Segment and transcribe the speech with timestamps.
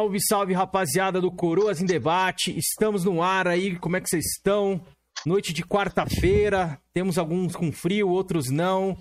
[0.00, 2.56] Salve, salve, rapaziada do Coroas em Debate.
[2.56, 4.80] Estamos no ar aí, como é que vocês estão?
[5.26, 8.96] Noite de quarta-feira, temos alguns com frio, outros não.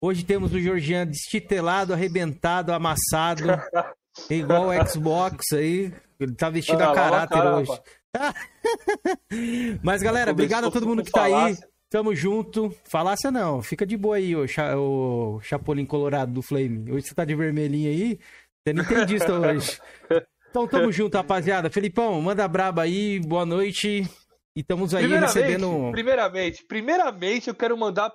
[0.00, 3.42] Hoje temos o Georgian destitelado, arrebentado, amassado,
[4.30, 5.92] igual o Xbox aí.
[6.20, 7.72] Ele tá vestido Ah, a caráter cara, hoje.
[9.82, 11.58] Mas galera, obrigado a todo mundo que tá aí.
[11.90, 12.72] Tamo junto.
[12.84, 16.92] Falácia não, fica de boa aí, ô, cha ô Chapolin Colorado do Flame.
[16.92, 18.20] Hoje você tá de vermelhinho aí,
[18.64, 19.80] você não entendi isso hoje.
[20.54, 21.68] Então tamo junto, rapaziada.
[21.68, 24.08] Felipão, manda braba aí, boa noite.
[24.54, 25.90] E estamos aí Primeiramente, recebendo.
[25.90, 28.12] primeiramente, primeiramente, eu quero mandar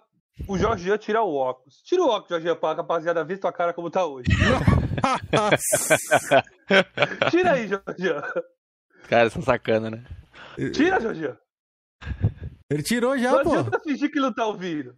[0.47, 1.81] o Jorgian tirar o óculos.
[1.83, 4.29] Tira o óculos, Jorgian, pra rapaziada ver tua cara como tá hoje.
[7.29, 8.21] Tira aí, Jorgian.
[9.09, 10.05] Cara, são sacana, né?
[10.71, 11.37] Tira, Jorgian.
[12.69, 13.51] Ele tirou já, Não pô.
[13.51, 14.95] adianta fingir que não tá ouvindo.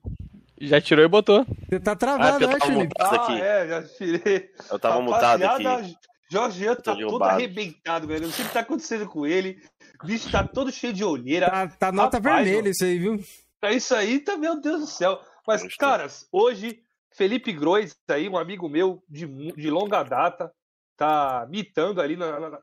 [0.60, 1.44] Já tirou e botou.
[1.68, 2.94] Você tá Ah, travado, eu né, Felipe?
[3.00, 4.48] Ah, é, já tirei.
[4.70, 5.96] Eu tava mutado aqui.
[6.32, 8.26] Rapaziada, Jorgian tá todo arrebentado, velho.
[8.26, 9.62] Não sei o que tá acontecendo com ele.
[10.02, 11.50] O bicho tá todo cheio de olheira.
[11.50, 13.24] Tá, tá nota Rapaz, vermelha isso aí, viu?
[13.62, 15.22] É isso aí, tá, meu Deus do céu.
[15.46, 16.82] Mas, caras, hoje,
[17.14, 20.52] Felipe Grois, aí, um amigo meu de, de longa data,
[20.98, 22.60] tá mitando ali na, na,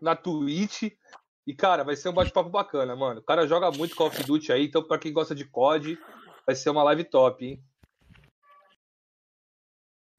[0.00, 0.84] na Twitch.
[1.46, 3.20] E, cara, vai ser um bate-papo bacana, mano.
[3.20, 5.98] O cara joga muito Call of Duty aí, então, pra quem gosta de COD,
[6.46, 7.62] vai ser uma live top, hein?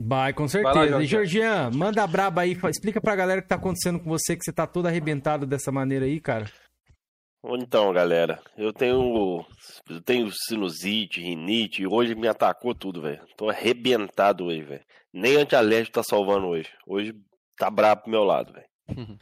[0.07, 0.87] Vai, com lá, certeza.
[0.87, 1.03] Jorge.
[1.03, 4.35] e Georgian, manda a braba aí, explica pra galera o que tá acontecendo com você,
[4.35, 6.45] que você tá todo arrebentado dessa maneira aí, cara.
[7.43, 9.45] Então, galera, eu tenho,
[9.89, 13.21] eu tenho sinusite, rinite, e hoje me atacou tudo, velho.
[13.35, 14.83] Tô arrebentado hoje, velho.
[15.11, 16.69] Nem antialérgico tá salvando hoje.
[16.85, 17.13] Hoje
[17.57, 18.67] tá brabo pro meu lado, velho.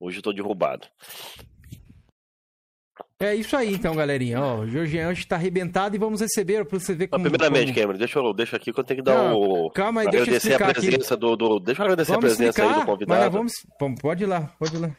[0.00, 0.86] Hoje eu tô derrubado.
[3.20, 4.40] É isso aí, então, galerinha.
[4.40, 7.22] Ó, o Georgian hoje tá arrebentado e vamos receber pra você ver como.
[7.24, 9.70] primeiramente, como- Cameron, deixa eu, deixa aqui que eu tenho que dar Não, o.
[9.72, 10.86] Calma aí, deixa eu agradecer a explicar aqui.
[10.86, 11.58] presença do, do.
[11.58, 13.30] Deixa eu agradecer Vamos a presença aí explicar, do mas convidado.
[13.36, 13.52] vamos...
[13.80, 14.96] Vamos- Pode ir lá, pode ir lá.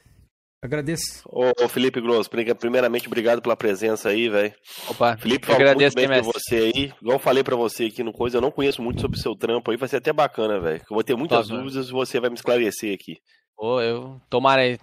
[0.61, 1.23] Agradeço.
[1.31, 4.53] Ô, ô, Felipe Grosso, pri- primeiramente, obrigado pela presença aí, velho.
[4.89, 6.93] Opa, Felipe eu falou agradeço, muito bem né, você aí.
[7.01, 9.33] Igual eu falei pra você aqui no coisa, eu não conheço muito sobre o seu
[9.38, 10.81] trampo aí, vai ser até bacana, velho.
[10.81, 13.15] Eu vou ter muitas Top, dúvidas e você vai me esclarecer aqui,
[13.57, 14.19] Ô, eu...
[14.29, 14.77] Tomara aí.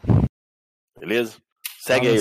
[0.99, 1.37] beleza?
[1.87, 2.19] Segue aí.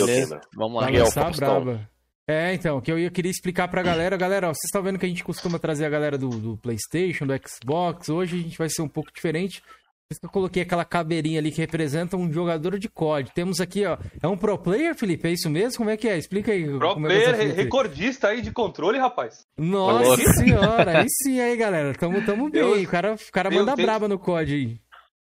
[0.56, 0.88] Vamos lá.
[0.88, 1.90] Miguel braba.
[2.28, 4.18] É, então, que eu ia queria explicar pra galera.
[4.18, 7.26] Galera, ó, vocês estão vendo que a gente costuma trazer a galera do, do PlayStation,
[7.28, 8.10] do Xbox.
[8.10, 9.62] Hoje a gente vai ser um pouco diferente.
[9.62, 13.32] Por isso que eu coloquei aquela caveirinha ali que representa um jogador de COD.
[13.34, 13.98] Temos aqui, ó.
[14.22, 15.28] É um pro player, Felipe?
[15.28, 15.78] É isso mesmo?
[15.80, 16.16] Como é que é?
[16.16, 16.64] Explica aí.
[16.78, 17.64] Pro como é é player, essa fita aí.
[17.64, 19.46] recordista aí de controle, rapaz.
[19.58, 21.92] Nossa senhora, aí sim aí, galera.
[21.96, 22.84] Tamo, tamo bem.
[22.86, 24.80] O cara, o cara manda tenho- braba no COD aí.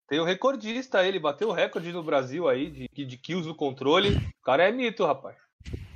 [0.09, 4.17] Tem o recordista, ele bateu o recorde no Brasil aí de, de kills no controle.
[4.41, 5.37] O cara é mito, rapaz.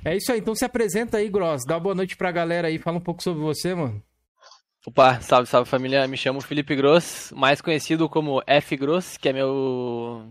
[0.03, 1.63] É isso aí, então se apresenta aí, Gross.
[1.65, 2.77] Dá uma boa noite pra galera aí.
[2.77, 4.03] Fala um pouco sobre você, mano.
[4.85, 6.07] Opa, salve, salve família.
[6.07, 10.27] Me chamo Felipe Gross, mais conhecido como F Gross, que é meu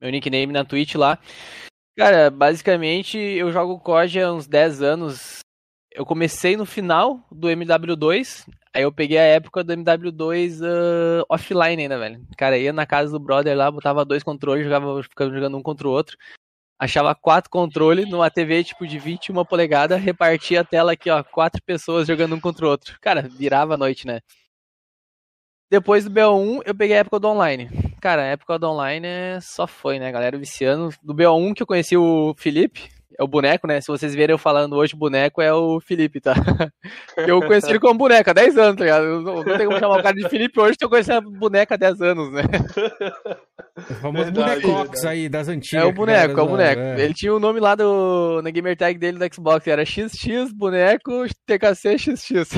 [0.00, 1.18] meu nickname na Twitch lá.
[1.96, 5.43] Cara, basicamente eu jogo COD há uns 10 anos.
[5.94, 11.82] Eu comecei no final do MW2, aí eu peguei a época do MW2 ah, offline
[11.82, 12.26] ainda, velho.
[12.36, 15.86] Cara, ia na casa do brother lá, botava dois controles, jogava, ficava jogando um contra
[15.86, 16.16] o outro.
[16.80, 21.62] Achava quatro controles numa TV tipo de 21 polegadas, repartia a tela aqui, ó, quatro
[21.62, 22.98] pessoas jogando um contra o outro.
[23.00, 24.20] Cara, virava a noite, né?
[25.70, 27.68] Depois do BO1, eu peguei a época do online.
[28.00, 29.38] Cara, a época do online é...
[29.40, 30.36] só foi, né, galera?
[30.36, 30.90] Viciando.
[31.02, 33.80] Do BO1 que eu conheci o Felipe, é o boneco, né?
[33.80, 36.34] Se vocês verem eu falando hoje, boneco é o Felipe, tá?
[37.16, 39.04] Eu conheci ele como boneco há 10 anos, tá ligado?
[39.04, 41.20] Eu não, não tem como chamar o cara de Felipe hoje se eu conheci a
[41.20, 42.42] boneca há 10 anos, né?
[43.76, 45.06] O famoso Verdade, bonecox verdade.
[45.06, 45.84] aí das antigas.
[45.84, 46.82] É o boneco, a é o boneco.
[46.82, 50.52] zoava, Ele tinha o nome lá do, na gamer tag dele do Xbox, era XX
[50.52, 52.56] boneco TKC XX.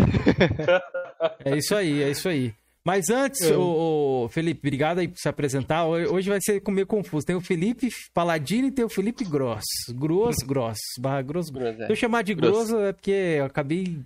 [1.45, 1.53] É.
[1.53, 2.53] é isso aí, é isso aí.
[2.87, 5.85] Mas antes, ô, ô, Felipe, obrigado aí por se apresentar.
[5.85, 7.27] Ho- Hoje vai ser meio confuso.
[7.27, 9.65] Tem o Felipe Paladino e tem o Felipe Gross.
[9.93, 10.79] Gross, Gross.
[11.01, 11.49] Barra Gross.
[11.87, 12.69] Se eu chamar de Gross.
[12.71, 13.99] Gross é porque eu acabei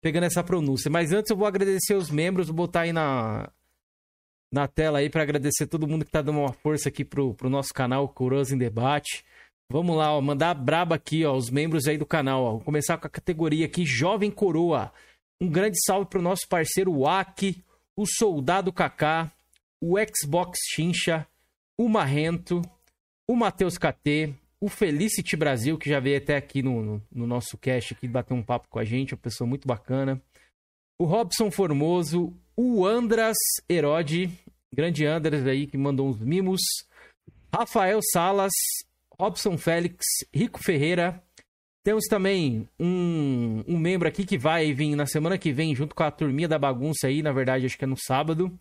[0.00, 0.90] pegando essa pronúncia.
[0.90, 3.50] Mas antes eu vou agradecer os membros, vou botar aí na,
[4.50, 7.50] na tela aí para agradecer todo mundo que tá dando uma força aqui pro, pro
[7.50, 9.22] nosso canal Coroas em Debate.
[9.70, 12.50] Vamos lá, ó, mandar braba aqui, ó, os membros aí do canal, ó.
[12.52, 14.90] Vou começar com a categoria aqui Jovem Coroa.
[15.38, 17.62] Um grande salve pro nosso parceiro Waki,
[17.96, 19.32] o Soldado Kaká,
[19.80, 21.26] o Xbox Chincha,
[21.76, 22.62] o Marrento,
[23.26, 27.58] o Matheus KT, o Felicity Brasil, que já veio até aqui no, no, no nosso
[27.58, 30.22] cast aqui bater um papo com a gente, uma pessoa muito bacana.
[30.98, 33.36] O Robson Formoso, o Andras
[33.68, 34.30] Herode,
[34.72, 36.60] grande Andras aí que mandou uns mimos.
[37.52, 38.52] Rafael Salas,
[39.18, 41.22] Robson Félix, Rico Ferreira.
[41.84, 46.02] Temos também um, um membro aqui que vai vir na semana que vem junto com
[46.04, 48.56] a turminha da bagunça aí, na verdade acho que é no sábado.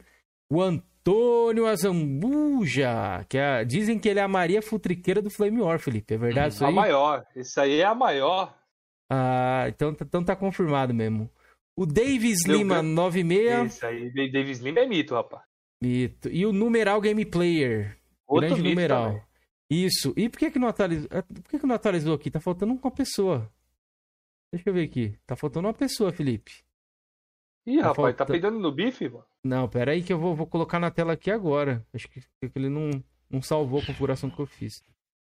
[0.51, 5.79] O Antônio Azambuja, que é, dizem que ele é a Maria Futriqueira do Flame War,
[5.79, 6.13] Felipe.
[6.13, 6.73] É verdade isso A aí?
[6.73, 7.25] maior.
[7.35, 8.55] Isso aí é a maior.
[9.09, 11.29] Ah, então, então tá confirmado mesmo.
[11.77, 12.95] O Davis Meu Lima, Deus.
[12.95, 15.43] 96, Isso aí, Davis Lima é mito, rapaz.
[15.81, 16.29] mito.
[16.29, 17.97] E o Numeral Game Player,
[18.27, 19.05] Outro grande numeral.
[19.07, 19.21] também.
[19.73, 20.13] Isso.
[20.17, 21.07] E por que que não atualizou?
[21.11, 22.29] ah, Por que que não atualizou aqui?
[22.29, 23.49] Tá faltando uma pessoa.
[24.53, 25.17] Deixa eu ver aqui.
[25.25, 26.51] Tá faltando uma pessoa, Felipe.
[27.65, 29.25] Ih, Tá rapaz, tá faltando- peidando no bife, mano?
[29.43, 31.85] Não, pera aí que eu vou, vou colocar na tela aqui agora.
[31.93, 32.89] Acho que, que ele não,
[33.29, 34.83] não salvou a configuração que eu fiz.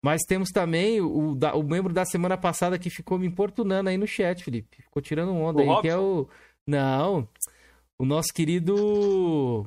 [0.04, 3.96] Mas temos também o, da- o membro da semana passada que ficou me importunando aí
[3.96, 4.82] no chat, Felipe.
[4.82, 6.28] Ficou tirando onda O aí, que é o.
[6.66, 7.28] Não.
[7.98, 9.66] O nosso querido.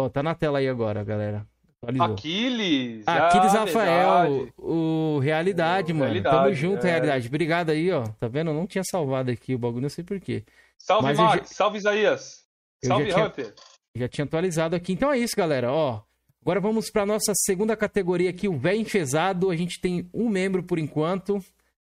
[0.00, 1.46] Ó, tá na tela aí agora, galera.
[1.84, 2.14] Atualizou.
[2.14, 3.08] Aquiles.
[3.08, 4.52] Aquiles ah, Rafael, verdade.
[4.58, 6.04] o Realidade, O mano.
[6.10, 6.90] Realidade, Tamo junto, é.
[6.90, 7.28] Realidade.
[7.28, 8.02] Obrigado aí, ó.
[8.18, 8.50] Tá vendo?
[8.50, 10.44] Eu não tinha salvado aqui o bagulho, não sei porquê.
[10.78, 11.50] Salve, Mas Max.
[11.50, 12.44] Salve, Isaías.
[12.82, 13.54] eu Salve, já tinha- Hunter.
[13.96, 14.92] Já tinha atualizado aqui.
[14.92, 15.70] Então é isso, galera.
[15.72, 16.00] Ó,
[16.42, 19.50] agora vamos para nossa segunda categoria aqui, o Véi Enfesado.
[19.50, 21.38] A gente tem um membro por enquanto,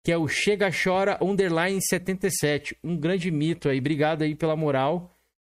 [0.05, 2.77] que é o Chega Chora Underline 77.
[2.85, 3.79] Um grande mito aí.
[3.79, 5.11] Obrigado aí pela moral.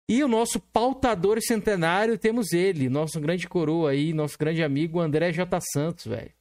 [0.09, 5.31] E o nosso pautador centenário, temos ele, nosso grande coroa aí, nosso grande amigo André
[5.31, 5.59] J.
[5.73, 6.31] Santos, velho.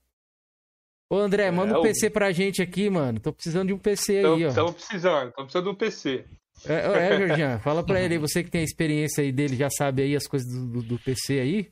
[1.13, 3.19] Ô André, manda um o- PC pra gente aqui, mano.
[3.21, 4.49] Tô precisando de um PC aí, ó.
[4.49, 6.25] Estamos precisando, estamos precisando de um PC.
[6.67, 9.69] É, é Jorginho, fala pra ele aí, você que tem a experiência aí dele, já
[9.71, 11.71] sabe aí as coisas do, do- do PC aí.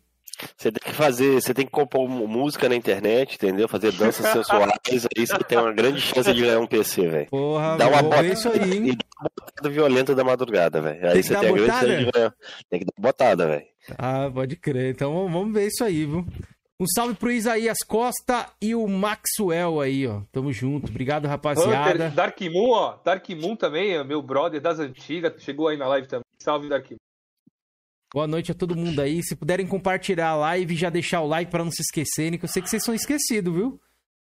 [0.57, 3.69] Você tem que fazer, você tem que compor música na internet, entendeu?
[3.69, 7.27] Fazer danças sensuais, aí você tem uma grande chance de ganhar um PC, velho.
[7.31, 8.87] Porra, Dá uma vou bota- ver isso aí, hein?
[8.89, 11.09] E dá uma botada violenta da madrugada, velho.
[11.11, 11.87] Aí você tem a grande botada?
[11.89, 12.35] chance de ganhar.
[12.71, 13.67] Tem que dar botada, velho.
[13.97, 14.93] Ah, pode crer.
[14.95, 16.25] Então vamos- vamos ver isso aí, viu?
[16.81, 20.21] Um salve pro Isaías Costa e o Maxwell aí, ó.
[20.31, 20.89] Tamo junto.
[20.89, 21.91] Obrigado, rapaziada.
[22.07, 22.99] Hunter, Dark Moon, ó.
[23.05, 25.43] Dark Moon também, é meu brother das antigas.
[25.43, 26.23] Chegou aí na live também.
[26.39, 26.99] Salve, Dark Moon.
[28.13, 29.23] Boa noite a todo mundo aí.
[29.23, 32.49] Se puderem compartilhar a live, já deixar o like pra não se esquecerem, que eu
[32.49, 33.81] sei que vocês são esquecidos, viu?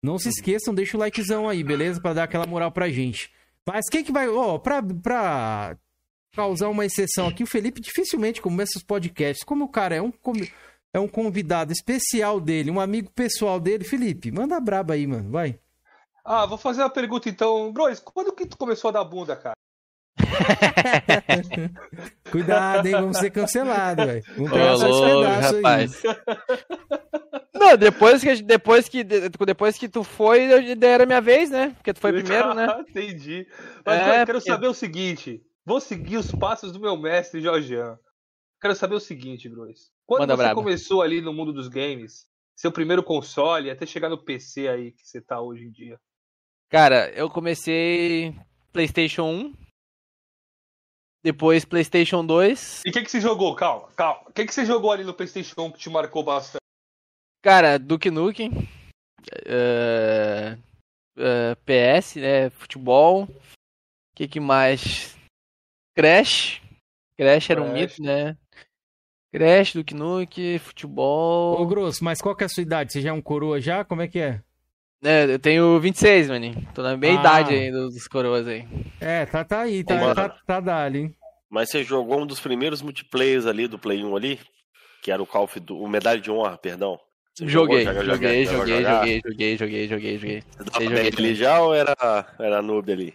[0.03, 2.01] Não se esqueçam, deixa o likezão aí, beleza?
[2.01, 3.33] Pra dar aquela moral pra gente.
[3.67, 4.29] Mas quem que vai.
[4.29, 5.79] Ó, pra, pra
[6.35, 9.45] causar uma exceção aqui, o Felipe dificilmente começa os podcasts.
[9.45, 10.13] Como o cara é um,
[10.93, 15.31] é um convidado especial dele, um amigo pessoal dele, Felipe, manda braba aí, mano.
[15.31, 15.59] Vai.
[16.25, 17.73] Ah, vou fazer uma pergunta então.
[17.73, 19.57] Bros, quando que tu começou a dar bunda, cara?
[22.31, 22.93] Cuidado, hein?
[22.93, 24.23] Vamos ser cancelados, velho.
[24.37, 25.63] Vamos Ô, pegar louco, pedaço aí.
[25.63, 26.03] rapaz.
[27.55, 30.49] Não, depois que, depois, que, depois que tu foi,
[30.83, 31.71] era minha vez, né?
[31.77, 32.67] Porque tu foi primeiro, né?
[32.89, 33.47] Entendi.
[33.85, 35.43] Mas É, eu quero porque- saber o seguinte.
[35.65, 37.97] Vou seguir os passos do meu mestre, Jorgean.
[38.61, 39.93] Quero saber o seguinte, Bros.
[40.05, 44.19] Quando Manda você começou ali no mundo dos games, seu primeiro console, até chegar no
[44.25, 45.99] PC aí que você tá hoje em dia.
[46.69, 48.35] Cara, eu comecei
[48.73, 49.53] PlayStation 1,
[51.23, 52.83] depois PlayStation 2.
[52.85, 53.55] E o que, que você jogou?
[53.55, 54.23] Calma, calma.
[54.29, 56.63] O que, que você jogou ali no PlayStation 1 que te marcou bastante?
[57.43, 58.69] Cara, Duke Nukem,
[59.47, 60.57] eh,
[61.17, 62.51] eh, PS, né?
[62.51, 63.25] Futebol.
[63.25, 63.29] O
[64.15, 65.17] que, que mais?
[65.97, 66.61] Crash.
[67.17, 67.99] Crash era um Crash.
[67.99, 68.37] mito, né?
[69.33, 71.61] Crash, Duke Nukem, futebol.
[71.61, 72.93] Ô, Grosso, mas qual que é a sua idade?
[72.93, 73.85] Você já é um coroa já?
[73.85, 74.43] Como é que é?
[75.03, 76.67] É, eu tenho 26, maninho.
[76.75, 77.21] Tô na meia Ah.
[77.21, 78.65] idade aí dos, dos coroas aí.
[79.01, 81.15] É, tá, tá aí, tá, Ô, tá, tá dali, hein?
[81.51, 84.41] Mas você jogou um dos primeiros multiplayers ali do Play 1 ali?
[85.03, 86.99] Que era o Call of Duty, o Medalha de Honra, perdão.
[87.35, 88.05] Você Joguei, jogou?
[88.05, 88.99] Joga- joguei, joga- joguei, jogar?
[89.01, 90.43] joguei, joguei, joguei, joguei, joguei.
[90.57, 91.95] Você dava joguei ali já ou era,
[92.39, 93.15] era noob ali?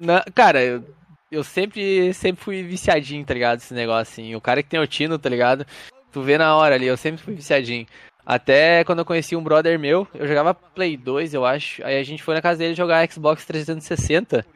[0.00, 0.82] Na- cara, eu,
[1.30, 3.58] eu sempre, sempre fui viciadinho, tá ligado?
[3.58, 4.34] Esse negócio assim.
[4.34, 5.66] O cara que tem o Tino, tá ligado?
[6.10, 7.86] Tu vê na hora ali, eu sempre fui viciadinho.
[8.24, 11.84] Até quando eu conheci um brother meu, eu jogava Play 2, eu acho.
[11.84, 14.46] Aí a gente foi na casa dele jogar Xbox 360.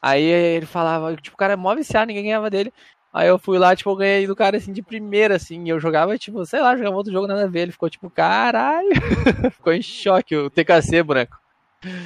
[0.00, 2.72] Aí ele falava, tipo, o cara é mó viciado, ninguém ganhava dele.
[3.12, 5.64] Aí eu fui lá, tipo, eu ganhei do cara assim de primeira, assim.
[5.64, 7.60] E eu jogava, tipo, sei lá, jogava outro jogo nada a ver.
[7.60, 8.90] Ele ficou tipo, caralho.
[9.52, 11.38] ficou em choque, o TKC, boneco.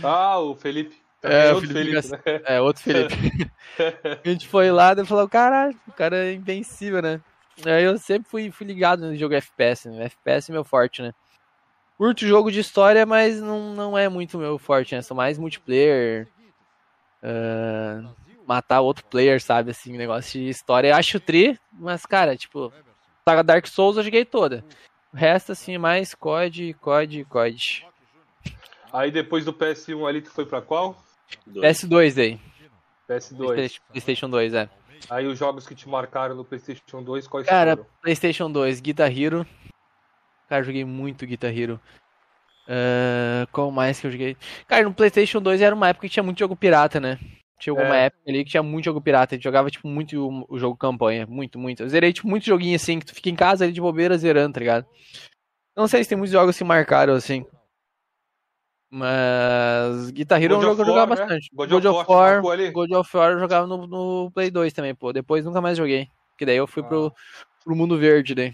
[0.02, 1.02] Ah, o Felipe.
[1.23, 2.40] É, o outro Felipe Felipe, né?
[2.47, 3.50] É, outro Felipe.
[4.25, 7.21] A gente foi lá e falou, caralho, o cara é invencível, né?
[7.64, 10.04] Aí eu sempre fui, fui ligado no jogo FPS, né?
[10.06, 11.12] FPS é meu forte, né?
[11.99, 15.02] Curto jogo de história, mas não, não é muito meu forte, né?
[15.02, 16.26] Sou mais multiplayer.
[17.23, 18.02] ah,
[18.47, 19.71] matar outro player, sabe?
[19.71, 20.97] Assim, negócio de história.
[20.97, 22.73] Acho tri, mas, cara, tipo,
[23.28, 24.64] saga Dark Souls eu joguei toda.
[25.12, 27.87] O resto, assim, é mais COD, COD, COD.
[28.92, 31.00] Aí depois do PS1 ali, tu foi pra qual?
[31.47, 31.78] Dois.
[31.82, 32.40] PS2 aí.
[33.09, 33.37] PS2.
[33.37, 34.68] PlayStation- PlayStation 2, é.
[35.11, 37.88] Aí os jogos que te marcaram no PlayStation 2, quais Cara, foram?
[38.00, 39.47] PlayStation 2, Guitar Hero.
[40.49, 41.80] Cara, joguei muito Guitar Hero.
[42.68, 44.37] Ah, qual mais que eu joguei?
[44.66, 47.18] Cara, no PlayStation 2 era uma época que tinha muito jogo pirata, né?
[47.61, 47.87] Chegou É.
[47.87, 49.35] uma época ali que tinha muito jogo pirata.
[49.35, 51.26] A gente jogava, tipo, muito o, o jogo campanha.
[51.26, 51.82] Muito, muito.
[51.82, 54.54] Eu zerei, tipo, muito joguinho assim, que tu fica em casa ali de bobeira zerando,
[54.54, 54.87] tá ligado?
[55.76, 57.44] Não sei se tem muitos jogos que marcaram, assim.
[58.92, 60.11] Mas.
[60.11, 61.20] Guitar Hero é um God jogo que eu jogava né?
[61.20, 61.49] bastante.
[61.54, 62.42] God God, of War?
[62.72, 65.12] God of War eu jogava no, no Play 2 também, pô.
[65.14, 66.08] Depois nunca mais joguei.
[66.30, 66.87] Porque daí eu fui Ah.
[66.87, 67.12] pro,
[67.64, 68.52] pro mundo verde daí.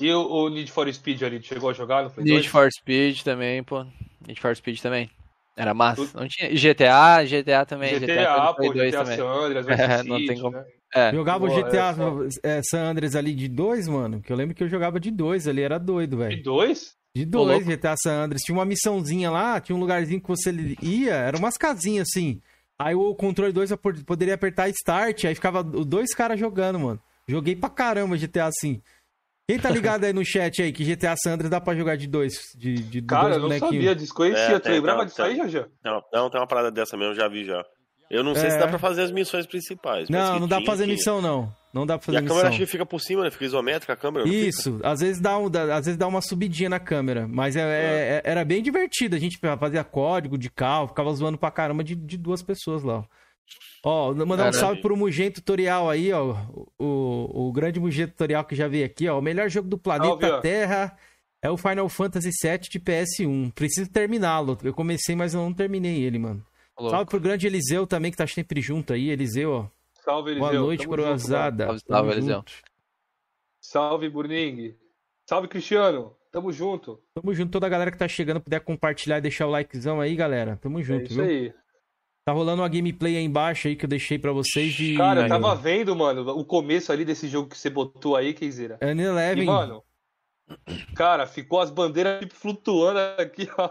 [0.00, 2.46] E o, o Need for Speed ali, tu chegou a jogar no Play Need 2?
[2.46, 3.84] for Speed também, pô.
[4.26, 5.10] Need for Speed também.
[5.54, 6.18] Era massa.
[6.18, 6.48] Não tinha.
[6.50, 7.98] GTA, GTA também.
[8.00, 9.16] GTA, foi pô, 2 GTA também.
[9.18, 10.56] San Andreas, É, não tem como.
[10.56, 10.64] né?
[10.94, 11.12] É.
[11.12, 11.94] Jogava o GTA
[12.42, 14.20] é, é, San Andreas ali de dois, mano.
[14.22, 16.42] Que eu lembro que eu jogava de dois ali, era doido, velho.
[16.42, 16.94] dois?
[17.14, 17.64] De dois.
[17.66, 18.42] GTA San Andreas.
[18.42, 22.40] Tinha uma missãozinha lá, tinha um lugarzinho que você ia, eram umas casinhas assim.
[22.78, 26.78] Aí o controle 2 eu pod- poderia apertar Start, aí ficava os dois caras jogando,
[26.78, 27.00] mano.
[27.28, 28.80] Joguei pra caramba GTA assim.
[29.48, 32.06] Quem tá ligado aí no chat aí que GTA San Andreas dá pra jogar de
[32.06, 32.32] dois?
[32.56, 33.74] De, de Cara, dois eu não bonequinhos?
[33.74, 34.56] sabia, desconhecia.
[34.56, 35.36] É, tu lembrava disso aí.
[35.36, 35.66] Jajá?
[35.84, 37.62] Não, não, tem uma parada dessa mesmo, eu já vi já.
[38.10, 38.50] Eu não sei É.
[38.50, 40.08] se dá pra fazer as missões principais.
[40.08, 40.94] Não, não dá pra fazer tinha.
[40.96, 41.52] missão, não.
[41.72, 42.36] Não dá pra E fazer a missão.
[42.36, 43.30] câmera acho que fica por cima, né?
[43.30, 44.28] Fica isométrica a câmera.
[44.28, 47.60] Isso, às vezes dá um, dá- às vezes dá uma subidinha na câmera, mas é,
[47.62, 47.64] é-
[48.18, 49.16] é- era bem divertido.
[49.16, 53.04] A gente fazia código de carro, ficava zoando pra caramba de, de duas pessoas lá.
[53.84, 56.36] Ó, Ó, mandar um salve pro Mugen Tutorial aí, ó.
[56.78, 59.18] O, o grande Mugen Tutorial que já veio aqui, ó.
[59.18, 60.40] O melhor jogo do planeta.
[60.40, 60.96] Terra
[61.42, 63.50] é o Final Fantasy VII de PS1.
[63.52, 64.56] Preciso terminá-lo.
[64.62, 66.44] Eu comecei, mas eu não terminei ele, mano.
[66.78, 66.90] Louco.
[66.94, 69.10] Salve pro grande Eliseu também, que tá sempre junto aí.
[69.10, 69.66] Eliseu, ó.
[70.04, 70.48] Salve, Eliseu.
[70.50, 71.64] Boa noite, junto, coroazada.
[71.66, 72.34] Salve, Tamo salve, Eliseu.
[72.36, 72.52] junto.
[73.60, 74.74] Salve, Burning.
[75.28, 76.16] Salve, Cristiano.
[76.32, 77.00] Tamo junto.
[77.14, 80.16] Tamo junto, toda a galera que tá chegando, puder compartilhar e deixar o likezão aí,
[80.16, 80.56] galera.
[80.56, 81.24] Tamo É junto, isso viu?
[81.24, 81.54] aí.
[82.24, 84.96] Tá rolando uma gameplay aí embaixo aí que eu deixei pra vocês de.
[84.96, 88.78] Cara, eu tava vendo, mano, o começo ali desse jogo que você botou aí, Keizera.
[88.80, 89.44] E, N11.
[89.44, 89.82] mano,
[90.94, 93.70] cara, ficou as bandeiras tipo, flutuando aqui, ó.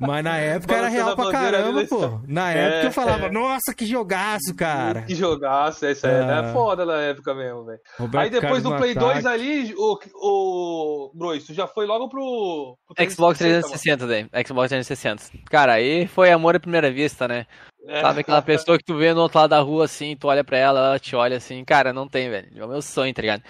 [0.00, 2.20] Mas na época era real pra caramba, ali, pô.
[2.26, 3.30] Na É, época eu falava, é.
[3.30, 5.02] nossa, que jogaço, cara.
[5.02, 6.10] Que jogaço, essa Ah.
[6.10, 7.80] era foda na época mesmo, velho.
[8.16, 9.12] Aí depois Carlos do Play ataque.
[9.22, 12.76] 2 ali, o, o Bros, tu já foi logo pro.
[12.94, 14.44] pro Xbox 360, 360 daí.
[14.44, 15.22] Xbox 360.
[15.50, 17.46] Cara, aí foi amor à primeira vista, né?
[17.88, 18.00] É.
[18.00, 20.58] Sabe aquela pessoa que tu vê no outro lado da rua assim, tu olha pra
[20.58, 22.48] ela, ela te olha assim, cara, não tem, velho.
[22.56, 23.42] É o meu sonho, tá ligado?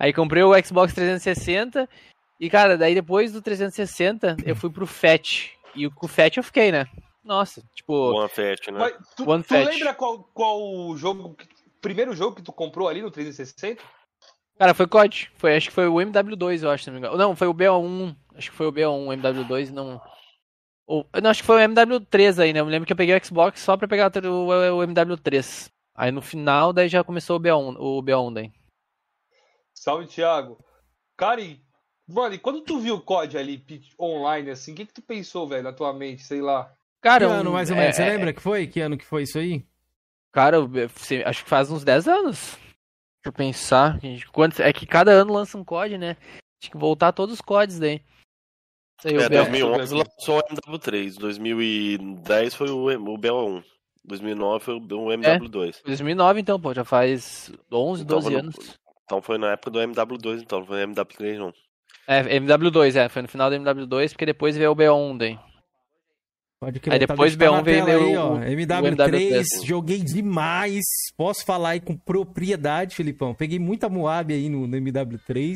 [0.00, 1.88] Aí comprei o Xbox 360
[2.38, 5.52] e, cara, daí depois do 360 eu fui pro FAT.
[5.74, 6.86] E com o FAT eu fiquei, né?
[7.24, 8.78] Nossa, tipo, One Fat, né?
[8.78, 11.34] Mas tu, One tu lembra qual, qual jogo,
[11.80, 13.82] primeiro jogo que tu comprou ali no 360?
[14.58, 15.32] cara, foi COD.
[15.36, 17.16] Foi, acho que foi o MW2, eu acho, se não me engano.
[17.16, 18.14] Não, foi o BO1.
[18.34, 20.00] Acho que foi o BO1, o MW2, não.
[20.86, 22.60] Ou, não, acho que foi o MW3 aí, né?
[22.60, 25.70] Eu me lembro que eu peguei o Xbox só pra pegar o, o, o MW3.
[25.96, 28.52] Aí no final, daí já começou o BO1, o BO1 daí.
[29.72, 30.58] Salve, Thiago.
[31.16, 31.63] Cara, e,
[32.06, 33.64] mano, e quando tu viu o COD ali
[33.98, 36.72] online, assim, o que que tu pensou, velho, na tua mente, sei lá?
[37.00, 37.96] Cara, Que ano, mais ou é- menos?
[37.96, 38.66] Você é- lembra que foi?
[38.66, 39.64] Que ano que foi isso aí?
[40.32, 42.56] Cara, eu- sei- acho que faz uns 10 anos.
[42.56, 43.98] Deixa eu pensar.
[44.00, 46.16] gente, quantos- é que cada ano lança um COD, né?
[46.60, 48.00] Tinha que voltar todos os CODs daí.
[49.04, 49.28] O É, BO1.
[49.28, 53.62] 2011 lançou o MW3, 2010 foi o, o BO1,
[54.04, 54.80] 2009 foi o
[55.12, 55.82] MW2.
[55.84, 58.78] 2009 então, pô, já faz 11, Então, 12 foi no- anos.
[59.04, 61.52] Então foi na época do MW2, então, não foi MW3 não.
[62.06, 65.38] É, MW2, é, foi no final do MW2, porque depois veio o BO1 daí.
[66.60, 66.92] Pode crer.
[66.94, 68.32] Aí depois tá, tá na B1 veio aí, o- ó.
[68.34, 69.44] o MW3, MW3.
[69.66, 70.80] joguei demais.
[71.16, 73.34] Posso falar aí com propriedade, Filipão.
[73.34, 75.54] Peguei muita Moab aí no, no MW3.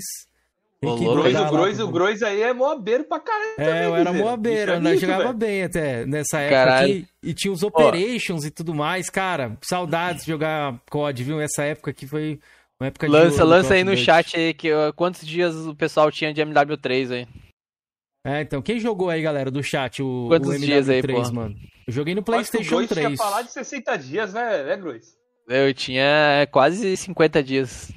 [0.81, 1.21] Tem Ô, que louco.
[1.23, 3.51] Grois, mandar o Grois, pro- o Grois aí é moabeiro pra caralho.
[3.59, 4.97] É, também, eu era moabeiro, é né?
[4.97, 5.35] jogava velho.
[5.35, 6.93] bem até nessa época Caralho.
[6.93, 7.09] aqui.
[7.23, 9.57] E tinha os operations e tudo mais, cara.
[9.63, 11.41] Saudades de jogar COD, viu?
[11.41, 12.39] Essa época aqui foi
[12.81, 17.11] Lança, ouro lança aí no chat aí que, quantos dias o pessoal tinha de MW3
[17.13, 17.29] aí.
[18.25, 21.33] É, então, quem jogou aí, galera, do chat, o, o Quantos MW3, dias aí, pô?
[21.33, 21.57] mano?
[21.87, 23.19] Eu joguei no Acho que o PlayStation Grois tinha 3.
[23.19, 25.17] falar de 60 dias, né, né, Grois?
[25.49, 27.91] Eu tinha quase 50 dias.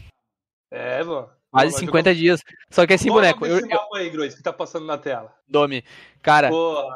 [0.72, 1.30] É, mano.
[1.52, 2.42] Quase Pô, mas 50 dias.
[2.70, 5.36] Só que assim, o boneco, eu, eu, aí, Grois, que tá passando na tela.
[5.48, 5.84] Domi,
[6.22, 6.90] cara, Pô.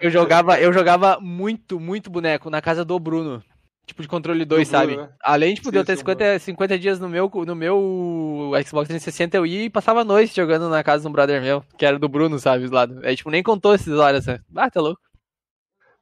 [0.00, 3.44] eu jogava, eu jogava muito, muito boneco na casa do Bruno.
[3.86, 4.96] Tipo de controle 2, Bruno, sabe?
[4.96, 5.08] né?
[5.22, 8.88] Além tipo, de eu Sim, ter sim, 50, 50 dias no meu, no meu Xbox
[8.88, 11.84] 360, eu ia e passava a noite jogando na casa de um brother meu, que
[11.84, 13.00] era do Bruno, sabe, do lado.
[13.04, 14.42] Aí, tipo, nem contou essas horas, sabe?
[14.56, 15.00] Ah, tá louco.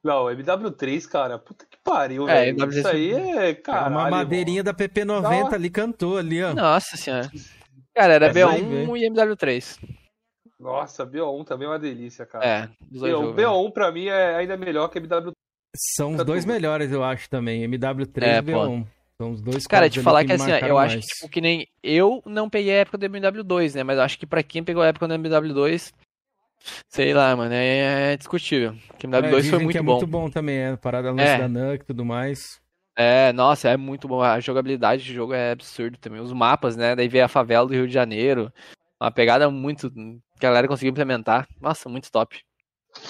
[0.03, 2.57] Não, MW3, cara, puta que pariu, É, velho.
[2.59, 3.91] MW3 Isso aí é, caralho.
[3.97, 5.55] uma madeirinha da PP90 Nossa.
[5.57, 6.55] ali cantou ali, ó.
[6.55, 7.31] Nossa senhora.
[7.95, 9.79] Cara, era Essa aí, B1 e MW3.
[9.83, 9.95] mano.
[10.59, 12.45] Nossa, BO1 também é uma delícia, cara.
[12.47, 13.37] É, dos dois BO1, jogos.
[13.37, 13.43] né?
[13.45, 15.33] BO1 pra mim é ainda melhor que MW3.
[15.75, 17.63] São os dois melhores, eu acho, também.
[17.67, 18.87] MW3 É, e B1.
[19.17, 21.67] São os dois Cara, te falar me que assim, eu acho que, tipo, que nem.
[21.83, 23.83] Eu não peguei a época do MW2, né?
[23.83, 25.93] Mas eu acho que pra quem pegou a época do MW2,
[26.89, 28.75] sei lá, mano, é, é discutível.
[28.89, 29.93] Porque É, MW2 dizem foi que muito é bom.
[29.93, 30.77] muito bom também, é.
[30.77, 31.39] Parada lance É.
[31.39, 32.61] da NUC e tudo mais.
[32.97, 34.21] É, nossa, é muito bom.
[34.21, 36.21] A jogabilidade do jogo é absurdo também.
[36.21, 36.95] Os mapas, né?
[36.95, 38.53] Daí vem a favela do Rio de Janeiro.
[39.01, 39.91] Uma pegada muito.
[39.91, 41.49] que a galera conseguiu implementar.
[41.61, 42.41] Nossa, muito top.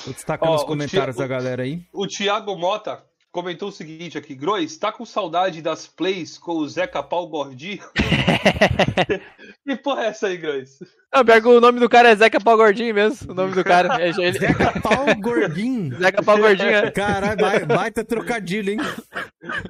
[0.04, 1.82] Vou destacar Ó, nos o comentários Thi- da galera aí.
[1.92, 6.68] O Thiago Mota comentou o seguinte aqui: Grois, tá com saudade das plays com o
[6.68, 7.82] Zeca Pau Gordinho?
[9.66, 10.78] que porra é essa aí, Grois?
[11.14, 13.32] Não, pior o nome do cara é Zeca Pau Gordinho mesmo.
[13.32, 13.96] O nome do cara.
[14.00, 14.38] É, ele...
[14.38, 15.94] Zeca Pau Gordinho.
[16.00, 16.68] Zeca Pau Gordinho.
[16.70, 16.90] é.
[16.90, 18.78] Caralho, vai- baita trocadilho, hein?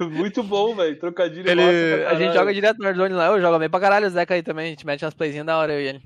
[0.01, 0.99] Muito bom, velho.
[0.99, 1.63] Trocadilho Ele...
[1.63, 3.27] massa A gente joga direto no Warzone lá.
[3.27, 4.67] Eu jogo bem pra caralho o Zeca aí também.
[4.67, 6.03] A gente mete umas playzinhas da hora eu e ele.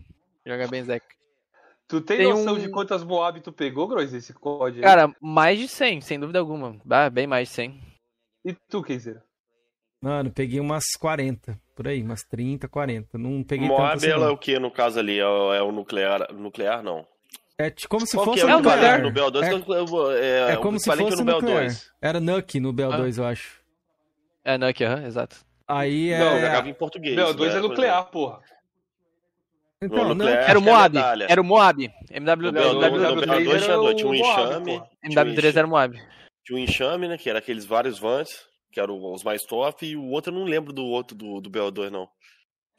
[0.46, 1.04] Joga bem Zeca.
[1.88, 4.83] Tu tem, Tem noção um- de quantas Moab tu pegou, Grois, esse código aí?
[4.83, 6.77] Cara, mais de 100, sem dúvida alguma.
[6.90, 7.81] Ah, Bem mais de 100.
[8.44, 9.22] E tu, Kenzeira?
[10.03, 13.16] Mano, peguei umas 40, por aí, umas 30, 40.
[13.16, 15.18] Não peguei Moab assim, ela é o que no caso ali?
[15.18, 16.33] É o, é o nuclear?
[16.33, 17.07] Nuclear não.
[17.59, 19.01] É como se Qual fosse é É o nuclear?
[19.03, 21.64] No BO2 É- é, É como eu se falei que fosse no nuclear.
[21.66, 21.90] BO2.
[22.03, 23.61] Era Nuke no BO2, eu acho.
[24.44, 25.37] É, Nuke, aham, exato.
[25.66, 26.18] Aí é...
[26.18, 27.16] Não, Eu jogava em português.
[27.16, 28.40] Meu, dois né, é nuclear, porra.
[29.82, 30.18] Então, No Nuke...
[30.30, 30.50] nuclear.
[30.50, 30.98] Era o é Moab.
[31.28, 31.90] Era o Moab.
[32.10, 33.96] MW, No BO2, no MW, no BO3 BO2 tinha era dois.
[33.96, 34.78] Tinha um o enxame.
[34.78, 34.86] pô.
[35.08, 36.02] tinha um MW3 era o Moab.
[36.44, 37.18] Tinha um enxame, né?
[37.18, 38.32] Que era aqueles vários vantes,
[38.72, 41.50] que eram os mais top, e o outro eu não lembro do outro do, do
[41.50, 42.08] BO2, não.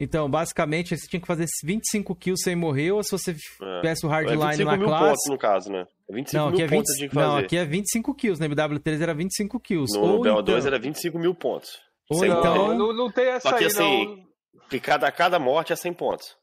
[0.00, 3.80] Então, basicamente, você tinha que fazer 25 kills sem morrer, ou se você É.
[3.80, 5.04] tivesse o É hardline 25 na mil classe...
[5.06, 5.86] pontos, no caso, né?
[6.10, 6.98] 25 Não, mil aqui é, pontos 20...
[6.98, 7.26] tinha que fazer.
[7.26, 8.40] não, aqui é 25 kills.
[8.40, 9.98] Na MW3 era 25 kills.
[9.98, 10.56] No ou BO2 então...
[10.66, 11.80] era 25 mil pontos.
[12.10, 12.68] Ou Sem então- morrer.
[12.78, 14.28] Não, não, não tem essa Só que aí, assim, não.
[14.70, 16.36] Que cada, cada morte é 100 pontos.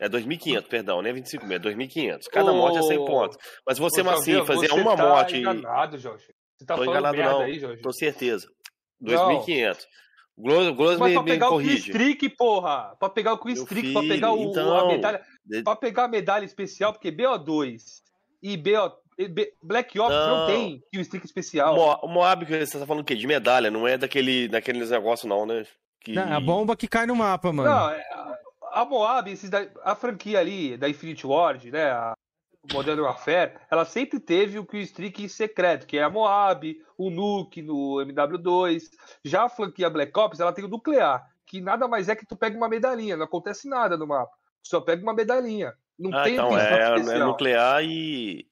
[0.00, 2.24] É 2.500, perdão, não é 25 mil, é 2.500.
[2.32, 3.36] Cada Ô, morte é 100 pontos.
[3.66, 5.36] Mas você, assim, Jorge, fazer você uma tá morte.
[5.36, 6.24] enganado, Jorge.
[6.58, 7.40] Você tá Tô falando enganado, merda não.
[7.42, 7.82] aí, Jorge.
[7.82, 8.46] Com certeza.
[9.00, 9.28] Não.
[9.44, 9.78] 2.500.
[10.36, 11.92] O Gloss, Gloss Mas me, pra me pegar o corrige.
[11.92, 12.96] Quick porra.
[12.98, 15.20] Pra pegar o Streak, pra pegar o, então- a medalha.
[15.62, 17.76] Pra pegar a medalha especial, porque BO2
[18.42, 18.92] e BO.
[19.62, 20.46] Black Ops não, Não.
[20.46, 21.74] tem Kill Streak O especial.
[22.02, 23.14] O Moab que você tá falando o quê?
[23.14, 25.66] De medalha, não é daquele, daqueles negócios, não, né?
[26.00, 26.12] Que...
[26.14, 27.68] Não, a bomba que cai no mapa, mano.
[27.68, 28.02] Não, é-
[28.72, 31.90] a- Moab, esses da- a franquia ali da Infinity Ward, né?
[31.90, 32.12] A
[32.72, 37.62] Modern Warfare, ela sempre teve o Kill Streak secreto, que é a Moab, o Nuke
[37.62, 38.90] no MW2.
[39.24, 42.36] Já a franquia Black Ops, ela tem o nuclear, que nada mais é que tu
[42.36, 44.32] pega uma medalhinha, não acontece nada no mapa.
[44.62, 45.72] Tu só pega uma medalhinha.
[45.98, 48.46] Não Ah, tem então, é, é nuclear e...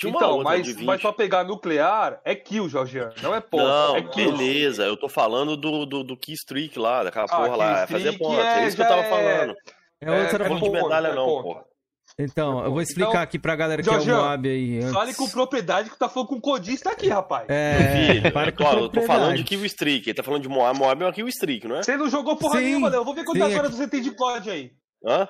[0.00, 0.84] Tinha uma Então, outra mas, de 20.
[0.86, 3.12] mas pra pegar nuclear é kill, Jorgiano.
[3.22, 3.62] Não é ponto.
[3.64, 4.32] Não, é kill.
[4.32, 7.86] beleza, eu tô falando do, do, do Key Streak lá, daquela Ah, porra lá, é
[7.86, 9.54] fazer ponto, é, é- isso que eu tava é- falando.
[10.00, 11.42] É outra é Não falando de medalha é não, ponto.
[11.42, 11.64] porra.
[12.18, 14.78] Então, eu vou explicar Então, aqui pra galera que é o Moab aí.
[14.78, 14.92] Antes.
[14.92, 17.44] Fale com propriedade que tá falando com o codista aqui, rapaz.
[17.48, 19.44] É, Filho, para eu com tô, eu tô falando de.
[19.44, 21.82] Kill Streak, ele tá falando de Moab, Moab é uma Kill Streak, não é?
[21.82, 23.04] Você não jogou porra Sim, nenhuma, não.
[23.04, 24.72] Vou ver quantas sim, horas você tem de COD aí.
[25.06, 25.28] Hã?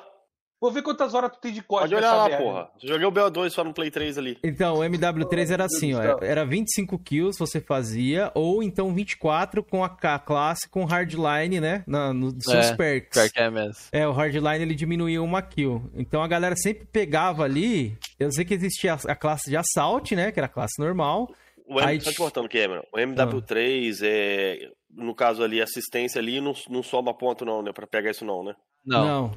[0.61, 2.45] Vou ver quantas horas tu tem de COD Pode olhar lá, merda.
[2.45, 2.71] porra.
[2.83, 4.39] Joguei o BO2 só no Play 3 ali.
[4.45, 6.19] Então, o MW3 era assim, ó.
[6.21, 11.83] Era 25 kills você fazia, ou então 24 com a K classe com hardline, né?
[11.87, 13.19] Na, nos seus É, perks.
[13.19, 13.75] Pior que é mesmo.
[13.91, 15.91] É, o hardline ele diminuía uma kill.
[15.95, 17.97] Então a galera sempre pegava ali.
[18.19, 20.31] Eu sei que existia a, a classe de assault, né?
[20.31, 21.35] Que era a classe normal.
[21.67, 22.83] O M, Aí- só te cortando, Cameron.
[22.93, 24.69] O MW3 é.
[24.93, 27.73] No caso ali, assistência ali, não, não soma ponto, não, né?
[27.73, 28.55] Pra pegar isso, não, né?
[28.85, 29.27] Não.
[29.33, 29.37] Ah,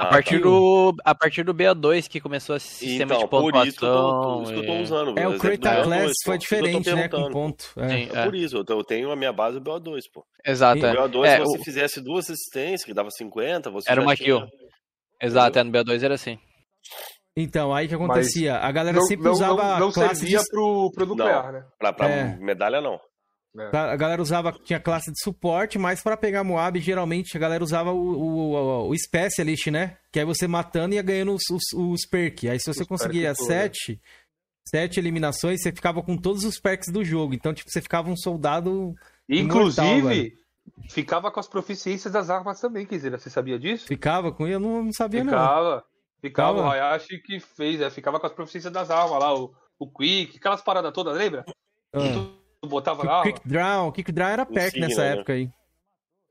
[0.00, 0.42] A partir, tá.
[0.44, 3.68] do, a partir do BO2 que começou esse sistema Então, de por pontuação.
[3.68, 5.18] isso que eu tô, por isso que eu tô usando.
[5.18, 7.08] É, o Creta BO2, Class foi diferente, né?
[7.08, 7.64] Com ponto.
[7.76, 7.88] É.
[7.88, 8.24] Sim, É é.
[8.24, 10.24] por isso, eu tenho- a minha base do BO2, pô.
[10.46, 10.78] Exato.
[10.78, 10.92] E- é.
[10.92, 14.14] O BO2, É, se você o- fizesse duas assistências, que dava 50, você Era uma
[14.14, 14.26] tinha...
[14.40, 14.48] kill.
[15.20, 16.38] Exato, é, no BO2 era assim.
[17.36, 18.56] Então, aí o que acontecia?
[18.56, 21.64] a galera Não, sempre não, usava não, não servia de pro, pro nuclear, né?
[21.78, 22.36] Pra, pra É.
[22.38, 22.98] medalha, não.
[23.72, 27.92] A galera usava, tinha classe de suporte, mas pra pegar Moab, geralmente a galera usava
[27.92, 29.96] o, o, o, Specialist, né?
[30.12, 32.50] Que aí você matando ia ganhando os, os, os perks.
[32.50, 33.34] Aí se você Os conseguia né?
[33.34, 34.00] sete,
[34.68, 37.34] sete eliminações, você ficava com todos os perks do jogo.
[37.34, 38.94] Então, tipo, você ficava um soldado.
[39.28, 40.38] Inclusive, Imortal,
[40.90, 43.18] ficava com as proficiências das armas também, Kizera.
[43.18, 43.86] Você sabia disso?
[43.86, 45.32] Ficava com eu não, não sabia, não.
[45.32, 45.84] Ficava.
[46.20, 46.74] Ficava, o Ficava?
[46.74, 50.60] Hayashi que fez, é, ficava com as proficiências das armas lá, o, o Quick, aquelas
[50.60, 51.44] paradas todas, lembra?
[51.92, 51.98] Ah.
[51.98, 53.32] Tu botava na arma?
[53.32, 55.12] Quick Draw, Quick Draw era perk nessa né?
[55.12, 55.50] época aí.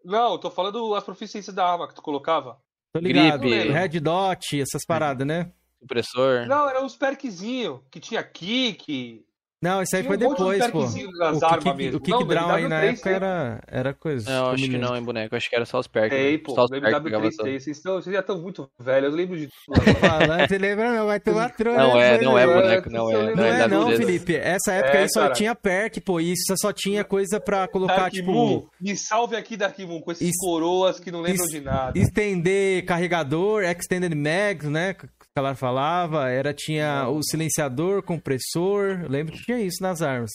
[0.04, 2.58] Não, eu tô falando as proficiências da arma que tu colocava.
[2.94, 3.42] Tô ligado.
[3.42, 3.70] Gripe.
[3.70, 5.52] Red Dot, essas paradas, né?
[5.80, 6.48] Supressor.
[6.48, 9.26] Não, eram uns perkzinhos, que tinha kick.
[9.60, 10.82] Não, isso aí foi um depois, pô.
[10.82, 11.98] das O Kick, mesmo.
[11.98, 14.30] o kick Não, Draw aí na MW3 época era, era coisa.
[14.30, 15.36] Não, eu acho que não em boneco.
[15.36, 16.16] Acho que era só os perks.
[16.16, 16.38] É, né?
[16.38, 17.44] pô, só os no perks que pegava MW3 só.
[17.44, 17.60] tem.
[17.60, 19.82] Vocês, estão, vocês já estão muito velhos, eu lembro de tudo.
[20.48, 20.94] você lembra?
[20.94, 21.78] Não, vai tomar troca.
[21.78, 23.36] Não é, não é Não é, boneco, não é.
[23.36, 23.88] não é não.
[23.90, 24.36] Felipe.
[24.36, 25.34] Essa época É, aí só cara.
[25.34, 26.20] tinha perk, pô.
[26.20, 30.02] E isso só tinha coisa pra colocar, Dark tipo, Moon, me salve aqui, Dark Moon,
[30.02, 31.98] com esses coroas que não lembram de nada.
[31.98, 34.96] estender carregador, extended mags, né?
[35.38, 36.30] Que a galera falava.
[36.32, 39.02] Era, tinha o silenciador, compressor.
[39.04, 40.32] Eu lembro que tinha isso nas armas.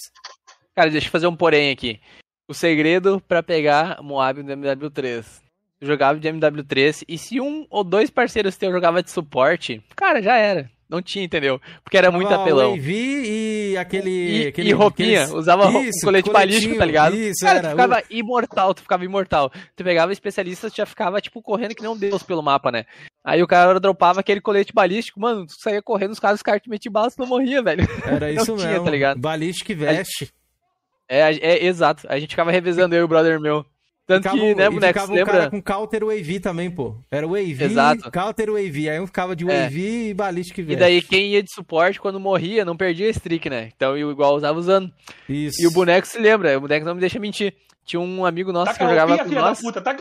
[0.77, 2.01] Cara, deixa eu fazer um porém aqui.
[2.49, 5.25] o segredo pra pegar Moab no MW3.
[5.81, 10.23] Tu jogava de MW3 e se um ou dois parceiros teus jogava de suporte, cara,
[10.23, 10.71] já era.
[10.89, 11.59] Não tinha, entendeu?
[11.83, 12.75] Porque era muito apelão.
[12.75, 14.11] AV e aquele.
[14.11, 17.17] E, aquele e roupinha, aqueles- usava Isso, um colete balístico, tá ligado?
[17.17, 17.69] Isso, Cara, era.
[17.69, 19.51] tu ficava imortal, tu ficava imortal.
[19.75, 22.85] Tu pegava especialistas, tu já ficava, tipo, correndo que nem um deus pelo mapa, né?
[23.25, 26.61] Aí o cara dropava aquele colete balístico, mano, tu saía correndo, os caras, os caras
[26.61, 27.87] te metiam bala, tu não morria, velho.
[28.05, 28.85] Era não isso tinha, mesmo.
[28.85, 29.21] tá ligado?
[29.21, 30.33] Balística e veste.
[31.09, 32.07] É, a- é, exato.
[32.09, 33.65] A gente ficava revezando eu e o brother meu.
[34.05, 35.33] Tanto Ficava, que, né, e boneco, ficava lembra?
[35.33, 36.97] cara com counter wave também, pô.
[37.09, 38.11] Era wave, Exato.
[38.11, 38.91] counter wave.
[38.91, 39.63] Aí um ficava de É.
[39.63, 40.81] wave e balística e E veste.
[40.81, 43.71] daí quem ia de suporte, quando morria, não perdia a streak, né?
[43.77, 44.93] Então eu igual usava usando.
[45.29, 45.63] Isso.
[45.63, 47.55] E o boneco se lembra, o boneco não me deixa mentir.
[47.85, 49.61] Tinha um amigo nosso que Taca a jogava com filha da nós.
[49.61, 49.81] puta.
[49.81, 49.95] Tá,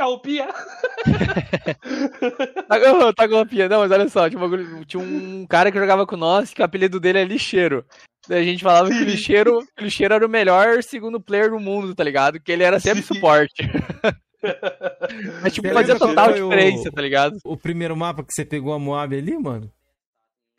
[3.15, 3.67] tá com uma pia.
[3.69, 6.65] Não, mas olha só, tinha, um tinha um cara que jogava com nós, que o
[6.65, 7.83] apelido dele é lixeiro.
[8.27, 11.49] Daí a gente falava que o lixeiro, que o lixeiro era o melhor segundo player
[11.49, 12.39] do mundo, tá ligado?
[12.39, 13.15] Que ele era sempre Sim.
[13.15, 13.53] suporte.
[15.41, 17.37] Mas tipo, fazia que total foi o- diferença, tá ligado?
[17.43, 19.71] O primeiro mapa que você pegou a Moab ali, mano?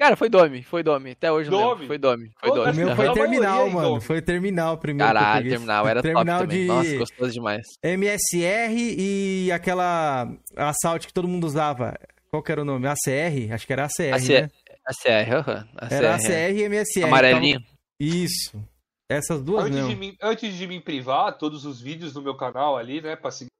[0.02, 1.12] Cara, foi Dome, foi Dome.
[1.12, 1.86] Até hoje não lembro.
[1.86, 2.72] Foi Dome, foi Ô, Dome.
[2.72, 3.88] O meu foi terminal, maioria, mano.
[3.88, 4.00] então.
[4.00, 5.12] Foi terminal primeiro.
[5.12, 6.60] que eu Caralho, terminal, era terminal top também.
[6.62, 7.62] de Nossa, gostoso demais.
[7.84, 11.96] MSR e aquela Assault que todo mundo usava.
[12.30, 12.88] Qual que era o nome?
[12.88, 13.52] ACR?
[13.52, 14.48] Acho que era ACR, ACR, né?
[14.86, 15.68] ACR, aham.
[15.88, 17.04] Era ACR, ACR e MSR.
[17.04, 17.60] Amarelinho.
[17.60, 18.60] Tava- Isso.
[19.08, 22.76] Essas duas Antes de, mim, antes de me privar, todos os vídeos do meu canal
[22.76, 23.50] ali, né, pra seguir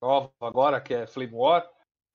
[0.00, 1.66] nova agora, que é Flame War,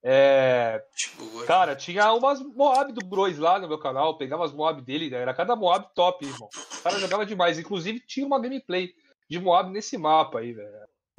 [0.10, 4.54] é, Tipo, cara, tinha umas Moab do Bros lá no meu canal, eu pegava as
[4.54, 6.48] Moab dele, né, era cada Moab top, irmão.
[6.80, 8.94] O cara jogava demais, inclusive tinha uma gameplay
[9.30, 10.70] de Moab nesse mapa aí, velho.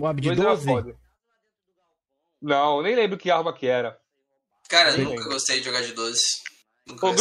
[0.00, 0.64] Moab de Dois era 12?
[0.64, 0.96] foda.
[2.40, 4.00] Não, nem lembro que arma que era.
[4.70, 5.02] Cara, Sim.
[5.02, 6.20] nunca gostei de jogar de 12.
[6.86, 7.14] Nunca Ô,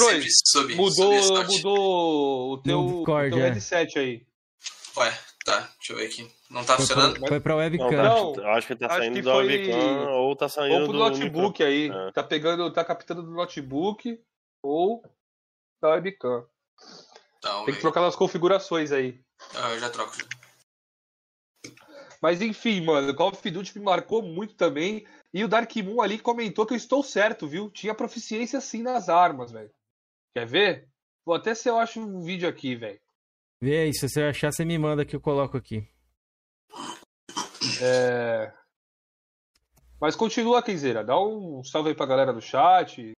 [0.45, 3.49] subi, Mudou, mudou o teu, Discord, o teu é.
[3.49, 4.25] headset aí.
[4.95, 6.36] Ué, tá, deixa eu ver aqui.
[6.49, 7.27] Não tá Foi funcionando?
[7.27, 7.89] foi pra webcam.
[7.89, 10.75] tá, Não, eu acho que tá acho saindo que do foi- webcam ou tá saindo
[10.75, 11.89] Ou pro do notebook aí.
[11.89, 12.11] É.
[12.13, 14.19] Tá pegando, tá captando do notebook
[14.63, 15.03] ou
[15.81, 16.45] da webcam.
[17.41, 19.19] Tá, vamos Tem que trocar nas configurações aí.
[19.55, 20.13] Ah, eu já troco.
[22.21, 25.05] Mas enfim, mano, Call of Duty me marcou muito também.
[25.33, 27.69] E o Dark Moon ali comentou que eu estou certo, viu?
[27.69, 29.69] Tinha proficiência sim nas armas, velho.
[30.35, 30.87] Quer ver?
[31.25, 32.99] Vou até se eu acho um vídeo aqui, velho.
[33.61, 35.87] Vê aí, se você achar, você me manda que eu coloco aqui.
[37.81, 38.51] É...
[39.99, 41.03] Mas continua, Kenzeira.
[41.03, 43.11] Dá um salve aí pra galera do chat.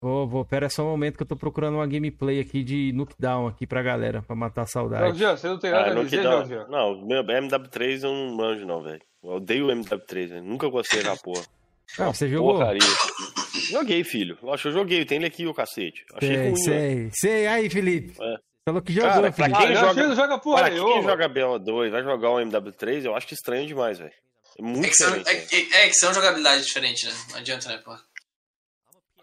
[0.00, 3.46] Vou, vou, pera só um momento que eu tô procurando uma gameplay aqui de Knockdown
[3.46, 5.22] aqui pra galera, pra matar a saudade.
[5.22, 6.24] Não, você não tem nada Ah, a não, dizer,
[6.68, 9.00] não, meu MW3 eu não manjo não, velho.
[9.22, 10.42] Eu odeio o MW3, velho.
[10.42, 11.44] Nunca gostei da porra.
[11.98, 12.54] Ah, você jogou?
[12.56, 12.80] Porcaria.
[13.70, 14.36] Joguei, filho.
[14.42, 15.04] Lógico, eu joguei.
[15.04, 16.04] Tem ele aqui, o cacete.
[16.14, 16.64] Achei Sei, ruim, velho.
[16.64, 17.10] sei.
[17.12, 18.16] Sei aí, Felipe.
[18.20, 18.36] É.
[18.64, 19.46] Falou que jogou, Cara, pra.
[19.46, 23.14] Ah, quem Jean, joga- não joga porra quem joga BO2 vai jogar o MW3, eu
[23.16, 24.12] acho estranho demais, velho.
[24.58, 25.54] É muito É que, são, diferente.
[25.54, 27.14] é, que- é que são jogabilidades diferentes, né?
[27.30, 27.96] Não adianta, né, pô?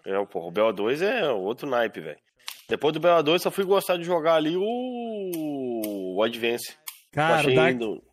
[0.05, 2.19] É, porra, o BO2 é outro naipe, velho.
[2.67, 6.71] Depois do BO2 só fui gostar de jogar ali o, o Advance.
[6.71, 6.75] Eu
[7.13, 7.73] Cara, achei Dark...
[7.75, 8.03] indo-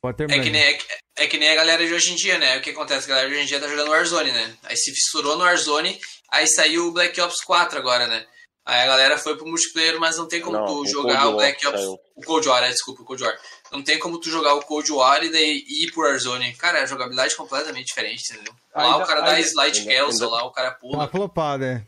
[0.00, 0.44] Pode É terminar.
[0.44, 2.56] que, nem, é, que- é que nem a galera de hoje em dia, né?
[2.58, 3.06] O que acontece?
[3.06, 4.56] A galera de hoje em dia tá jogando Warzone, né?
[4.62, 8.24] Aí se fissurou no Warzone, aí saiu o Black Ops 4 agora, né?
[8.70, 11.32] Aí a galera foi pro multiplayer, mas não tem como Não, tu o jogar Cold
[11.32, 11.80] o Black War Ops.
[11.84, 11.98] saiu.
[12.16, 13.38] O Cold War, é, desculpa, o Cold War.
[13.72, 16.52] Não tem como tu jogar o Cold War e daí ir pro Warzone.
[16.54, 18.52] Cara, a jogabilidade é completamente diferente, entendeu?
[18.74, 21.08] Lá Ainda- o cara dá ainda- slide ainda- ainda- lá o cara Tá pula.
[21.08, 21.82] flopado, é.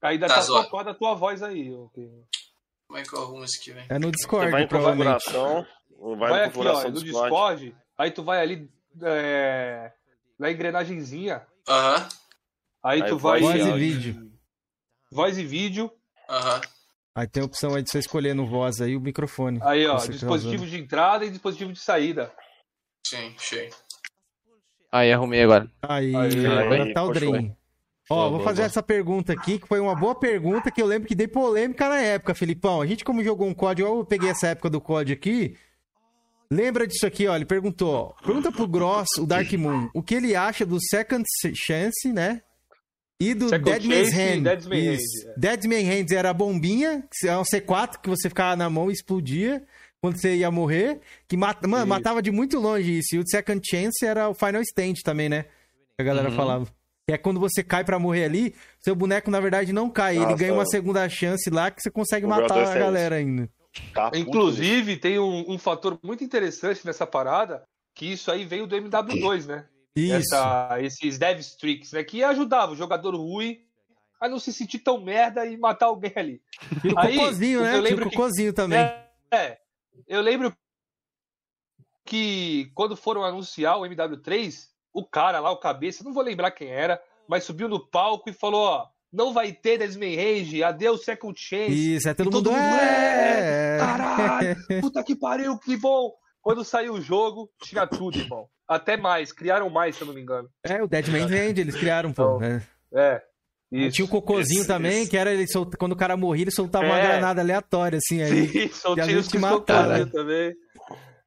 [0.00, 1.70] Ainda Tá tá, flopada a tua voz aí.
[1.74, 2.08] ok.
[2.86, 3.86] Como é que eu arrumo isso aqui, velho?
[3.90, 5.24] É no Você Discord, vai em provavelmente.
[5.24, 5.66] configuração,
[6.00, 7.28] vai, Vai, aqui, ó, configuração no do Discord.
[7.30, 8.70] Discord, aí tu vai ali
[9.02, 9.92] é,
[10.38, 12.08] na engrenagemzinha, Aham,
[12.82, 13.58] aí, Aí tu voz vai...
[13.58, 14.32] e em- vídeo.
[15.10, 15.90] Voz e vídeo,
[16.28, 16.60] aham.
[17.16, 19.60] Aí tem a opção aí de você escolher no voz aí o microfone.
[19.62, 22.32] aí ó, tá dispositivo de entrada e dispositivo de saída.
[23.06, 23.70] Sim, cheio.
[24.90, 25.68] Aí, arrumei agora.
[25.82, 27.12] Aí, Aí, agora aí, tá o.
[27.12, 27.56] Dream.
[28.10, 28.66] Ó, Boa, vou boa, fazer boa.
[28.66, 32.00] essa pergunta aqui, que foi uma boa pergunta, que eu lembro que dei polêmica na
[32.00, 32.80] época, Felipão.
[32.80, 35.56] A gente, como jogou um COD, eu peguei essa época do COD aqui.
[36.50, 37.34] Lembra disso aqui, ó?
[37.34, 42.12] Ele perguntou, pergunta pro Gross, o Dark Moon, o que ele acha do Second Chance,
[42.12, 42.42] né?
[43.20, 44.42] E do Second Dead Man's Chance e Hand.
[44.42, 45.28] Dead Man's Isso.
[45.28, 46.00] Hand, é.
[46.00, 49.62] Hand era a bombinha, que é um C4 que você ficava na mão e explodia
[50.02, 51.00] quando você ia morrer.
[51.28, 53.14] Que mata, mano, matava de muito longe isso.
[53.14, 55.44] E o Second Chance era o Final Stand também, né?
[55.96, 56.36] Que a galera Uhum.
[56.36, 56.66] falava.
[57.06, 60.16] Que é quando você cai pra morrer ali, seu boneco na verdade não cai.
[60.16, 60.36] ele Nossa.
[60.36, 63.48] ganha uma segunda chance lá que você consegue O matar BO2 a galera ainda.
[63.92, 67.62] Tá puto, Inclusive, tem um, um fator muito interessante nessa parada,
[67.94, 69.64] que isso aí veio do MW2, né?
[69.96, 72.02] Essa, esses dev streaks, né?
[72.02, 73.60] Que ajudava o jogador ruim
[74.20, 76.42] a não se sentir tão merda e matar alguém ali.
[76.82, 77.76] E o Aí, cocôzinho, eu né?
[77.76, 78.78] O lembro que- cocôzinho também.
[78.78, 79.58] É, é.
[80.08, 80.54] Eu lembro
[82.04, 86.68] que quando foram anunciar o MW3, o cara lá, o cabeça, não vou lembrar quem
[86.68, 91.38] era, mas subiu no palco e falou, ó, não vai ter Desmond Range, adeus Second
[91.38, 91.94] Chance.
[91.96, 92.60] Isso, é todo, todo mundo.
[92.60, 96.12] mundo, é, Caralho, puta que pariu, que bom.
[96.42, 98.48] Quando saiu o jogo, tinha tudo, irmão.
[98.66, 100.48] Até mais, criaram mais, se eu não me engano.
[100.64, 102.22] É, o Deadman Range, eles criaram, pô.
[102.36, 102.62] Então, né?
[102.94, 103.22] É,
[103.70, 103.96] isso.
[103.96, 106.50] Tinha o cocôzinho Esse- também, esse- que era ele solta, quando o cara morria, ele
[106.50, 107.02] soltava uma É.
[107.06, 108.48] granada aleatória, assim, aí.
[108.48, 110.54] Sim, só E a tinha os socorriam também.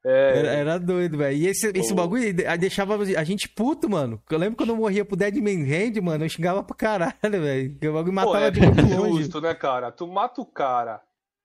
[0.04, 1.36] É, Era, era doido, velho.
[1.36, 1.96] E esse, esse Pô.
[1.96, 4.22] bagulho deixava a gente puto, mano.
[4.30, 7.76] Eu lembro quando eu morria pro Deadman Hand, mano, eu xingava pra caralho, velho.
[7.90, 9.22] O bagulho pô, matava é de muito longe.
[9.24, 9.90] justo, né, cara?
[9.92, 11.00] Tu mata o cara,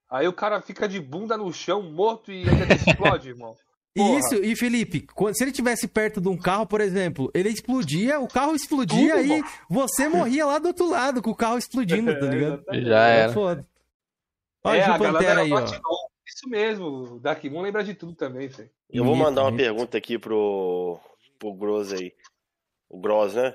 [0.08, 3.54] aí o cara fica de bunda no chão, morto e ainda explode, irmão.
[3.94, 4.18] Porra.
[4.18, 8.18] Isso, e Felipe, quando- se ele tivesse perto de um carro, por exemplo, ele explodia,
[8.18, 12.12] o carro explodia Tudo, e você morria lá do outro lado com o carro explodindo,
[12.18, 12.54] tá ligado?
[12.72, 12.86] exatamente.
[12.88, 13.32] Já É era.
[13.32, 13.66] foda.
[14.64, 15.64] Olha É, o a Pantera galera aí, ó.
[16.26, 18.70] Isso mesmo, o Dark Moon lembra de tudo também, velho.
[18.90, 20.98] Eu vou mandar uma pergunta aqui pro,
[21.38, 22.12] pro Gross aí.
[22.88, 23.54] O Gross, né?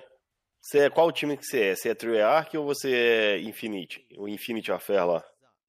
[0.62, 1.76] Você é, qual time que você é?
[1.76, 4.06] Você é Treyarch ou você é Infinity?
[4.18, 5.24] O Infinity Affair lá?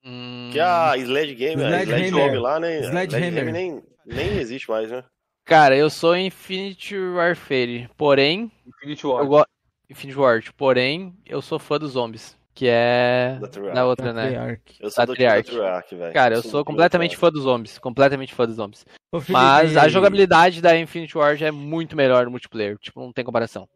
[0.05, 2.07] Hum, Que a Sledgehammer, a Sledgehammer.
[2.09, 2.79] Sledgehammer lá, né?
[2.83, 3.53] Sledgehammer.
[3.53, 5.05] nem, nem existe mais, né?
[5.45, 9.27] Cara, eu sou Infinity Warfare, porém, Infinity eu War.
[9.27, 9.51] gosto
[9.91, 13.41] Infinity Ward, porém, eu sou fã dos zombies, que é
[13.75, 14.29] da outra, né?
[14.29, 14.77] Treyarch.
[14.79, 16.13] Eu sou velho.
[16.13, 18.85] Cara, eu sou time completamente fã dos zombies, completamente fã dos zombies.
[19.29, 23.69] Mas a jogabilidade da Infinity Ward é muito melhor no multiplayer, tipo, não tem comparação.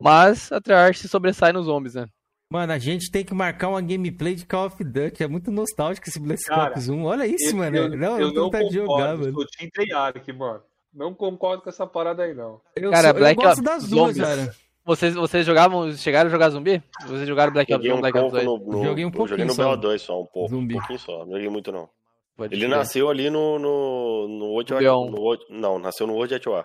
[0.00, 2.06] Mas a Treyarch se sobressai nos zombies, né?
[2.50, 5.22] Mano, a gente tem que marcar uma gameplay de Call of Duty.
[5.22, 7.04] É muito nostálgico esse Black Ops 1.
[7.04, 7.76] Olha isso, Eu- mano.
[7.76, 9.32] Eu, não, eu eu tô não vontade de concordo, jogar, mano.
[9.34, 10.62] sou Team Treyarch, mano.
[10.94, 12.58] Não concordo com essa parada aí, não.
[12.74, 14.22] Eu, Cara, sou- eu Black gosto Ops das duas, Zombies.
[14.22, 14.54] cara.
[14.82, 16.82] Vocês, vocês jogavam, chegaram a jogar zumbi?
[17.06, 18.46] Vocês jogaram Black Ops Joguei 1, um Black Ops pouco 2?
[18.46, 19.76] no, no, Joguei um eu joguei pouquinho no só.
[19.76, 20.48] BO2 só, um pouco.
[20.48, 20.74] Zumbi.
[20.74, 21.90] Um pouquinho só, não joguei muito não.
[22.34, 25.10] Pode Ele nasceu ali no, no, no World No War- B1.
[25.10, 26.64] no World- Não, nasceu no World at War.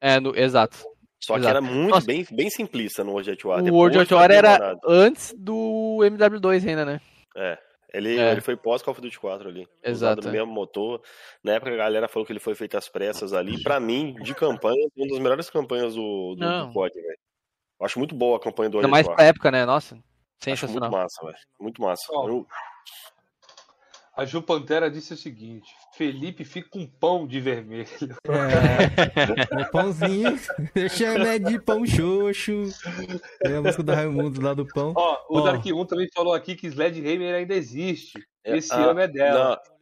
[0.00, 0.78] É, no- exato.
[1.24, 1.50] Só que Exato.
[1.56, 2.06] era muito Nossa.
[2.06, 3.58] bem, bem simplista no World at War.
[3.60, 7.00] O Depois World of foi War era antes do MW2 ainda, né?
[7.36, 7.58] É.
[7.94, 8.32] Ele, É.
[8.32, 9.68] ele foi pós Call of Duty 4 ali.
[9.84, 10.32] Exato, Usado é.
[10.40, 11.00] mesmo motor.
[11.44, 13.62] Na época a galera falou que ele foi feito às pressas ali.
[13.62, 16.68] Pra mim, de campanha, uma das melhores campanhas do, do, Não.
[16.68, 17.18] do COD, velho.
[17.78, 19.16] Eu acho muito boa a campanha do Ainda World mais at War.
[19.16, 19.64] pra época, né?
[19.66, 20.02] Nossa, Acho
[20.48, 20.90] muito sensacional.
[20.90, 21.36] massa, velho.
[21.60, 22.02] Muito massa.
[22.10, 22.46] Ó, Eu-
[24.14, 27.88] A Ju Pantera disse o seguinte: Felipe fica com pão de vermelho.
[28.28, 29.62] É.
[29.62, 30.38] o pãozinho.
[30.90, 32.68] Chama de pão xoxo.
[33.42, 34.92] É a música do Raimundo lá do pão.
[34.94, 35.40] Ó, o Ó.
[35.42, 38.18] Dark 1 também falou aqui que Sledgehammer ainda existe.
[38.44, 39.60] É, Esse ah, ano é dela.
[39.66, 39.72] Não.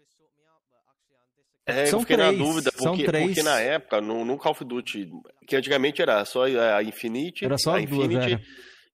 [1.74, 3.26] É, São eu fiquei três, na dúvida, são porque, três.
[3.26, 5.08] porque na época, no, no Call of Duty,
[5.46, 8.42] que antigamente era só a Infinity, Era só a duas, Infinity era.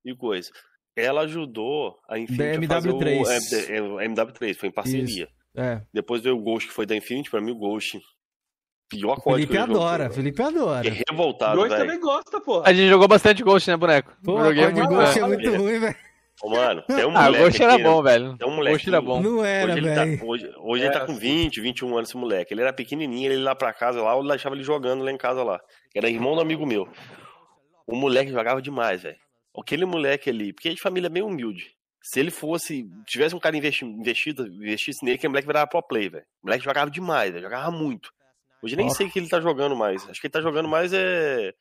[0.05, 0.51] e coisa.
[0.95, 3.69] Ela ajudou a Infinity Da a fazer o, MW3.
[3.71, 5.29] é, é, o MW3, foi em parceria.
[5.57, 5.81] É.
[5.93, 7.99] Depois veio o Ghost, que foi da Infinity, pra mim o Ghost,
[8.89, 10.85] pior O código Felipe adora, Felipe adora.
[10.85, 11.77] Fiquei revoltado, velho.
[11.77, 12.63] também gosta, porra.
[12.69, 14.17] A gente jogou bastante Ghost, né, boneco?
[14.25, 15.57] Pô, Joguei o muito, Ghost é muito É.
[15.57, 15.97] ruim, velho.
[16.43, 17.85] Ô, mano, tem um Ah, o moleque Ghost era né?
[17.85, 18.37] bom, velho.
[18.37, 19.23] Tem um O Ghost era bom.
[19.23, 20.19] Não era, Hoje, ele velho.
[20.19, 21.19] tá, hoje, hoje ele tá com sim.
[21.19, 22.53] 20, 21 anos, esse moleque.
[22.53, 25.17] Ele era pequenininho, ele ia lá pra casa lá, eu deixava ele jogando lá em
[25.17, 25.59] casa lá.
[25.95, 26.87] Era irmão do amigo meu.
[27.87, 29.17] O moleque jogava demais, velho.
[29.59, 31.75] Aquele moleque ali, porque é de família bem humilde.
[32.13, 35.83] Se ele fosse, tivesse um cara investi, investido, investisse nele, que o moleque virava pro
[35.83, 36.25] play, velho.
[36.43, 37.43] O moleque jogava demais, velho.
[37.43, 38.11] Jogava muito.
[38.63, 38.91] Hoje nem Ó.
[38.91, 40.09] sei o que ele tá jogando mais.
[40.09, 41.53] Acho que ele tá jogando mais é.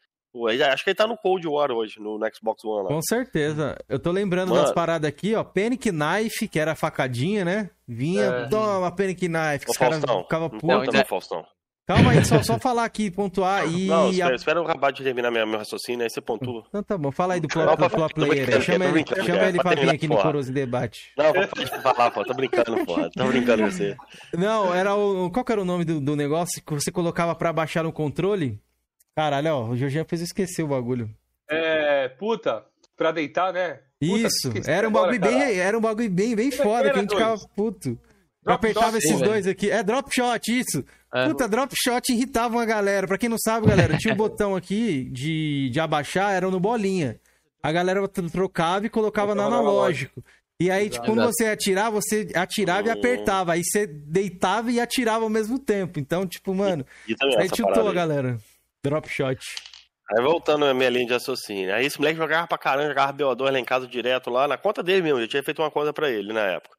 [0.71, 2.89] Acho que ele tá no Cold War hoje, no, no Xbox One lá.
[2.89, 3.77] Com certeza.
[3.87, 4.63] Eu tô lembrando Mano.
[4.63, 5.43] das paradas aqui, ó.
[5.45, 7.69] Panic Knife, que era a facadinha, né?
[7.87, 8.47] Vinha, É.
[8.49, 10.85] toma Panic Knife, os caras ficavam Não, putos.
[10.87, 11.45] também, Faustão.
[11.87, 13.85] Calma aí, só, só falar aqui, pontuar e.
[13.85, 16.63] Não, a- espera, espera eu acabar de terminar minha, meu raciocínio, aí você pontua.
[16.69, 19.57] Então tá bom, fala aí do pro, pro player Chama ele, brincando, chama cara, ele
[19.59, 20.17] pra vir aqui no.
[20.17, 21.11] Coroso em Debate.
[21.15, 22.23] Não, pode falar, pô.
[22.25, 23.09] Tô brincando, porra.
[23.11, 23.95] Tô brincando com você.
[24.35, 25.29] Não, era o.
[25.29, 28.59] Qual que era o nome do, do negócio que você colocava pra baixar no controle?
[29.15, 31.07] Caralho, ó, o Jorginho fez eu esquecer o bagulho.
[31.49, 32.65] É, puta,
[32.97, 33.79] pra deitar, né?
[33.99, 35.59] Puta, Isso, era um agora, bagulho bem, caralho.
[35.61, 37.21] era um bagulho bem, bem é que foda, que a gente dois?
[37.23, 37.89] ficava puto.
[37.89, 37.97] Eu
[38.43, 39.31] Drop apertava shot, esses velho.
[39.31, 39.71] dois aqui.
[39.71, 40.83] É drop shot, isso.
[41.15, 41.27] É.
[41.27, 43.07] Puta, drop shot irritava uma galera.
[43.07, 47.19] Pra quem não sabe, galera, tinha um botão aqui de, de abaixar, era no bolinha.
[47.63, 50.23] A galera tro- trocava e colocava no analógico.
[50.59, 53.53] E aí, tipo, quando você atirar, você atirava e apertava.
[53.53, 55.99] Aí você deitava e atirava ao mesmo tempo.
[55.99, 58.37] Então, tipo, mano, E aí parada a galera.
[58.83, 59.39] Drop shot.
[60.15, 61.73] Aí voltando à minha linha de raciocínio.
[61.73, 64.83] Aí esse moleque jogava pra caramba, jogava BO2 lá em casa direto lá, na conta
[64.83, 66.75] dele mesmo, eu tinha feito uma conta pra ele na época.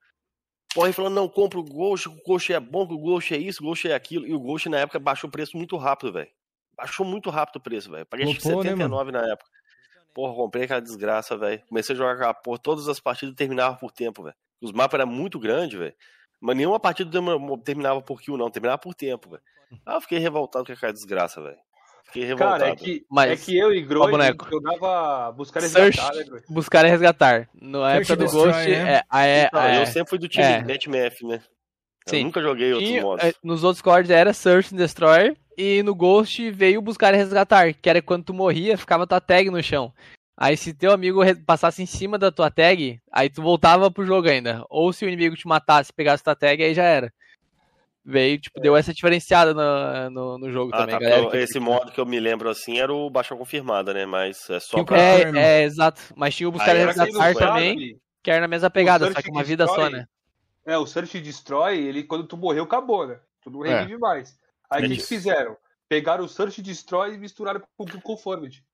[0.77, 3.39] Porra, ele falou, não, compra o Ghost, o Ghost é bom, que o Ghost é
[3.39, 4.27] isso, o Ghost é aquilo.
[4.27, 6.29] E o Ghost na época baixou o preço muito rápido, velho.
[6.77, 8.05] Baixou muito rápido o preço, velho.
[8.05, 9.51] Paguei que Flopou, né, 79 na época.
[10.12, 11.62] Porra, comprei aquela desgraça, velho.
[11.66, 14.37] Comecei a jogar aquela porra, todas as partidas terminavam por tempo, velho.
[14.61, 15.95] Os mapas eram muito grandes, velho.
[16.39, 17.11] Mas nenhuma partida
[17.64, 18.51] terminava por kill, não.
[18.51, 19.43] Terminava por tempo, velho.
[19.87, 21.57] Ah, eu fiquei revoltado com aquela desgraça, velho.
[22.07, 22.61] Fiquei revoltado.
[22.61, 24.11] Cara, é que, Mas- é que eu e Groy
[24.51, 25.99] jogava buscar Search.
[25.99, 26.41] resgatar, né, Groy?
[26.49, 27.49] Buscar e resgatar.
[27.61, 28.93] Na Search época do Destroy, Ghost, né?
[28.95, 30.63] é, a- é, Não, é, eu sempre fui do time é.
[30.63, 31.41] NetMF, né?
[32.07, 32.25] Eu Sim.
[32.25, 33.25] nunca joguei outros E, modos.
[33.25, 35.37] é, nos outros CODs era Search and Destroy.
[35.59, 37.73] E no Ghost veio buscar e resgatar.
[37.75, 39.93] Que era quando tu morria, ficava tua tag no chão.
[40.39, 44.29] Aí se teu amigo passasse em cima da tua tag, aí tu voltava pro jogo
[44.29, 44.63] ainda.
[44.69, 47.11] Ou se o inimigo te matasse, pegasse tua tag, aí já era.
[48.09, 51.29] Veio, tipo, deu essa diferenciada no, no, no jogo Ah, também, tá, galera.
[51.29, 54.07] que- esse modo que eu me lembro assim era o baixa confirmada, né?
[54.07, 54.97] Mas é só pra.
[54.97, 56.01] É, é, exato.
[56.15, 59.29] Mas tinha o buscar e resgatar sabe, também, que era na mesma pegada, só que
[59.29, 60.07] uma vida só, né?
[60.65, 63.19] É, o Search Destroy, ele, quando tu morreu, acabou, né?
[63.43, 63.81] Tu não É.
[63.81, 64.37] revive mais.
[64.71, 65.57] Aí o que, que fizeram?
[65.89, 68.65] Pegaram o Search Destroy e misturaram com o Conformity.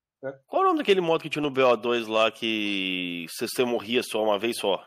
[0.47, 4.37] Qual o nome daquele modo que tinha no BO2 lá que você, morria só uma
[4.39, 4.79] vez só?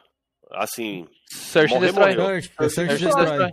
[0.53, 2.17] Assim, Search Morrer, Destroy.
[2.17, 2.27] morreu.
[2.27, 3.25] Search, é Search Destroy.
[3.27, 3.53] Destroy.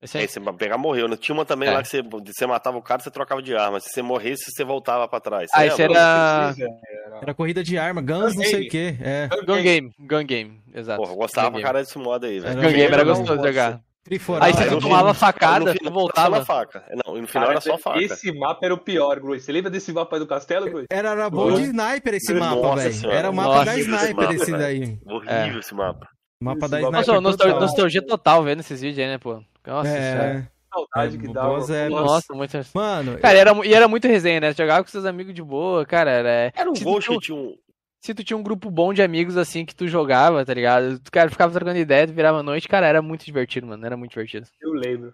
[0.00, 0.24] Esse aí.
[0.24, 1.08] aí você pegar morreu.
[1.08, 1.16] né?
[1.16, 1.72] Tinha uma também É.
[1.72, 3.80] lá que você, você matava o cara você trocava de arma.
[3.80, 5.48] Se você morresse, você voltava pra trás.
[5.52, 5.98] Ah, Você esse lembra?
[5.98, 8.96] era- era- Era corrida de arma, guns, não sei o que.
[9.02, 9.28] É.
[9.44, 9.92] Gun Game.
[9.98, 11.00] Gun Game, exato.
[11.00, 12.54] Porra, eu gostava Gun pra caralho desse modo aí, velho.
[12.54, 13.80] Gun Game era Não, gostoso de jogar.
[14.04, 14.44] Triforal.
[14.44, 16.42] Aí você tomava facada, final voltava.
[16.44, 16.82] faca.
[17.04, 18.00] Não, e no final Cara, era só faca.
[18.00, 19.38] esse mapa era o pior, Groy.
[19.38, 20.84] Você lembra desse mapa aí do castelo, Groy?
[20.90, 23.10] Era, era bom de sniper esse mapa, velho.
[23.10, 24.98] Era o mapa Nossa, da esse sniper mapa, esse daí.
[25.04, 26.08] Horrível esse mapa.
[26.40, 27.60] Mapa da sniper Nossa, nostal- total.
[27.60, 29.42] nostalgia total vendo esses vídeos aí, né, pô?
[29.66, 30.24] Nossa, senhora.
[30.54, 31.76] É, Saudade É, que boas dava.
[31.80, 32.04] épocas.
[32.04, 32.58] Nossa, muito.
[32.74, 34.52] mano, Cara, era, mu- e era muito resenha, né?
[34.54, 36.10] Jogava com seus amigos de boa, cara.
[36.10, 37.56] Era, Era um tu, que tinha um.
[38.00, 41.00] se tu tinha um grupo bom de amigos assim que tu jogava, tá ligado?
[41.00, 43.84] Tu, cara, ficava trocando ideia, tu virava noite, cara, era muito divertido, mano.
[43.84, 44.46] Era muito divertido.
[44.60, 45.12] Eu lembro.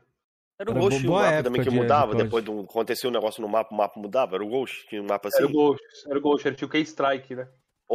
[0.59, 2.15] Era o Era Ghost, boa um mapa também que de- mudava.
[2.15, 4.35] de Depois de um, acontecia um negócio no mapa, o mapa mudava.
[4.37, 5.39] Era o Ghost, tinha um mapa assim.
[5.39, 5.83] Era o Ghost.
[6.09, 6.47] Era o Ghost.
[6.49, 7.49] Era o K-Strike, né?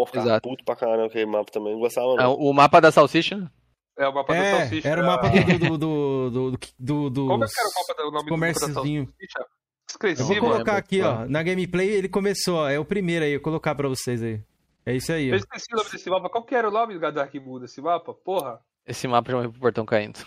[0.05, 0.49] Ficava Exato.
[0.49, 1.73] puto pra caramba aquele mapa também.
[1.73, 2.33] Não gostava, não.
[2.35, 3.51] O mapa da salsicha?
[3.97, 4.87] É o mapa da é, salsicha.
[4.87, 7.73] era o mapa do, do, do, do, do, do, Como é dos que era o
[7.73, 9.07] mapa do o nome do da comérciozinho.
[9.19, 9.45] Eu
[9.89, 10.53] Esqueci, vou Sim, mano.
[10.53, 10.85] colocar lembro.
[10.85, 11.25] aqui, ó.
[11.27, 12.69] Na gameplay ele começou, ó.
[12.69, 14.39] É o primeiro aí, eu vou colocar pra vocês aí.
[14.85, 15.37] É isso aí, Eu ó.
[15.37, 16.29] esqueci o nome desse mapa.
[16.29, 18.13] Qual que era o nome do Dark Moon desse mapa?
[18.13, 18.59] Porra.
[18.85, 20.19] Esse mapa já morreu pro portão caindo.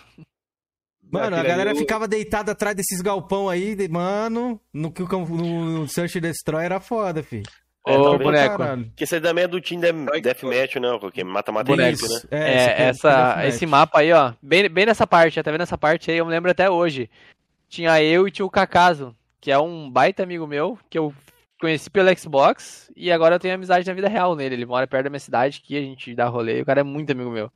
[1.10, 5.64] Mano, a galera ficava deitada atrás desses galpão aí, de- mano, no que o no,
[5.80, 7.42] no Search Destroy era foda, fi.
[7.86, 8.58] É, Ô, boneco.
[8.58, 8.84] Caralho.
[8.86, 10.96] Porque esse aí também é do time de- Deathmatch, né?
[11.00, 11.98] Porque mata-mata Boneco.
[11.98, 12.16] equipe, né?
[12.16, 15.50] Isso, É, esse aqui é essa, esse mapa aí, ó, bem, bem nessa parte, tá
[15.50, 16.18] vendo essa parte aí?
[16.18, 17.10] Eu me lembro até hoje.
[17.68, 21.12] Tinha eu e tinha o Kakazo, que é um baita amigo meu, que eu
[21.60, 24.54] conheci pelo Xbox, e agora eu tenho amizade na vida real nele.
[24.54, 26.84] Ele mora perto da minha cidade, que a gente dá rolê, e o cara é
[26.84, 27.50] muito amigo meu.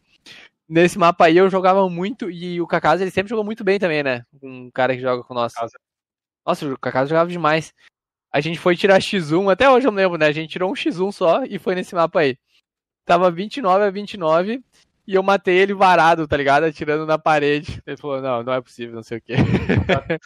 [0.68, 4.02] Nesse mapa aí eu jogava muito, e o Kakazo ele sempre jogou muito bem também,
[4.02, 4.24] né?
[4.42, 5.52] Um cara que joga com nós.
[6.44, 7.72] Nossa, o Kakazo jogava demais.
[8.36, 10.26] A gente foi tirar X1, até hoje eu me lembro, né?
[10.26, 12.36] A gente tirou um X1 só e foi nesse mapa aí.
[13.06, 14.62] Tava 29 a 29
[15.06, 16.64] e eu matei ele varado, tá ligado?
[16.64, 17.82] Atirando na parede.
[17.86, 19.36] Ele falou, não, não é possível, não sei o quê.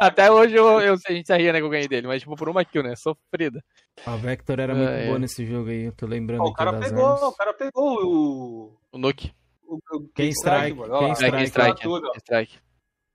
[0.00, 2.48] Até hoje eu, eu, a gente ria, né, que eu ganhei dele, mas tipo por
[2.48, 2.94] uma kill, né?
[2.94, 3.60] Sofrida.
[4.06, 5.18] A Vector era muito É, boa é.
[5.18, 7.22] nesse jogo aí, eu tô lembrando Ó, o cara das pegou, armas.
[7.22, 8.78] o cara pegou o.
[8.92, 9.32] O Nuke.
[9.66, 11.88] o, o Quem strike, quem strike.
[11.88, 12.58] Vai Strike.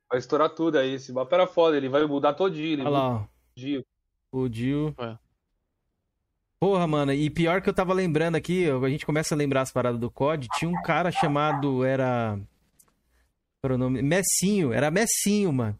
[0.10, 0.95] Vai estourar tudo aí.
[0.95, 1.78] Esse mapa era foda.
[1.78, 2.74] Ele vai mudar todinho.
[2.74, 3.24] Ele Olha lá, ó.
[4.32, 4.95] O Dio.
[4.97, 5.17] É.
[6.59, 9.71] Porra, mano, e pior que eu tava lembrando aqui, a gente começa a lembrar as
[9.71, 12.36] paradas do COD, tinha um cara chamado, era...
[13.59, 14.01] Qual era o nome?
[14.01, 15.77] Messinho, era Messinho, mano.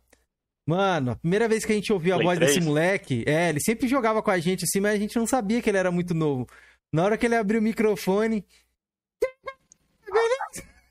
[0.68, 2.56] Mano, a primeira vez que a gente ouviu a Play voz 3?
[2.56, 5.62] desse moleque, é, ele sempre jogava com a gente assim, mas a gente não sabia
[5.62, 6.48] que ele era muito novo.
[6.92, 8.44] Na hora que ele abriu o microfone...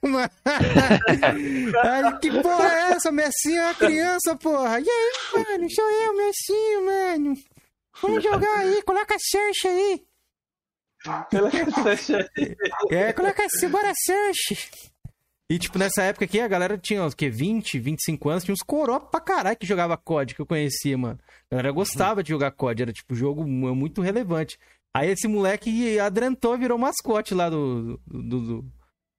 [1.85, 3.13] Ai, que porra é essa?
[3.13, 4.81] Messinho é uma criança, porra.
[4.81, 5.71] E aí, mano?
[5.71, 7.35] Sou eu, Messinho, mano.
[8.03, 10.03] Vamos jogar aí, coloca a Search aí.
[12.91, 14.91] É, coloca assim, bora Search.
[15.51, 18.63] E, tipo, nessa época aqui, a galera tinha, o quê, 20, 25 anos, tinha uns
[18.63, 21.19] coroa pra caralho que jogava COD, que eu conhecia, mano.
[21.51, 24.57] A galera gostava de jogar COD, era, tipo, jogo mu- muito relevante.
[24.95, 28.65] Aí esse moleque adrentou, virou mascote lá do, do, do,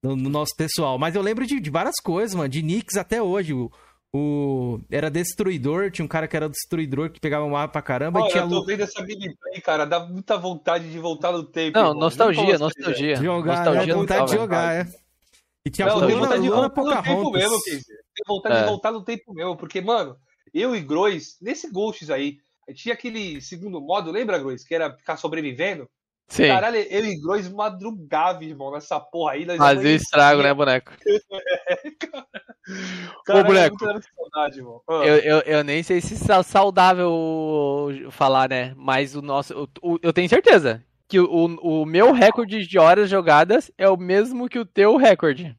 [0.04, 0.98] do- do nosso pessoal.
[0.98, 3.54] Mas eu lembro de, de várias coisas, mano, de nicks até hoje.
[3.54, 3.72] O,
[4.14, 8.20] o- era Destruidor, tinha um cara que era Destruidor, que pegava um mapa pra caramba,
[8.20, 9.86] e Olha, tinha eu tô vendo essa gameplay, cara.
[9.86, 11.78] Dá muita vontade de voltar no tempo.
[11.78, 12.00] Não, irmão.
[12.02, 13.16] nostalgia, nostalgia.
[13.16, 14.88] jogar, nostalgia vontade de jogar, é.
[15.66, 17.58] E tinha Não, Luna, vontade de voltar no tempo mesmo.
[17.64, 18.62] Tenho vontade É.
[18.64, 20.18] de voltar no tempo mesmo, porque, mano,
[20.54, 22.38] eu e Grois, nesse Ghosts aí,
[22.74, 24.64] tinha aquele segundo modo, lembra, Grois?
[24.66, 25.88] Que era ficar sobrevivendo?
[26.32, 26.48] Sim.
[26.48, 29.46] Caralho, eu e Grois madrugava, irmão, nessa porra aí.
[29.58, 30.94] Fazia estrago, né, boneco?
[33.26, 33.76] Caralho, boneco.
[33.86, 34.62] é saudade.
[34.88, 38.74] Ah, Eu, eu, eu nem sei se é saudável falar, né?
[38.78, 39.68] Mas o nosso.
[39.84, 41.28] o- o- eu tenho certeza que o,
[41.62, 45.54] o meu recorde de horas jogadas é o mesmo que o teu recorde.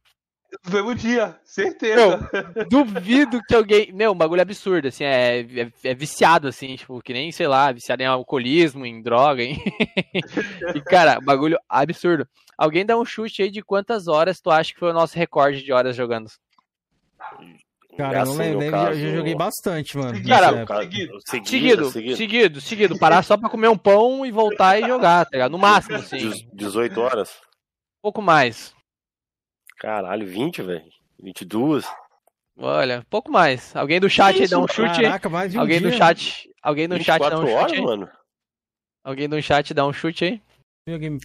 [0.66, 2.30] No mesmo dia, certeza.
[2.68, 3.90] Duvido que alguém.
[3.92, 7.72] Meu, um bagulho absurdo, assim, é, é, é viciado, assim, tipo, que nem, sei lá,
[7.72, 9.56] viciado em alcoolismo, em droga, hein?
[10.76, 12.28] e, cara, bagulho absurdo.
[12.58, 15.62] Alguém dá um chute aí de quantas horas tu acha que foi o nosso recorde
[15.62, 16.28] de horas jogando?
[17.96, 20.22] Cara, eu não Assim, lembro, eu caso- já joguei bastante, mano.
[20.26, 20.66] Cara.
[20.66, 21.18] Seguido.
[21.26, 22.16] Seguido, Seguido, seguido.
[22.16, 22.98] seguido, seguido.
[22.98, 25.52] Parar só pra comer um pão e voltar e jogar, tá ligado?
[25.52, 26.28] No máximo, assim.
[26.30, 27.30] Dez- 18 horas?
[27.30, 28.74] Um pouco mais.
[29.82, 30.84] Caralho, 20, velho.
[31.20, 31.84] 22?
[32.56, 33.74] Olha, pouco mais.
[33.74, 35.02] Alguém do chat aí dá um chute.
[35.02, 35.90] Caraca, mais de um Alguém dia.
[35.90, 36.48] do chat.
[36.62, 37.84] Alguém do chat dá 24 um horas, chute aí.
[37.84, 38.08] mano?
[39.02, 40.42] Alguém do chat dá um chute aí.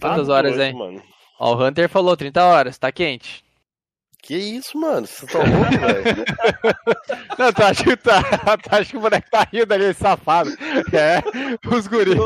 [0.00, 0.74] Tá Quantas horas, doido, hein?
[0.74, 1.02] Mano.
[1.38, 3.44] Ó, o Hunter falou 30 horas, tá quente.
[4.20, 5.06] Que isso, mano?
[5.06, 6.24] Você tá louco, velho?
[7.38, 8.20] Não, tu acha que, tá,
[8.58, 10.50] tu acha que o boneco tá rindo ali, esse safado.
[10.92, 11.22] É,
[11.72, 12.16] os guris.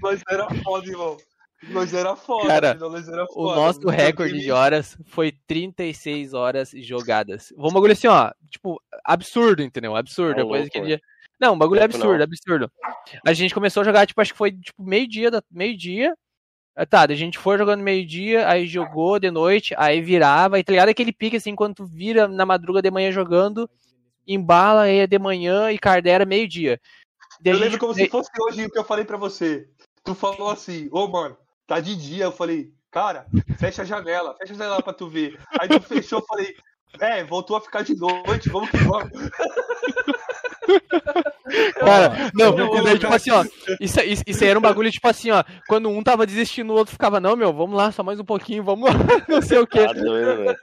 [0.00, 1.18] Nós era foda, irmão.
[1.68, 3.56] Nós era foda, Cara, nós era O foda.
[3.60, 7.52] nosso Não recorde de horas foi 36 horas jogadas.
[7.56, 8.32] Vamos um bagulho assim, ó.
[8.50, 9.94] Tipo, absurdo, entendeu?
[9.94, 10.40] Absurdo.
[10.40, 11.00] É coisa louco, que.
[11.40, 12.24] Não, um bagulho absurdo, não.
[12.24, 12.72] absurdo.
[13.24, 16.14] A gente começou a jogar, tipo, acho que foi tipo meio-dia, da- meio-dia.
[16.74, 20.72] Ah, Tá, a gente foi jogando meio-dia, aí jogou de noite, aí virava, e tá
[20.72, 23.68] ligado aquele pique assim, quando tu vira na madruga de manhã jogando,
[24.26, 26.80] embala, aí é de manhã e cardera meio-dia.
[27.44, 29.68] Eu gente- lembro como se fosse hoje o que eu falei pra você.
[30.04, 31.36] Tu falou assim, ô mano,
[31.74, 32.24] tá de dia.
[32.24, 33.26] Eu falei, cara,
[33.58, 35.38] fecha a janela, fecha a janela pra tu ver.
[35.58, 36.54] Aí tu fechou, eu falei,
[37.00, 39.10] é, voltou a ficar de noite, vamos que vamos.
[41.74, 43.44] Cara, não, e daí, tipo assim, ó,
[43.80, 46.76] isso, isso, isso aí era um bagulho, tipo assim, ó, quando um tava desistindo, o
[46.76, 48.94] outro ficava, não, meu, vamos lá, só mais um pouquinho, vamos lá,
[49.28, 49.80] não sei o quê.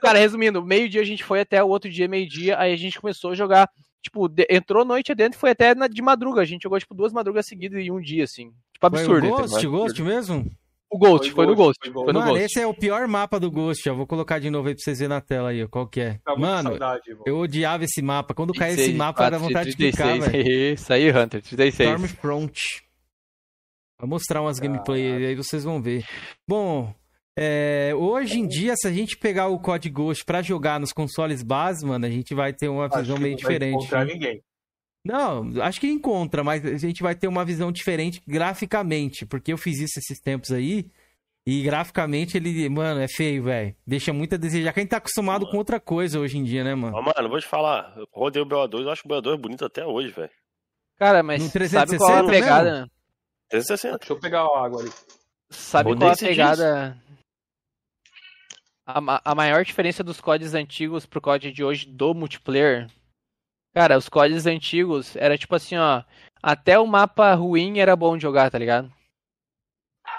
[0.00, 3.30] Cara, resumindo, meio-dia a gente foi até o outro dia, meio-dia, aí a gente começou
[3.30, 3.68] a jogar,
[4.02, 6.94] tipo, de- entrou noite adentro e foi até na- de madruga, a gente jogou, tipo,
[6.94, 9.26] duas madrugas seguidas em um dia, assim, tipo, Foi absurdo.
[9.26, 9.48] o entendeu?
[9.48, 10.50] Ghost, Ghost mesmo?
[10.92, 12.12] O Ghost, Foi foi, no Ghost, Ghost, foi foi, Ghost.
[12.12, 12.44] no Mano, Ghost.
[12.44, 13.94] esse é o pior mapa do Ghost, ó.
[13.94, 15.68] Vou colocar de novo aí pra vocês verem na tela aí, ó.
[15.68, 16.18] Qual que é?
[16.24, 18.34] Tá Mano, saudade, eu odiava esse mapa.
[18.34, 20.74] Quando caía 26, esse mapa, dá 24, vontade de clicar, 36, velho.
[20.74, 21.88] Isso aí, Hunter, 36.
[21.90, 22.60] Stormfront.
[24.00, 26.04] Vou mostrar umas gameplay aí, vocês vão ver.
[26.48, 26.92] Bom,
[27.38, 31.42] é, hoje em dia, se a gente pegar o COD Ghost pra jogar nos consoles
[31.42, 33.74] base, mano, a gente vai ter uma Acho visão meio não vai diferente.
[33.76, 34.42] encontrar ninguém.
[35.04, 39.58] Não, acho que encontra, mas a gente vai ter uma visão diferente graficamente, porque eu
[39.58, 40.90] fiz isso esses tempos aí.
[41.46, 43.74] E graficamente ele, mano, é feio, velho.
[43.86, 44.74] Deixa muito a desejar.
[44.74, 46.94] Quem tá acostumado com outra coisa hoje em dia, né, mano?
[46.96, 47.94] Ó, mano, vou te falar.
[47.96, 50.30] Eu rodei o BO2, eu acho o BO2 bonito até hoje, velho.
[50.98, 52.90] Cara, mas No sabe qual é a 360 pegada?
[53.48, 53.98] 360.
[53.98, 54.92] Deixa eu pegar a água ali.
[55.48, 57.02] Sabe Rodei qual a esses pegada?
[58.86, 62.86] A, a maior diferença dos códigos antigos pro código de hoje do multiplayer?
[63.74, 66.02] Cara, os códigos antigos era tipo assim, ó.
[66.42, 68.92] Até o mapa ruim era bom de jogar, tá ligado?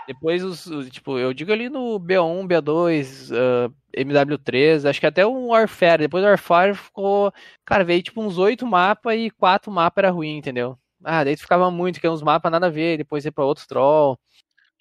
[0.08, 5.26] Depois os, os- tipo, eu digo ali no B1, B2, ah, MW3, acho que até
[5.26, 5.99] o Warfare.
[5.99, 7.32] Depois o Warfare ficou.
[7.66, 10.78] Cara, veio tipo uns oito mapas e quatro mapas era ruim, entendeu?
[11.04, 13.43] Ah, daí tu ficava muito, que é uns mapas nada a ver, depois ia pra
[13.45, 14.20] outros troll.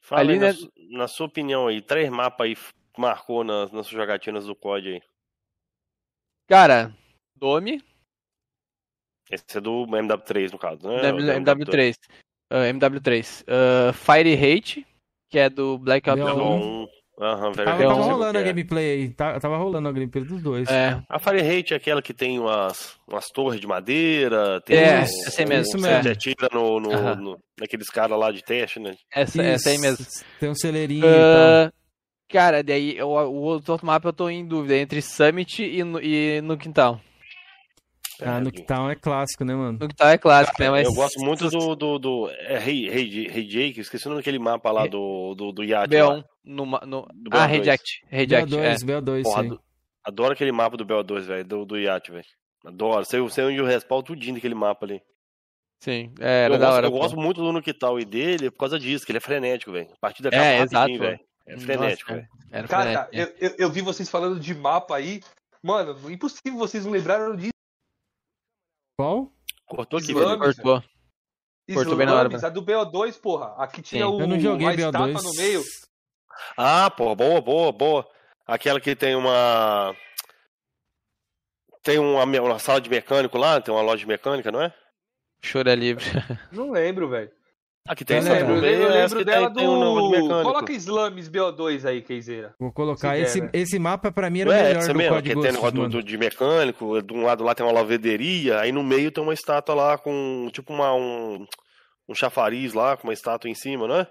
[0.03, 2.57] Fala Ali, aí, na, né- su- na sua opinião aí, três mapas aí
[2.97, 5.03] marcou nas, nas suas jogatinas do COD aí.
[6.47, 6.93] Cara,
[7.37, 7.83] Dome,
[9.31, 11.09] Esse é do MW3, no caso, né?
[11.09, 11.97] MW, O do MW3.
[12.51, 13.45] ah, MW3.
[13.49, 14.87] ah, Fire Hate,
[15.31, 16.39] que é do Black Ops Meu, 1.
[16.39, 16.89] Bom,
[17.23, 18.45] Aham, Tava, tava sei rolando a é.
[18.45, 19.11] gameplay aí.
[19.11, 20.71] Tá- Tava rolando a gameplay dos dois.
[20.71, 25.03] É, A Fahrenheit é aquela que tem umas, umas torres de madeira, tem É, um,
[25.03, 26.11] essa aí mesmo, isso você mesmo.
[26.13, 27.17] atira no, no, Aham.
[27.17, 28.97] no- naqueles caras lá de teste, né?
[29.13, 30.07] essa, essa aí mesmo.
[30.41, 31.43] Tem um celeirinho e tal.
[31.69, 31.73] Ah,
[32.27, 36.41] cara, daí o, o outro mapa eu tô em dúvida entre Summit e no, e
[36.41, 36.99] no Quintal.
[38.23, 39.79] Ah, no É, é clássico, né, mano?
[39.81, 40.71] No Quintal é clássico, né?
[40.71, 41.75] Mas Eu gosto muito do.
[41.77, 45.53] do, do é Rei Rei Rei Jake, esqueci o nome daquele mapa lá do, do,
[45.53, 45.87] do lá.
[45.87, 46.25] B1.
[46.45, 47.51] No, no, Do ah, BO2.
[47.51, 48.01] Reject.
[48.09, 48.75] Reject, é.
[48.75, 49.49] BO2, BO2, Porra, sim.
[49.49, 49.61] ado-
[50.05, 52.25] adoro aquele mapa do BO2, velho, do, do iate, velho.
[52.65, 53.05] Adoro.
[53.05, 55.01] Sei, sei onde eu respaldo tudinho daquele mapa ali.
[55.83, 56.87] Sim, é, era eu da gosto, hora.
[56.87, 56.99] eu pô.
[56.99, 59.89] gosto muito do Nukital e dele por causa disso, que ele é frenético, velho.
[59.93, 61.17] A partida É, acaba exato, rapidinho, velho.
[61.19, 61.31] velho.
[61.47, 62.29] É frenético, velho.
[62.69, 62.69] Cara,
[63.09, 63.23] frenético, é.
[63.23, 65.21] eu, eu, eu vi vocês falando de mapa aí.
[65.63, 67.50] Mano, impossível vocês não lembraram disso.
[69.01, 69.33] Qual?
[69.65, 70.39] Cortou aqui, velho.
[70.39, 70.83] Cortou.
[71.73, 73.55] Cortou bem na hora, a do BO2, porra.
[73.57, 74.13] Aqui tinha Sim.
[74.13, 75.23] o, Eu não joguei a estátua BO2.
[75.23, 75.63] no meio.
[76.55, 78.07] Ah, pô, boa, boa, boa.
[78.47, 79.97] Aquela que tem uma.
[81.83, 84.75] Tem uma, uma sala de mecânico lá, tem uma loja de mecânica, não é?
[85.51, 86.05] Chora livre.
[86.53, 87.33] Não lembro, velho.
[87.89, 90.11] Aqui tem Eu essa lembro, no Eu lembro, dela tem, tem um do.
[90.11, 90.43] mecânico.
[90.43, 92.55] Coloca Slames BO2 aí, Keizeira.
[92.61, 93.15] Vou colocar.
[93.17, 93.51] Se Esse, der, né?
[93.55, 95.73] esse mapa pra mim era Não o é melhor essa do mesmo, que tem negócio
[95.73, 99.23] do, do- de mecânico, de um lado lá tem uma lavanderia, aí no meio tem
[99.25, 101.47] uma estátua lá com tipo uma, um,
[102.09, 104.07] um chafariz lá, com uma estátua em cima, não é?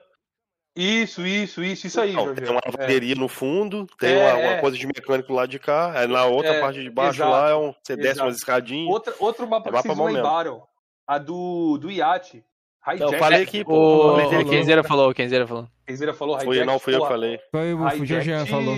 [0.75, 2.41] Isso, isso, isso, isso aí, Não, Jorge.
[2.41, 2.69] tem uma É.
[2.71, 4.61] lavanderia no fundo, tem É, uma, uma é.
[4.61, 7.49] coisa de mecânico lá de cá, aí na outra É, parte de baixo exato, lá
[7.49, 8.27] é um, você desce exato.
[8.27, 8.91] umas escadinhas.
[8.91, 10.63] Outra, outro mapa É que mapa vocês lembraram.
[11.07, 12.43] A do, do iate.
[12.87, 13.13] Não, Hijack.
[13.13, 13.73] eu falei pô.
[13.73, 14.49] O, falei o dele.
[14.49, 15.67] Kenzeira falou, o Kenzeira falou.
[15.85, 16.65] Kenzeira falou Foi, hijack.
[16.67, 17.39] não, fui eu que falei.
[17.51, 18.75] Foi o Jorgean falou.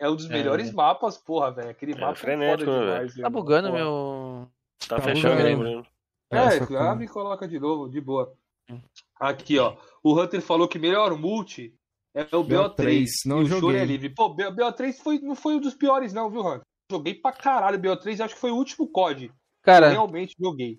[0.00, 0.32] É um dos É.
[0.32, 1.70] melhores mapas, porra, velho.
[1.70, 3.80] Aquele É, mapa frenético, é né, foda demais, Tá bugando porra.
[3.80, 4.48] meu.
[4.88, 5.56] Tá, Tá fechando.
[5.58, 5.86] Bruno.
[6.30, 8.32] É, foi- abre e coloca de novo, de boa.
[8.70, 8.80] Hum.
[9.18, 9.76] Aqui, ó.
[10.04, 11.74] O Hunter falou que melhor multi
[12.14, 12.76] é o BO3.
[12.76, 13.60] BO3, não o joguei.
[13.60, 14.10] Shuri é livre.
[14.10, 16.60] Pô, B- BO3 foi, não foi um dos piores, não, viu, Hunter?
[16.90, 19.28] Joguei pra caralho BO3, acho que foi o último COD.
[19.28, 19.32] que
[19.70, 20.78] eu Cara, realmente joguei.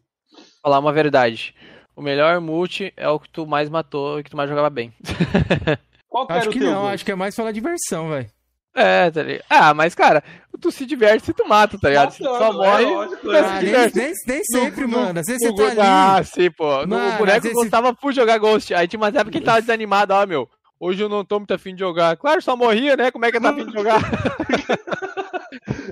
[0.64, 1.54] falar uma verdade.
[2.00, 4.94] O melhor multi é o que tu mais matou e que tu mais jogava bem.
[6.08, 6.72] Qual que Acho era o que teu?
[6.72, 8.26] não, acho que é mais pela diversão, velho.
[8.74, 9.44] É, tá ligado?
[9.50, 10.24] Ah, mas cara,
[10.62, 12.12] tu se diverte se tu mata, tá ligado?
[12.12, 12.86] Se tu só Matando, é morre.
[12.86, 13.42] lógico, mas é.
[13.44, 15.20] se Ah, nem, nem, sempre, No- no- mano.
[15.20, 15.80] Às vezes você tá ali.
[15.82, 16.82] Ah, sim, pô.
[16.86, 18.74] No- Mano, o boneco vezes- gostava por jogar Ghost.
[18.74, 20.50] Aí tinha umas épocas que ele tava desanimado, ó, meu.
[20.80, 22.16] Hoje eu não tô muito afim de jogar.
[22.16, 23.12] Claro, só morria, né?
[23.12, 24.00] Como é que eu tá afim de jogar?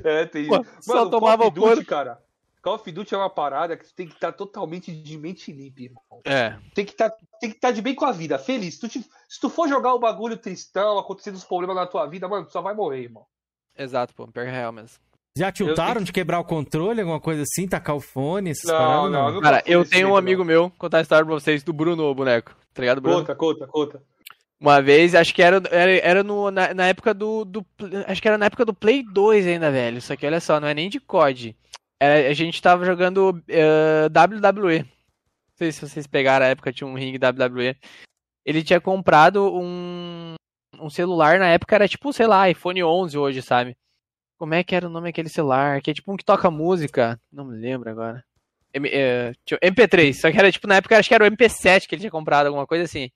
[0.04, 0.48] É, tem.
[0.48, 1.84] Pô, só Mano, tomava o couro.
[1.84, 2.20] cara.
[2.68, 5.82] Call of Duty é uma parada que tu tem que estar totalmente de mente limpa,
[5.82, 6.02] irmão.
[6.26, 6.56] É.
[6.76, 7.10] Tem que estar
[7.40, 8.74] tem que tá de bem com a vida, feliz.
[8.74, 12.06] Se tu, te- se tu for jogar o bagulho tristão, acontecendo os problemas na tua
[12.08, 13.26] vida, mano, tu só vai morrer, irmão.
[13.78, 14.28] Exato, pô.
[14.28, 14.98] Pior é real mesmo.
[15.38, 19.12] Já tiltaram de quebrar o controle, alguma coisa assim, tacar o fone, essas Não, paradas?
[19.12, 22.04] não, nunca Cara, eu tenho um amigo meu, contar a história pra vocês do Bruno,
[22.04, 22.54] o boneco.
[22.74, 23.04] Tá ligado, não.
[23.04, 23.20] Bruno?
[23.20, 24.04] Conta, conta, conta.
[24.60, 27.66] Uma vez, acho que era, era, era no, na, na época do, do.
[28.08, 30.02] Acho que era na época do Play 2 ainda, velho.
[30.02, 31.56] Só que olha só, não é nem de COD.
[32.00, 34.80] Era, a gente tava jogando eh, WWE.
[34.84, 34.88] Não
[35.56, 37.76] sei se vocês pegaram a época, tinha um ringue WWE.
[38.46, 40.36] Ele tinha comprado um,
[40.80, 43.76] um celular, na época era tipo, sei lá, iPhone 11 hoje, sabe?
[44.38, 45.82] Como é que era o nome daquele celular?
[45.82, 47.20] Que é tipo um que toca música.
[47.32, 48.24] Não me lembro agora.
[48.74, 51.88] M- eh, tinha- MP3, só que era tipo, na época acho que era o MP7
[51.88, 53.10] que ele tinha comprado, alguma coisa assim.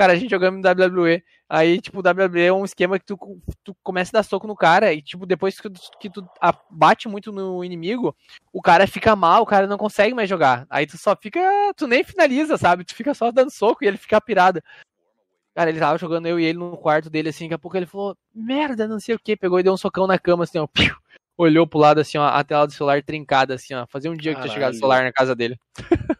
[0.00, 1.22] Cara, a gente jogando WWE.
[1.46, 3.18] Aí, tipo, o WWE é um esquema que tu,
[3.62, 6.26] tu começa a dar soco no cara e, tipo, depois que tu, que tu
[6.70, 8.16] bate muito no inimigo,
[8.50, 10.66] o cara fica mal, o cara não consegue mais jogar.
[10.70, 11.38] Aí tu só fica.
[11.76, 12.82] Tu nem finaliza, sabe?
[12.82, 14.62] Tu fica só dando soco e ele fica pirado.
[15.54, 17.84] Cara, ele tava jogando eu e ele no quarto dele, assim, daqui a pouco ele
[17.84, 20.66] falou, merda, não sei o que, pegou e deu um socão na cama, assim, ó.
[20.66, 20.96] piu,
[21.36, 23.86] olhou pro lado, assim, ó, a tela do celular trincada, assim, ó.
[23.86, 24.78] Fazia um dia que tinha chegado o Caralho.
[24.78, 25.58] celular na casa dele.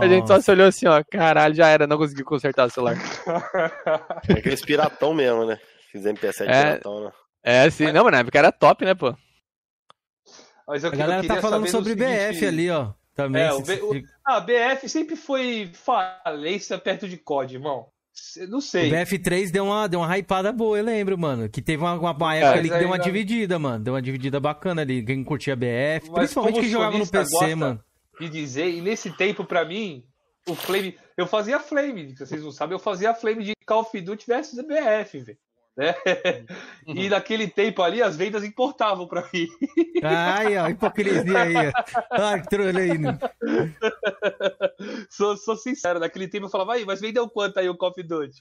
[0.00, 2.96] A gente só se olhou assim, ó, caralho, já era, não conseguiu consertar o celular.
[4.28, 5.58] É aqueles piratão mesmo, né?
[5.92, 6.62] Fiz MP7 É.
[6.62, 7.10] piratão, né?
[7.42, 9.14] É, sim, não, mas na época era top, né, pô?
[10.66, 12.92] Mas eu, A eu galera tá queria falando sobre seguinte- BF ali, ó.
[13.14, 13.42] Também.
[13.42, 17.86] É, se- o B- o- Ah, BF sempre foi falência perto de COD, irmão.
[18.48, 18.90] Não O sei.
[18.90, 21.48] BF3 deu uma, deu uma hypada boa, eu lembro, mano.
[21.48, 23.82] Que teve uma, uma, uma época Mas ali que deu uma ainda- dividida, mano.
[23.84, 25.04] Deu uma dividida bacana ali.
[25.04, 27.84] Quem curtia BF, Mas principalmente quem jogava no PC, gosta- mano.
[28.18, 30.04] De dizer, e nesse tempo, pra mim,
[30.48, 30.98] o Flame.
[31.16, 34.60] Eu fazia Flame, se vocês não sabem, eu fazia Flame de Call of Duty versus
[34.64, 35.38] BF, velho.
[35.76, 35.94] Né?
[36.88, 39.46] E naquele tempo ali, as vendas importavam pra mim.
[40.02, 41.72] Ai, ó, hipocrisia aí, ó.
[42.10, 43.18] Ai, que aí, né?
[45.08, 48.02] sou, sou sincero, naquele tempo eu falava, aí, mas vendeu quanto aí o Call of
[48.02, 48.40] Duty?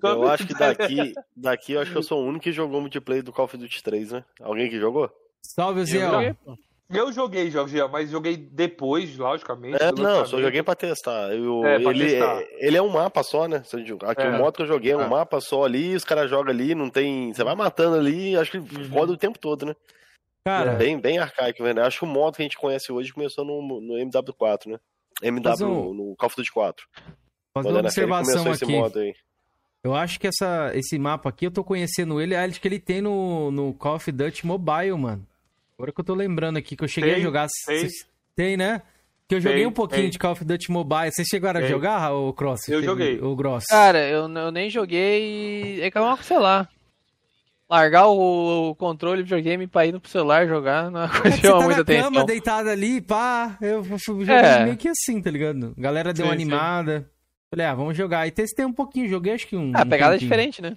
[0.00, 2.80] Call Eu acho que daqui, daqui eu acho que eu sou o único que jogou
[2.80, 4.24] multiplayer do Call of Duty 3, né?
[4.40, 5.10] Alguém que jogou?
[5.42, 6.36] Salve, Zé.
[6.90, 9.76] Eu joguei, Jorge, mas joguei depois, logicamente.
[9.82, 11.34] É, não, só joguei pra testar.
[11.34, 12.42] Eu, É, pra ele, testar.
[12.58, 13.62] ele é um mapa só, né?
[14.06, 14.30] Aqui É.
[14.30, 15.08] o modo que eu joguei é um É.
[15.08, 17.32] mapa só ali, os caras jogam ali, não tem.
[17.34, 19.76] Você vai matando ali, acho que roda o tempo todo, né?
[20.46, 21.84] Cara, Bem, bem arcaico, velho.
[21.84, 24.78] Acho que o modo que a gente conhece hoje começou no, no MW4, né?
[25.22, 26.86] MW, um- no Call of Duty 4.
[27.52, 28.64] fazer uma série, observação aqui.
[28.72, 29.14] modo aí.
[29.84, 33.02] Eu acho que essa, esse mapa aqui, eu tô conhecendo ele, acho que ele tem
[33.02, 35.26] no, no Call of Duty Mobile, mano.
[35.78, 37.46] Agora que eu tô lembrando aqui, que eu cheguei Tem, a jogar.
[37.66, 37.78] tem.
[37.80, 38.82] Cês- Tem, né?
[39.28, 40.10] Que eu joguei Tem, um pouquinho tem.
[40.10, 41.12] de Call of Duty Mobile.
[41.12, 42.66] Vocês chegaram a jogar, o Cross?
[42.68, 43.20] Eu joguei.
[43.20, 43.64] O Gross.
[43.66, 45.80] Cara, eu, eu nem joguei.
[45.82, 46.66] É que eu, sei lá.
[47.70, 51.20] Largar o, o controle do videogame pra ir no celular jogar não é uma É
[51.20, 52.26] coisa que chama tá muita na cama, atenção.
[52.26, 53.58] deitado ali, pá.
[53.60, 54.64] Eu joguei É.
[54.64, 55.74] meio que assim, tá ligado?
[55.76, 56.42] A galera deu uma Sim, sim.
[56.44, 57.10] animada.
[57.52, 58.26] Falei, ah, vamos jogar.
[58.26, 59.70] E testei um pouquinho, joguei acho que um.
[59.74, 60.76] Ah, a um pegada é diferente, né?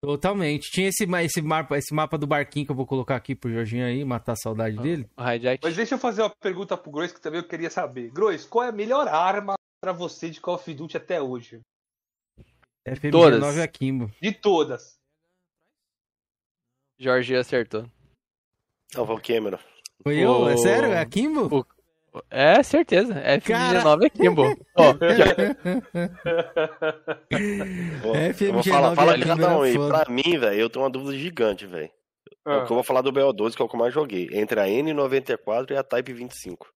[0.00, 0.70] Totalmente.
[0.70, 3.84] Tinha esse, esse, mapa, esse mapa do barquinho que eu vou colocar aqui pro Jorginho
[3.84, 5.08] aí, matar a saudade dele.
[5.16, 5.60] O hijack.
[5.62, 8.10] Mas deixa eu fazer uma pergunta pro Grois que também eu queria saber.
[8.10, 11.60] Grois, qual é a melhor arma pra você de Call of Duty até hoje?
[12.86, 13.58] FMG9 Todas.
[13.58, 14.10] Akimbo.
[14.22, 14.96] De todas.
[16.98, 17.82] Jorge acertou.
[18.94, 19.58] Não, foi o Cameron.
[20.02, 20.48] Foi eu?
[20.48, 20.88] É O- sério?
[20.90, 21.66] É Akimbo?
[22.30, 23.14] É, certeza.
[23.14, 24.42] FMG9 é Kimbo.
[28.02, 29.74] Vou, FMG9 eu vou falar, fala é cada um aí.
[29.74, 31.90] Pra mim, velho, eu tenho uma dúvida gigante, velho.
[32.46, 34.28] Ah, o que eu vou falar do BO12, que é o que eu mais joguei.
[34.32, 36.66] Entre a N94 e a Type 25.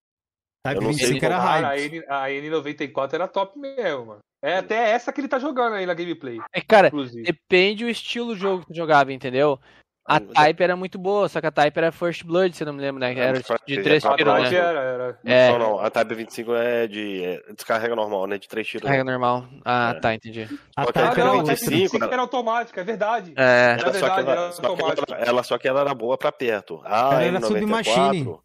[0.66, 1.96] Type Eu não sei 25 era Cara, a, hype.
[1.96, 4.20] N, a N94 era top mesmo, mano.
[4.44, 7.22] É até essa que ele tá jogando aí na gameplay, É, cara, inclusive.
[7.22, 9.58] depende o estilo do jogo que tu jogava, entendeu?
[10.04, 12.66] A Ah, Type era muito boa, só que a Type era First Blood, se eu
[12.66, 13.16] não me lembro, né?
[13.16, 14.58] Era de É, três a tiros, Type né?
[14.58, 15.18] era, era.
[15.24, 15.78] É, Não, não.
[15.78, 18.36] A Type 25 é de é, descarrega normal, né?
[18.36, 18.84] De três tiros.
[18.84, 19.46] carrega normal.
[19.64, 20.00] Ah, É.
[20.00, 20.42] tá, entendi.
[20.42, 21.54] A Type Ah, Type era não, a outra.
[21.54, 22.12] Type 25, 25 né?
[22.12, 23.32] era automática, é verdade.
[23.36, 24.94] É, Ela, É só que verdade, ela, era só que ela,
[25.24, 26.80] ela- só que ela era boa pra perto.
[26.84, 28.38] A Ela era N94, submachine.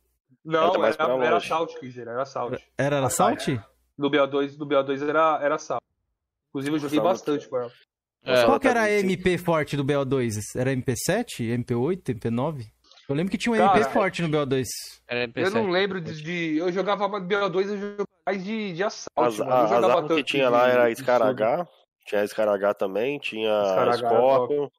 [0.46, 1.34] Não, era, era longe.
[1.34, 2.64] Assault, Kizer, era Assault.
[2.78, 3.60] Era, era Assault?
[3.98, 5.84] Do BO2, do BO2 era, era Assault.
[6.50, 7.72] Inclusive eu joguei bastante com ela.
[8.28, 8.46] É.
[8.46, 9.22] Qual que era a Type 25.
[9.30, 10.36] MP forte do BO2?
[10.56, 12.66] Era MP7, MP8, MP9?
[13.08, 14.66] Eu lembro que tinha um Cara, MP forte no BO2.
[15.08, 15.50] era Eu MP7.
[15.54, 19.08] não lembro de, de- Eu jogava mais BO2, eu jogava mais de, de Assault.
[19.16, 19.52] As, mano.
[19.52, 21.22] Eu a- as jogava armas que tinha de- lá era de Scar.
[21.22, 21.68] H,
[22.06, 24.70] tinha Scar H também, tinha Scar H, Scorpion,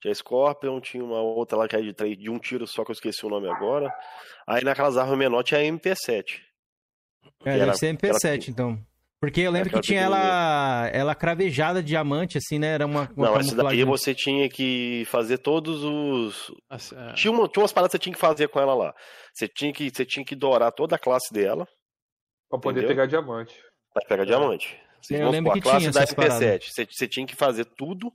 [0.00, 2.92] tinha Scorpion, tinha uma outra lá que era de, três, de um tiro só que
[2.92, 3.92] eu esqueci o nome agora.
[4.46, 6.40] Aí naquelas armas menores tinha a MP7.
[7.44, 8.78] É, era- deve ser MP7, aquela- então.
[9.20, 12.68] Porque eu lembro que tinha ela, ela cravejada de diamante, assim, né?
[12.74, 16.52] Era uma, uma Não, essa daí você tinha que fazer todos os.
[16.70, 17.12] Nossa, é.
[17.14, 18.94] Tinha, uma, tinha umas paradas que você tinha que fazer com ela lá.
[19.34, 21.66] Você tinha que, você tinha que dourar toda a classe dela
[22.48, 22.88] Pra poder Entendeu?
[22.96, 23.54] pegar diamante.
[23.92, 24.78] pra pegar diamante.
[25.02, 26.40] Você, Eu lembro que a classe tinha da essas paradas.
[26.40, 26.70] MP7.
[26.72, 28.12] Você, você tinha que fazer tudo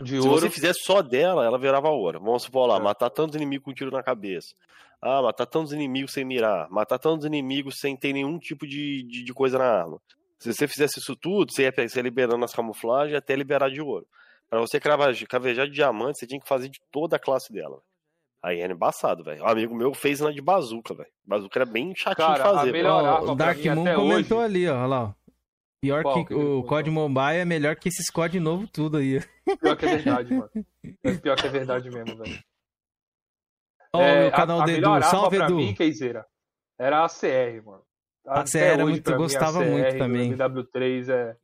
[0.00, 0.40] De Se ouro.
[0.40, 2.20] você fizesse só dela, ela virava ouro.
[2.20, 2.80] Vamos supor lá, É.
[2.80, 4.54] matar tantos inimigos com um tiro na cabeça.
[5.02, 6.68] Ah, matar tantos inimigos sem mirar.
[6.70, 9.98] Matar tantos inimigos sem ter nenhum tipo de, de, de coisa na arma.
[10.40, 13.80] Se você fizesse isso tudo, você ia, você ia liberando as camuflagens até liberar de
[13.80, 14.06] ouro.
[14.48, 17.80] Pra você cravar- cravejar de diamante, você tinha que fazer de toda a classe dela.
[18.42, 19.42] Aí era embaçado, velho.
[19.42, 21.10] Um amigo meu fez na de bazuca, velho.
[21.26, 22.86] Bazuca era bem chatinho Cara, de fazer.
[22.86, 24.46] o Dark Moon comentou hoje.
[24.46, 25.02] ali, ó, olha lá.
[25.06, 25.14] ó.
[25.80, 26.62] Pior Qual que o?
[26.64, 29.20] COD Mobile é melhor que esses COD novo tudo aí.
[29.60, 30.50] Pior que é verdade, mano.
[31.04, 32.38] É Pior que é verdade mesmo, velho.
[33.92, 35.56] Ó, É, o canal a, a do Edu, salve Edu.
[35.56, 36.26] mim, Keizeira,
[36.78, 37.82] era a CR, mano.
[38.26, 40.32] A CR era hoje, muito- pra mim, a gostava CR muito também.
[40.32, 41.36] MW3 é,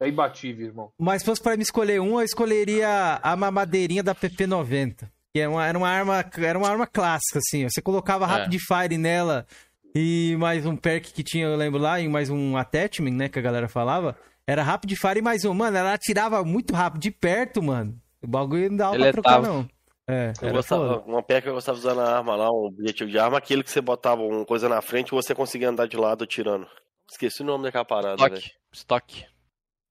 [0.00, 0.90] é imbatível, irmão.
[0.98, 5.08] Mas se fosse pra me escolher um, eu escolheria a mamadeirinha da PP90.
[5.34, 7.68] Que era uma, era uma arma, era uma arma clássica, assim.
[7.68, 8.28] Você colocava É.
[8.28, 9.46] Rapid Fire nela
[9.94, 13.38] e mais um perk que tinha, eu lembro lá, e mais um attachment, né, que
[13.38, 14.16] a galera falava.
[14.46, 15.52] Era Rapid Fire e mais um.
[15.52, 17.98] Mano, ela atirava muito rápido, de perto, mano.
[18.22, 19.22] O bagulho não dava pra Deletava.
[19.22, 19.68] trocar, não.
[20.08, 23.10] É, Eu gostava, uma peça que eu gostava de usar na arma lá, um objetivo
[23.10, 25.96] de arma, aquele que você botava uma coisa na frente e você conseguia andar de
[25.96, 26.66] lado atirando.
[27.10, 28.34] Esqueci o nome daquela parada, velho.
[28.36, 28.56] Estoque.
[28.72, 29.26] Estoque.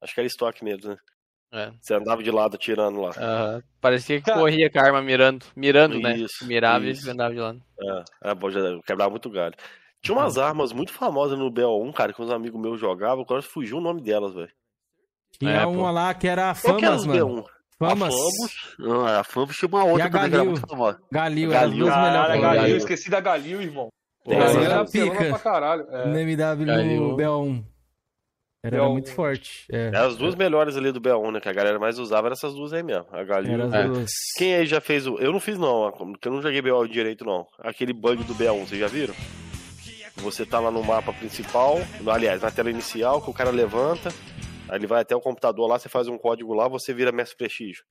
[0.02, 0.98] Acho que era estoque mesmo, né?
[1.52, 1.72] É.
[1.82, 3.12] Você andava de lado atirando lá.
[3.18, 3.64] Aham.
[3.82, 5.46] Parecia que Cara- corria com a arma mirando.
[5.56, 6.18] Mirando, né?
[6.18, 7.08] Isso, Mirava isso.
[7.08, 7.62] e andava de lado.
[7.80, 9.56] É, era bom, já quebrava muito galho.
[10.02, 13.78] Tinha umas armas muito famosas no BO1, cara, que uns amigos meus jogavam, agora fugiu
[13.78, 14.52] o nome delas, velho.
[15.40, 15.72] Tinha É, pô.
[15.72, 17.44] uma lá que era a Qual que era Famas, mano.
[17.44, 17.46] B1?
[17.80, 18.14] Famas.
[19.18, 20.52] A Famos tinha uma outra também que era Galil.
[20.52, 21.00] muito famosa.
[21.12, 21.86] Galil, Galil.
[21.88, 22.78] Galil, Galil.
[22.78, 23.90] esqueci da Galil, irmão.
[24.24, 25.26] Tem Galil essa- era pica.
[25.30, 25.86] pra caralho.
[25.92, 26.06] É.
[26.08, 27.02] No MW Galil.
[27.02, 27.64] no BO1.
[28.64, 28.92] Era, era BO1.
[28.94, 29.66] muito forte.
[29.72, 29.88] É.
[29.88, 31.40] Eram as duas melhores ali do BO1, né?
[31.40, 33.06] Que a galera mais usava eram essas duas aí mesmo.
[33.12, 33.54] A Galil.
[33.54, 33.84] Era as É.
[33.84, 34.10] duas.
[34.38, 35.18] Quem aí já fez o.
[35.20, 37.46] Eu não fiz, não, porque eu não joguei BO direito, não.
[37.60, 39.14] Aquele bug do BO1, vocês já viram?
[40.18, 44.10] Você tá lá no mapa principal, aliás, na tela inicial, que o cara levanta,
[44.70, 47.38] aí ele vai até o computador lá, você faz um código lá, você vira mestre
[47.38, 47.84] prestígio.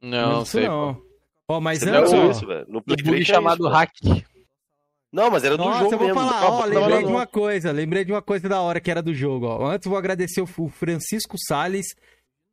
[0.00, 0.66] Não, não sei.
[0.68, 0.94] não.
[0.94, 1.10] pô.
[1.54, 2.66] Ó, mas Você antes, não ó, viu isso, velho?
[2.68, 3.90] No Play bug 3 tinha chamado isso, hack.
[5.12, 6.20] Não, mas era do Nossa, jogo eu vou mesmo.
[6.20, 7.10] falar, ó, lembrei não, de não.
[7.10, 9.66] uma coisa, lembrei de uma coisa da hora que era do jogo, ó.
[9.66, 11.86] Antes eu vou agradecer o Francisco Sales,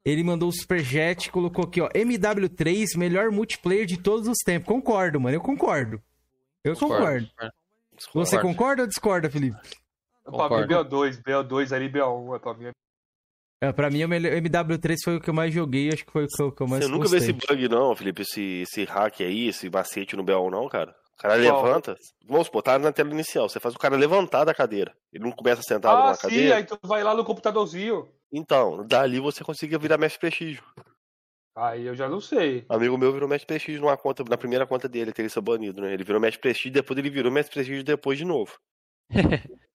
[0.04, 4.68] ele mandou o superchat, colocou aqui, ó, MW3, melhor multiplayer de todos os tempos.
[4.68, 6.02] Concordo, mano, eu concordo.
[6.64, 7.30] Eu concordo.
[8.16, 9.58] Você concorda ou discorda, Felipe?
[10.24, 10.68] Pra Concordo.
[10.68, 12.72] mim, BO2, BO2 ali, BO1, é pra mim.
[13.62, 16.26] É, pra mim, o melhor- MW3 foi o que eu mais joguei, acho que foi
[16.26, 18.22] o que eu, que eu mais Você nunca viu esse bug, não, Felipe?
[18.22, 20.96] Esse, esse hack aí, esse macete no BO, não, cara?
[21.14, 21.64] O cara Qual?
[21.64, 21.98] levanta.
[22.28, 23.50] Vamos supor, tá na tela inicial.
[23.50, 24.94] Você faz o cara levantar da cadeira.
[25.12, 26.56] Ele não começa sentado Ah, numa sim, cadeira.
[26.58, 28.08] aí tu vai lá no computadorzinho.
[28.32, 30.62] Então, dali você conseguia virar mestre prestígio.
[31.56, 32.64] Aí eu já não sei.
[32.70, 35.92] Amigo meu virou mestre prestígio numa conta, na primeira conta dele, teria sido banido, né?
[35.92, 38.56] Ele virou mestre prestígio, depois ele virou mestre prestígio depois de novo.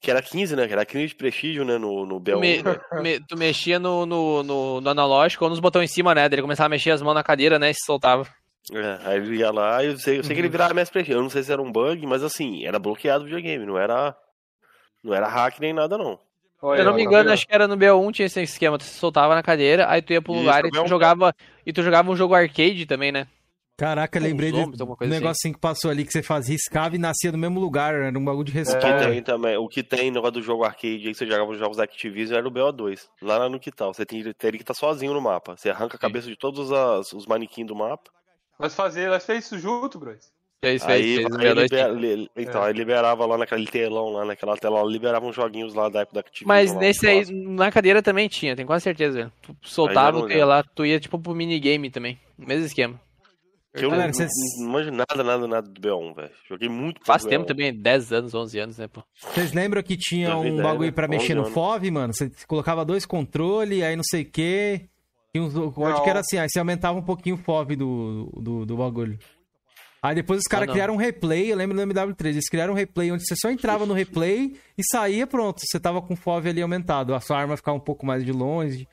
[0.00, 0.66] que era 15, né?
[0.66, 1.76] Que era 15 de prestígio, né?
[1.78, 2.40] No, no Tu, BO1.
[2.40, 2.78] me- né?
[3.02, 6.26] me- tu mexia no, no, no, no analógico ou nos botões em cima, né?
[6.26, 7.70] Ele começava a mexer as mãos na cadeira, né?
[7.70, 8.26] E se soltava.
[8.72, 10.46] É, aí ele ia lá e eu sei, eu sei que Uhum.
[10.46, 11.18] ele virava mestre prestígio.
[11.18, 14.14] Eu não sei se era um bug, mas assim, era bloqueado o videogame, não era.
[15.02, 16.18] Não era hack nem nada, não.
[16.60, 18.76] Olha, Se eu não me engano, acho que era no BO1 tinha esse esquema.
[18.76, 20.82] Tu se soltava na cadeira, aí tu ia pro Isso, lugar e BO1.
[20.82, 21.34] tu jogava.
[21.64, 23.26] E tu jogava um jogo arcade também, né?
[23.78, 25.06] Caraca, lembrei de um assim.
[25.08, 28.24] negocinho que passou ali, que você fazia, riscava e nascia no mesmo lugar, era um
[28.24, 28.98] bagulho de O respawn.
[28.98, 31.58] tem também, o que tem no negócio do jogo arcade aí, que você jogava os
[31.58, 33.02] jogos da Activision, era o BO2.
[33.22, 33.94] Lá no que tal?
[33.94, 35.56] Você tem, teria que estar sozinho no mapa.
[35.56, 38.10] Você arranca a cabeça de todos as- os manequins do mapa.
[38.58, 40.10] Nós fazer, nós fez isso junto, bro.
[40.10, 41.26] Fez, fez, Aí, fez.
[41.36, 42.66] aí libera- li- então, É.
[42.66, 46.20] aí liberava lá naquele telão, lá naquela tela, liberava uns joguinhos lá da época da
[46.20, 46.48] Activision.
[46.48, 49.32] Mas lá, nesse aí, na cadeira também tinha, tenho quase certeza, velho.
[49.40, 52.18] Tu soltava, não tu ia lá, tu ia tipo pro minigame também.
[52.36, 53.00] Mesmo esquema.
[53.76, 56.30] Que eu não, Galera, vocês- não, não manjo nada, nada, nada do B1, velho.
[56.48, 57.48] Joguei muito Faz tempo B1.
[57.48, 59.02] também, 10 anos, 11 anos, né, pô.
[59.14, 60.92] Vocês lembram que tinha um 2010, bagulho né?
[60.92, 61.54] pra mexer no 11 anos.
[61.54, 62.14] FOV, mano?
[62.14, 64.88] Você colocava dois controles, aí não sei o quê.
[65.32, 66.02] Tinha uns códigos Não.
[66.02, 69.18] que era assim, aí você aumentava um pouquinho o FOV do, do, do bagulho.
[70.02, 70.72] Aí depois os caras não.
[70.72, 73.84] criaram um replay, eu lembro do MW3, eles criaram um replay onde você só entrava
[73.84, 75.60] no replay e saía, pronto.
[75.60, 77.14] Você tava com o FOV ali aumentado.
[77.14, 78.88] A sua arma ficava um pouco mais de longe,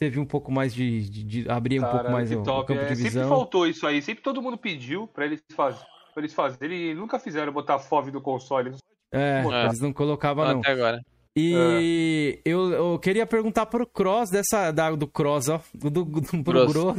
[0.00, 1.08] você viu um pouco mais de.
[1.10, 2.68] de, de- abria um pouco mais o, o top.
[2.68, 3.28] campo É, de sempre visão.
[3.28, 4.00] faltou isso aí.
[4.00, 5.76] Sempre todo mundo pediu pra eles, faz...
[6.14, 6.90] pra eles fazerem.
[6.90, 8.74] E nunca fizeram botar FOV do console.
[9.12, 9.66] É, É.
[9.66, 10.60] eles não colocavam, não.
[10.60, 11.00] Até agora.
[11.36, 15.60] E eu, eu queria perguntar pro Cross dessa da, do Cross, ó.
[15.72, 16.96] Do, do, do pro Gross, Gross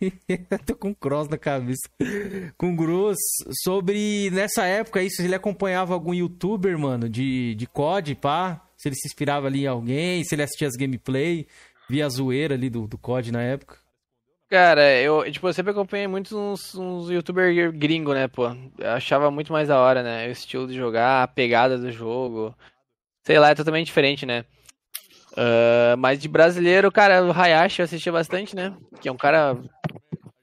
[0.00, 0.12] aí.
[0.66, 1.88] Tô com Cross na cabeça.
[2.58, 3.16] Com Gross.
[3.64, 8.66] Sobre nessa época se ele acompanhava algum youtuber, mano, de, de COD, pá.
[8.76, 11.46] Se ele se inspirava ali em alguém, se ele assistia as gameplay,
[11.90, 13.78] via a zoeira ali do, do COD na época.
[14.48, 18.46] Cara, eu, tipo, eu sempre acompanhei muitos uns, uns youtubers gringo, né, pô.
[18.78, 20.28] Eu achava muito mais da hora, né?
[20.28, 22.54] O estilo de jogar, a pegada do jogo.
[23.24, 24.44] Sei lá, é totalmente diferente, né?
[25.36, 28.76] Ah, mas de brasileiro, cara, o Hayashi eu assistia bastante, né?
[29.00, 29.56] Que é um cara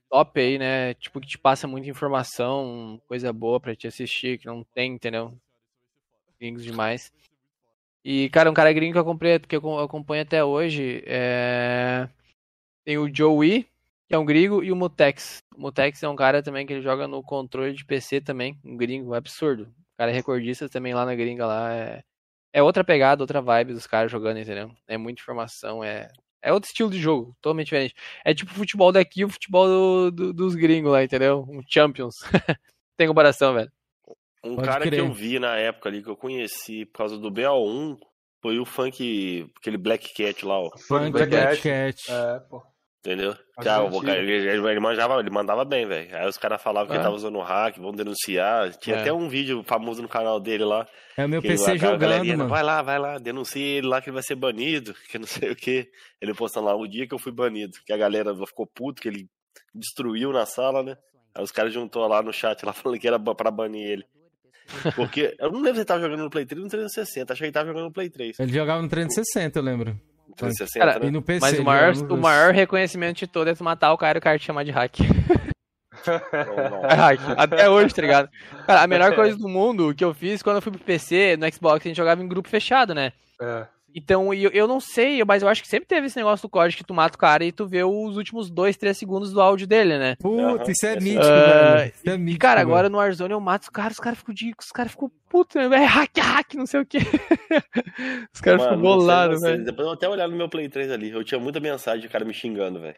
[0.10, 0.94] top aí, né?
[0.96, 5.34] Tipo, que te passa muita informação, coisa boa pra te assistir, que não tem, entendeu?
[6.40, 7.12] Gringos demais.
[8.10, 12.08] E, cara, um cara gringo que eu acompanho, que eu acompanho até hoje é...
[12.86, 13.64] Tem o Joey,
[14.08, 15.40] que é um gringo, e o Mutex.
[15.56, 18.78] O Mutex é um cara também que ele joga no controle de PC também, um
[18.78, 19.64] gringo, absurdo.
[19.66, 22.04] O cara é recordista também lá na gringa lá, é,
[22.54, 24.72] é outra pegada, outra vibe dos caras jogando, entendeu?
[24.88, 26.10] É muita informação, é,
[26.42, 27.96] é outro estilo de jogo, totalmente diferente.
[28.26, 31.46] É tipo o futebol daqui e o futebol do- do- dos gringos lá, entendeu?
[31.50, 32.18] Um Champions.
[32.98, 33.72] Tem comparação, velho.
[34.44, 34.94] Um Pode cara crer.
[34.94, 37.98] que eu vi na época ali, que eu conheci por causa do BO1,
[38.42, 40.70] foi o funk, aquele Black Cat lá, ó.
[40.88, 42.04] Funk Black Black Cat.
[42.04, 42.12] Cat.
[42.12, 42.62] É, pô.
[43.00, 43.36] Entendeu?
[43.62, 43.98] Cara, antigo.
[44.00, 46.14] o cara, ele, ele, ele manjava, ele mandava bem, velho.
[46.18, 46.96] Aí os caras falavam que É.
[46.98, 48.72] ele tava usando hack, vão denunciar.
[48.78, 49.00] Tinha É.
[49.02, 50.86] até um vídeo famoso no canal dele lá.
[51.16, 52.50] É o meu que PC galerinha, jogando, mano.
[52.50, 55.52] Vai lá, vai lá, denuncia ele lá que ele vai ser banido, que não sei
[55.52, 55.90] o que.
[56.22, 59.08] Ele postando lá o dia que eu fui banido, que a galera ficou puto, que
[59.08, 59.30] ele
[59.74, 60.98] destruiu na sala, né?
[61.34, 64.06] Aí os caras juntou lá no chat lá falando que era pra banir ele.
[64.96, 67.44] Porque eu não lembro se ele tava jogando no Play 3 ou no 360, achei
[67.44, 68.40] que ele tava jogando no Play 3.
[68.40, 70.00] Ele jogava no 360, eu lembro.
[70.28, 71.12] No 360, Cara, E né?
[71.12, 71.40] no PC.
[71.40, 74.18] Mas o ele maior, jogava o maior reconhecimento de todo é tu matar o cara
[74.18, 75.00] e o cara te chamar de hack.
[76.84, 77.20] É hack.
[77.38, 78.30] Até hoje, tá ligado?
[78.66, 81.52] Cara, a melhor coisa do mundo que eu fiz quando eu fui pro PC, no
[81.52, 83.14] Xbox, a gente jogava em grupo fechado, né?
[83.42, 83.66] É.
[83.96, 86.52] Então, e eu, eu não sei, mas eu acho que sempre teve esse negócio do
[86.52, 89.42] código que tu mata o cara e tu vê os últimos 2, 3 segundos do
[89.42, 90.16] áudio dele, né?
[90.20, 91.92] Puta, isso é essa- mítico, velho.
[91.96, 92.42] Isso é mítico.
[92.42, 92.70] Cara, velho.
[92.70, 95.56] agora no Warzone eu mato os caras, os caras ficam de, os caras ficam putos,
[95.56, 95.64] né?
[95.78, 96.98] É hack, hack, não sei o que.
[98.34, 99.64] os caras ficam bolados, velho.
[99.64, 101.10] Depois eu vou até olhar no meu Play 3 ali.
[101.10, 102.96] Eu tinha muita mensagem de cara me xingando, velho.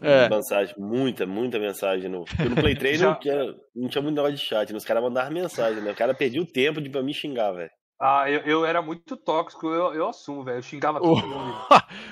[0.00, 0.28] É.
[0.28, 2.08] Mensagem, muita, muita mensagem.
[2.08, 4.78] No, no Play 3 Já- não, tinha, não tinha muito negócio de chat, né?
[4.78, 5.92] Os caras mandavam mensagem, né?
[5.92, 7.70] O cara perdia o tempo de pra me xingar, velho.
[8.04, 10.58] Ah, eu, eu era muito tóxico, eu, eu assumo, velho.
[10.58, 11.54] Eu xingava todo mundo.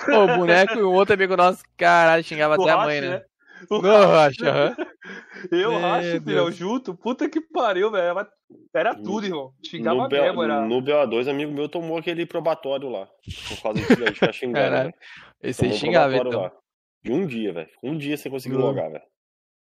[0.09, 3.23] o boneco e um outro amigo nosso, caralho, xingava O até a mãe, né?
[3.69, 4.77] O Não, Racha.
[5.51, 6.95] Eu, Meu Racha, filhão, junto.
[6.95, 8.05] Puta que pariu, velho.
[8.19, 8.29] Era-
[8.73, 9.53] Era tudo, irmão.
[9.67, 10.61] Xingava No, mesmo, BO, era.
[10.63, 13.09] no BO2, amigo meu tomou aquele probatório lá.
[13.49, 14.55] Por causa disso, de ficar xingando.
[14.71, 14.83] Caralho.
[14.85, 14.95] velho.
[15.43, 16.41] Esse aí um xingava, então.
[16.43, 16.53] lá.
[17.03, 17.69] De um dia, velho.
[17.83, 18.61] Um dia sem conseguir Hum.
[18.61, 19.05] logar, velho.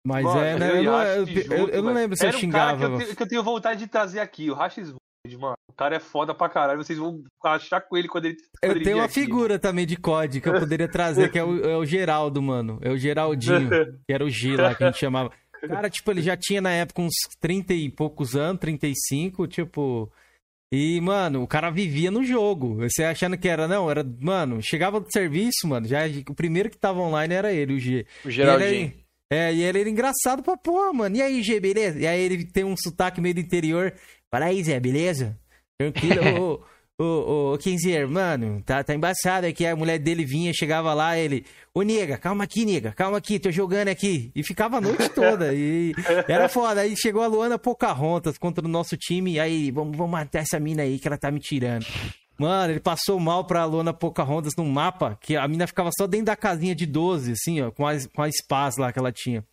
[0.04, 0.70] Mas Mano, é, né?
[0.70, 2.64] eu Eu, não, eu, junto, eu- eu não lembro se eu Era um xingava.
[2.66, 4.92] cara que eu, tenho, que eu tenho vontade de trazer aqui, o Rachis
[5.38, 5.54] mano.
[5.68, 6.82] O cara é foda pra caralho.
[6.82, 8.36] Vocês vão achar com ele quando ele.
[8.36, 9.14] quando Eu ele tenho uma aqui.
[9.14, 12.78] figura também de COD que eu poderia trazer, que é o, é o Geraldo, mano.
[12.82, 13.68] É o Geraldinho,
[14.06, 15.30] que era o G lá que a gente chamava.
[15.66, 20.10] Cara, tipo, ele já tinha na época uns 30 e poucos anos, 35, tipo.
[20.72, 22.76] E, mano, o cara vivia no jogo.
[22.76, 26.76] Você achando que era, não, era, mano, chegava do serviço, mano, já o primeiro que
[26.76, 28.04] tava online era ele, o G.
[28.24, 28.70] O E Geraldinho.
[28.70, 31.14] ele- é, e ele era engraçado pra porra, mano.
[31.16, 31.98] E aí, G, beleza?
[31.98, 33.92] E aí ele tem um sotaque meio do interior.
[34.30, 35.38] Fala aí, Zé, beleza?
[35.78, 36.62] Tranquilo.
[36.98, 39.64] ô, ô, ô, Kenzier, mano, tá, tá embaçado aqui.
[39.64, 41.46] A mulher dele vinha, chegava lá, ele...
[41.72, 44.30] Ô, nega, calma aqui, nega, calma aqui, tô jogando aqui.
[44.34, 45.54] E ficava a noite toda.
[45.54, 45.94] E
[46.28, 46.82] era foda.
[46.82, 49.40] Aí chegou a Luana Pocahontas contra o nosso time.
[49.40, 51.86] Aí, vamos, vamos matar essa mina aí que ela tá me tirando.
[52.38, 56.26] Mano, ele passou mal pra Luana Pocahontas num mapa que a mina ficava só dentro
[56.26, 59.44] da casinha de 12, assim, ó, com as, com as pás lá que ela tinha.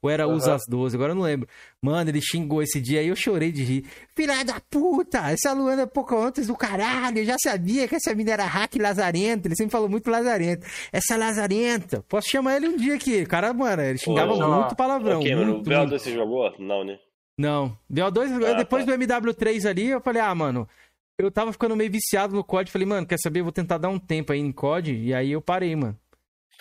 [0.00, 1.48] Ou era usa as 12, agora eu não lembro.
[1.82, 3.84] Mano, ele xingou esse dia aí, eu chorei de rir.
[4.14, 8.44] Filha da puta, essa Luana Pocahontas do caralho, eu já sabia que essa mina era
[8.44, 10.66] hack lazarenta, ele sempre falou muito lazarenta.
[10.92, 15.18] Essa lazarenta, posso chamar ele um dia aqui, cara, mano, ele xingava Ô, muito palavrão,
[15.18, 15.98] Ok, mano, o muito, BO2 muito.
[15.98, 16.52] você jogou?
[16.58, 16.98] Não, né?
[17.36, 17.76] Não.
[17.92, 18.92] BO2, Ah, depois tá.
[18.96, 20.68] do MW3 ali, eu falei, ah, mano,
[21.18, 22.70] eu tava ficando meio viciado no COD.
[22.70, 23.40] Falei, mano, quer saber?
[23.40, 24.94] Eu vou tentar dar um tempo aí em COD.
[24.94, 25.96] E aí eu parei, mano.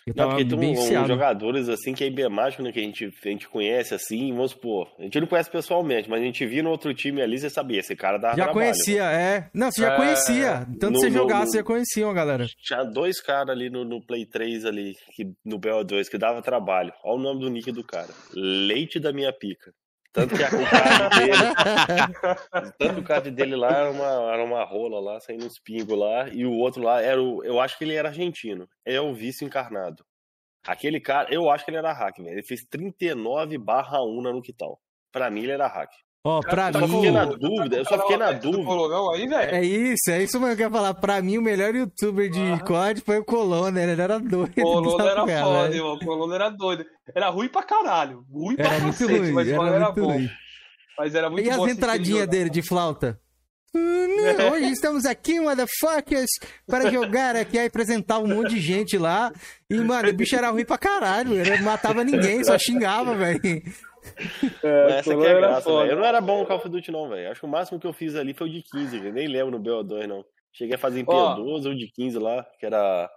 [0.08, 3.06] Eu Não, porque tem um- uns jogadores assim que é emblemático, né, que a gente,
[3.26, 4.88] a gente conhece assim, vamos supor.
[4.98, 7.80] A gente não conhece pessoalmente, mas a gente via no outro time ali, você sabia,
[7.82, 8.66] esse cara dava Já trabalho.
[8.68, 8.72] né?
[8.72, 9.50] conhecia, é.
[9.54, 10.68] Não, você já É, conhecia.
[10.80, 12.46] Tanto no- você no- você já conhecia, uma galera.
[12.62, 16.94] Tinha dois caras ali no, no Play 3 ali, que, no BO2, que dava trabalho.
[17.04, 18.10] Olha o nome do nick do cara.
[18.34, 19.72] Leite da minha pica.
[20.14, 24.64] Tanto que a- o card dele, tanto o card dele lá era uma, era uma
[24.64, 27.84] rola lá, saindo uns pingos lá, e o outro lá era o, eu acho que
[27.84, 28.68] ele era argentino.
[28.86, 30.04] É o vício encarnado.
[30.66, 32.30] Aquele cara, eu acho que ele era hack, velho.
[32.32, 34.82] Ele fez 39 barra 1 na no que tal.
[35.12, 35.92] Pra mim ele era hack.
[36.24, 36.96] Ó, pra só mim.
[36.96, 38.66] fiquei na dúvida, eu só fiquei na dúvida.
[38.66, 39.28] Colonão aí.
[39.34, 40.94] É isso, é isso mesmo que eu ia falar.
[40.96, 42.60] Pra mim, o melhor youtuber de Ah.
[42.60, 44.54] COD foi o Colona, ele era doido.
[44.54, 46.06] Colono dessa era cara, foda.
[46.06, 46.86] Colono era doido.
[47.16, 48.26] Era ruim pra caralho.
[48.30, 50.12] Ruim pra Era muito cacete, ruim, mas era era, era muito bom.
[50.14, 50.30] ruim.
[50.98, 52.32] Mas era muito E bom as assistir ele entradinhas jogar.
[52.32, 53.20] dele de flauta?
[53.76, 54.08] Hum,
[54.52, 56.30] Hoje estamos aqui, motherfuckers,
[56.66, 57.60] para jogar aqui.
[57.60, 59.32] Aí apresentava um monte de gente lá.
[59.70, 61.34] E, mano, o bicho era ruim pra caralho.
[61.36, 63.40] Ele não matava ninguém, só xingava, velho.
[64.64, 65.92] É, Essa que é a graça, velho.
[65.92, 67.32] Eu não era bom no Call of Duty, não, velho.
[67.32, 69.14] Acho que o máximo que eu fiz ali foi o de 15, velho.
[69.14, 70.26] Nem lembro no BO2, não.
[70.52, 71.36] Cheguei a fazer em Ó.
[71.36, 73.10] P12 ou de 15 lá, que era.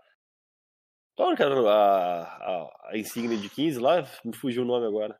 [1.16, 4.07] Qual que era a, a, a insígnia de 15 lá?
[4.24, 5.18] Me fugiu o nome agora.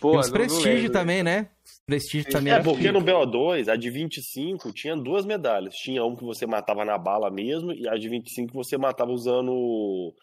[0.00, 1.50] Pô, Tem os prestígio também, né?
[1.86, 5.74] Prestígio também É, porque no BO2, a de 25 tinha duas medalhas.
[5.74, 10.14] Tinha um que você matava na bala mesmo, e a de 25 você matava usando,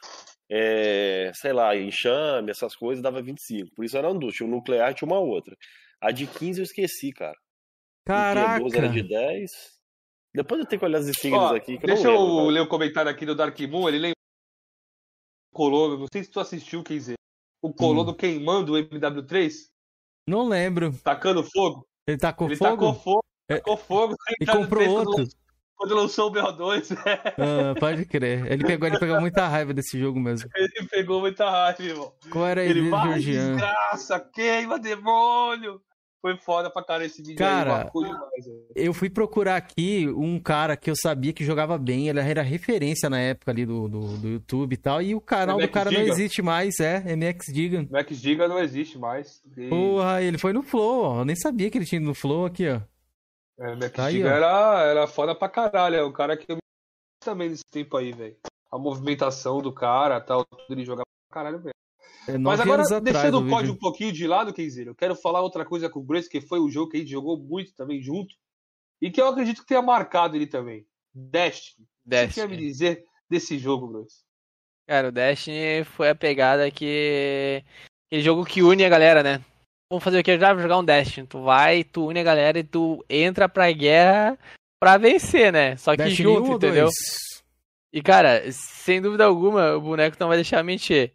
[0.50, 3.74] é, sei lá, enxame, essas coisas, dava 25.
[3.76, 4.34] Por isso eram duas.
[4.36, 5.56] Tinha um nuclear e tinha uma outra.
[6.02, 7.36] A de 15 eu esqueci, cara.
[8.06, 8.64] Caraca.
[8.64, 9.52] P12 era de 10.
[10.36, 12.36] Depois eu tenho que olhar as Ó, aqui, que eu deixa não eu lembro.
[12.38, 12.50] cara.
[12.52, 13.88] ler o comentário aqui do Dark Moon.
[13.88, 14.16] Ele lembra
[15.52, 15.98] o Colono.
[16.00, 17.16] Não sei se tu assistiu, quer dizer.
[17.64, 18.16] O Colono Hum.
[18.16, 19.54] queimando o MW3,
[20.28, 20.92] Não lembro.
[21.04, 21.88] tacando fogo.
[22.08, 22.72] Ele tacou ele fogo?
[22.72, 23.24] tacou fogo.
[23.50, 23.56] É.
[23.58, 24.10] Tacou fogo.
[24.14, 25.18] no E MW3 comprou outro.
[25.22, 25.40] lançou-
[25.78, 26.96] Quando lançou o BO2,
[27.38, 28.50] Ah, pode crer.
[28.52, 30.50] Ele pegou, ele pegou muita raiva desse jogo mesmo.
[30.56, 32.14] ele pegou muita raiva, irmão.
[32.30, 35.82] Qual era Ele do vai, desgraça, queima, demônio.
[36.22, 38.46] Foi foda pra cara esse vídeo Cara, aí, demais.
[38.76, 43.08] Eu fui procurar aqui um cara que eu sabia que jogava bem, ele era referência
[43.12, 45.92] na época ali do, do, do YouTube e tal, e o canal do MX cara
[45.92, 46.12] não Giga?
[46.12, 47.88] existe mais, é, MX Giga.
[47.92, 49.40] Max Giga não existe mais.
[49.56, 52.16] E- Porra, ele foi no Flow, ó, eu nem sabia que ele tinha ido no
[52.16, 52.82] Flow aqui, ó.
[53.58, 55.96] É, Max Tá era, era foda pra caralho.
[55.96, 56.62] É o cara que eu me
[57.24, 58.38] também nesse tempo aí, velho.
[58.72, 61.72] A movimentação do cara, tal, tudo ele jogava pra caralho mesmo.
[62.28, 65.64] É Mas agora, deixando o código um pouquinho de lado, Kenzeiro, eu quero falar outra
[65.64, 68.36] coisa com o Grace, que foi o jogo que a gente jogou muito também junto.
[69.02, 70.86] E que eu acredito que tenha marcado ele também.
[71.14, 71.86] Destiny.
[72.06, 72.58] O que você quer me Destiny.
[72.58, 74.24] dizer desse jogo, Grace?
[74.88, 77.64] Cara, o Destiny foi a pegada que.
[78.08, 79.44] Aquele jogo que une a galera, né?
[79.96, 80.38] Vamos fazer o que?
[80.38, 81.26] Já jogar um Destiny.
[81.26, 84.38] Tu vai, tu une a galera e tu entra pra guerra
[84.78, 85.78] pra vencer, né?
[85.78, 86.84] Só que Destiny 1 junto, entendeu?
[86.84, 86.94] 2?
[87.94, 91.14] E cara, sem dúvida alguma, o boneco não vai deixar mentir.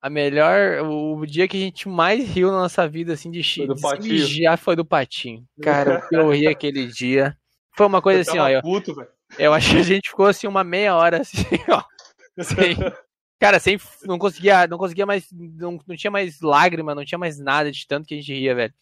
[0.00, 3.42] A melhor, o dia que a gente mais riu na nossa vida, assim, de
[3.82, 4.26] Patinho.
[4.28, 5.44] já foi do Patinho.
[5.60, 7.36] Cara, o que eu ri aquele dia.
[7.76, 8.48] Foi uma coisa Eu assim, ó.
[8.48, 9.08] Eu, puto, velho.
[9.36, 11.82] eu acho que a gente ficou assim uma meia hora assim, ó.
[12.38, 12.76] Sem,
[13.38, 13.78] cara, sem.
[14.04, 15.26] Não conseguia, não conseguia mais.
[15.32, 18.54] Não, não tinha mais lágrima, não tinha mais nada de tanto que a gente ria,
[18.54, 18.74] velho.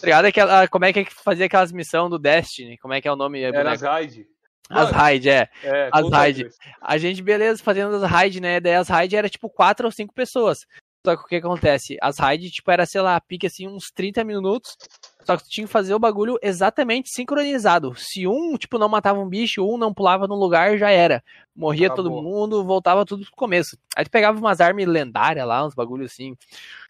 [0.00, 0.24] Tá ligado?
[0.26, 2.78] Aquela, como é que é que fazia aquelas missões do Destiny?
[2.78, 3.40] Como é que é o nome?
[3.40, 4.26] É, Era as raid.
[4.68, 5.48] As raid, é.
[5.62, 6.48] É, As raid.
[6.80, 8.60] A gente, beleza, fazendo as raid, né?
[8.60, 10.66] Daí as raid era tipo quatro ou cinco pessoas.
[11.04, 11.98] Só que o que acontece?
[12.00, 14.76] As raid, tipo, era, sei lá, pique assim, uns 30 minutos.
[15.22, 17.94] Só que tu tinha que fazer o bagulho exatamente sincronizado.
[17.94, 21.22] Se um, tipo, não matava um bicho, um não pulava no lugar, já era.
[21.54, 22.04] Morria Acabou.
[22.04, 23.76] todo mundo, voltava tudo pro começo.
[23.96, 26.34] Aí tu pegava umas armas lendárias lá, uns bagulhos assim.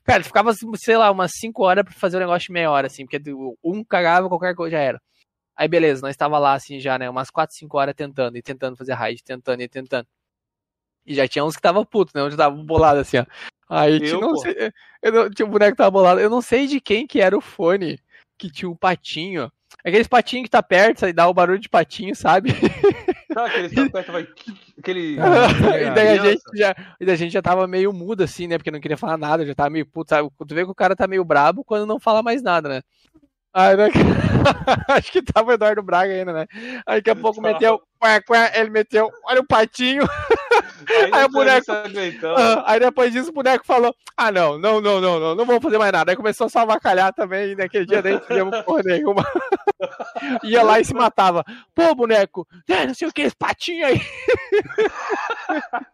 [0.05, 2.87] Cara, tu ficava, sei lá, umas 5 horas pra fazer o negócio de meia hora,
[2.87, 3.21] assim, porque
[3.62, 5.03] um cagava, qualquer coisa já era.
[5.57, 8.77] Aí beleza, nós tava lá assim já, né, umas 4, 5 horas tentando, e tentando
[8.77, 10.07] fazer raid, tentando e tentando.
[11.07, 13.27] E já tinha uns que tava puto, né, onde tava bolado assim, ó.
[13.69, 14.37] Aí tinha, Eu, pô.
[14.39, 17.21] sei, eu não, tinha um boneco que tava bolado, eu não sei de quem que
[17.21, 17.99] era o fone
[18.39, 19.51] que tinha um patinho.
[19.85, 22.51] Aqueles patinhos que tá perto e dá o barulho de patinho, sabe?
[23.35, 24.29] Sabe aquele tapete vai.
[24.79, 25.15] Aquele.
[25.15, 28.57] e daí a gente já, e daí a gente já tava meio mudo assim, né?
[28.57, 30.31] Porque não queria falar nada, já tava meio puto, sabe?
[30.47, 32.83] Tu vê que o cara tá meio brabo quando não fala mais nada, né?
[33.53, 33.89] Aí, né?
[34.89, 36.47] Acho que tava o Eduardo Braga ainda, né?
[36.87, 37.81] Aí daqui a pouco meteu,
[38.55, 40.03] ele meteu, olha o patinho.
[40.89, 41.72] Aí, Aí o boneco-.
[42.37, 45.61] Ah, Aí depois disso o boneco falou: Ah, não, não, não, não, não, não vou
[45.61, 46.12] fazer mais nada.
[46.12, 49.24] Aí começou a só avacalhar também, e naquele dia nem fizemos porra nenhuma.
[50.45, 51.45] Ia lá e se matava.
[51.74, 54.01] Pô, boneco, é, não sei o que, esse patinho aí.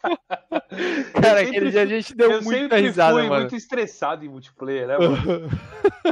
[1.20, 3.40] Cara, aquele dia a gente deu eu muita sempre risada, fui mano.
[3.40, 5.50] muito estressado em multiplayer, né, mano?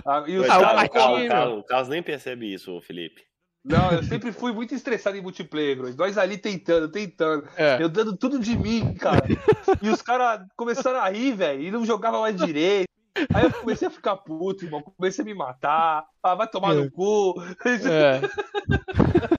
[0.07, 3.23] Ah, e Ah, o o, Carlos, o Carlos- o Carlos nem percebe isso, Felipe.
[3.69, 5.95] Não, eu sempre fui muito estressado em multiplayer, bro.
[5.95, 7.47] Nós ali tentando, tentando.
[7.57, 7.83] É.
[7.83, 9.27] Eu dando tudo de mim, cara.
[9.83, 12.89] E os caras começaram a rir, velho, e não jogavam mais direito.
[13.35, 14.81] Aí eu comecei a ficar puto, irmão.
[14.81, 16.07] Comecei a me matar.
[16.23, 17.35] Ah, vai tomar no cu.
[17.67, 18.21] É.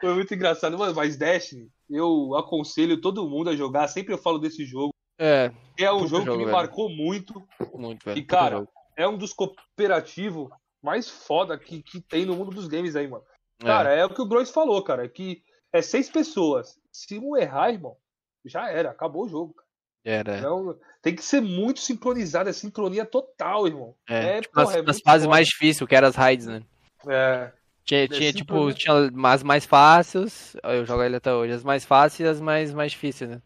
[0.00, 0.78] Foi muito engraçado.
[0.78, 3.88] Mano, mas Destiny, eu aconselho todo mundo a jogar.
[3.88, 4.92] Sempre eu falo desse jogo.
[5.18, 6.52] É, É um jogo, jogo, que me velho.
[6.56, 7.42] marcou muito.
[7.74, 8.18] muito, velho.
[8.18, 10.48] E, cara, é um dos cooperativos
[10.82, 13.24] mais foda que, que tem no mundo dos games aí, mano.
[13.58, 15.08] Cara, é o que o Gross falou, cara.
[15.08, 16.78] Que é seis pessoas.
[16.90, 17.96] Se um errar, irmão,
[18.44, 18.90] já era.
[18.90, 19.54] Acabou o jogo.
[19.54, 19.66] cara.
[20.04, 20.40] era.
[20.40, 22.50] Não, tem que ser muito sincronizado.
[22.50, 23.94] É sincronia total, irmão.
[24.08, 25.36] É, É, tipo, porra, nas, é nas fases foda.
[25.36, 26.62] mais difíceis, que eram as raids, né?
[27.08, 27.52] É.
[27.84, 31.64] Tinha, É tinha sempre, tipo, tinha as mais fáceis, eu jogo ele até hoje, as
[31.64, 33.42] mais fáceis e as mais, mais difíceis, né?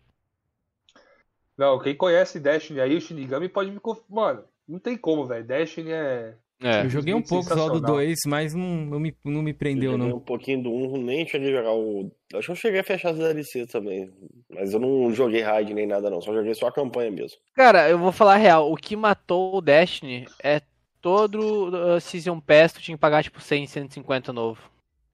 [1.57, 3.81] Não, quem conhece Destiny aí, o Shinigami pode me.
[4.11, 5.45] Mano, não tem como, velho.
[5.45, 6.37] Destiny é.
[6.63, 6.85] É.
[6.85, 7.97] Eu joguei um Muito pouco só do sensacional.
[7.97, 10.17] 2, mas não, não, me, não me prendeu, Eu joguei não.
[10.17, 12.11] um pouquinho do 1, nem cheguei a jogar o.
[12.35, 14.11] Acho que eu cheguei a fechar as DLC também.
[14.49, 16.21] Mas eu não joguei raid nem nada, não.
[16.21, 17.39] Só joguei só a campanha mesmo.
[17.55, 20.63] Cara, eu vou falar a real, o que matou o Destiny é
[21.01, 24.61] todo uh, Season Pass tu tinha que pagar tipo 100, 150 novo.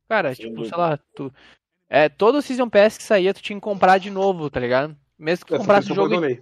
[0.09, 0.75] Cara, Sem tipo, dúvida.
[0.75, 1.33] sei lá, tu...
[1.91, 4.97] É, todo Season Pass que saía tu tinha que comprar de novo, tá ligado?
[5.19, 6.15] Mesmo que tu Essa comprasse o jogo...
[6.15, 6.41] abandonei.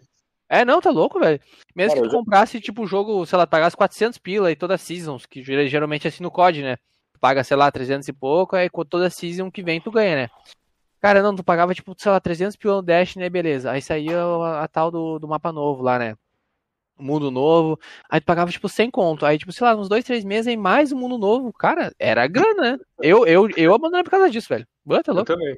[0.53, 1.40] É, não, tá louco, velho.
[1.76, 4.51] Mesmo Cara, que tu eu já- comprasse, tipo, o jogo, sei lá, pagasse 400 pila
[4.51, 6.76] e toda seasons, que ger- geralmente é assim no COD, né?
[7.12, 10.16] Tu paga, sei lá, 300 e pouco, aí com toda season que vem tu ganha,
[10.16, 10.28] né?
[11.01, 13.30] Cara, não, tu pagava, tipo, sei lá, 300 pila no Dash, né?
[13.30, 13.70] Beleza.
[13.70, 16.16] Aí saía a, a tal do, do mapa novo lá, né?
[16.98, 17.78] Mundo novo.
[18.11, 19.24] Aí tu pagava, tipo, 100 conto.
[19.24, 21.51] Aí, tipo, sei lá, uns dois, três meses aí mais um mundo novo.
[21.53, 22.78] Cara, era grana, né?
[23.01, 24.66] Eu, eu, eu abandonei por causa disso, velho.
[24.84, 25.32] Bota, Eu louco.
[25.32, 25.57] também.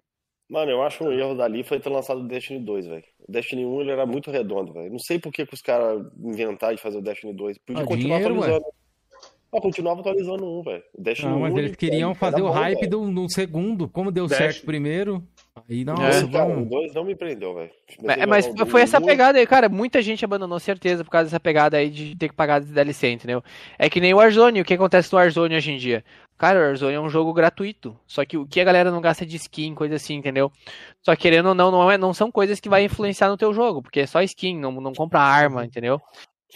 [0.53, 3.05] Mano, eu acho um erro dali foi ter lançado o Destiny 2, velho.
[3.27, 4.91] O Destiny 1 ele era muito redondo, velho.
[4.91, 7.57] Não sei por que, que os caras inventaram de fazer o Destiny 2.
[7.57, 8.67] Podia Ah, continuar dinheiro, atualizando.
[9.55, 10.83] Ah, continuava atualizando um, velho.
[10.99, 13.87] Destiny Não, mas 1, eles ele- queriam fazer o bom, hype do, no segundo.
[13.87, 14.39] Como deu Dash.
[14.39, 15.23] certo primeiro.
[15.69, 16.71] Aí, O nossa, dois, cara, o vamos.
[16.71, 17.71] 2 não me prendeu, velho.
[18.19, 19.69] É, mas foi essa pegada aí, cara.
[19.69, 23.11] Muita gente abandonou, certeza, por causa dessa pegada aí de ter que pagar de DLC,
[23.11, 23.45] entendeu?
[23.79, 24.63] É que nem o Warzone.
[24.63, 26.03] O que acontece no Warzone hoje em dia?
[26.39, 27.95] Cara, o Warzone é um jogo gratuito.
[28.07, 30.51] Só que o que a galera não gasta de skin, coisa assim, entendeu?
[31.03, 33.53] Só que querendo ou não, não, é, não são coisas que vai influenciar no teu
[33.53, 36.01] jogo, porque é só skin, não, não compra arma, entendeu?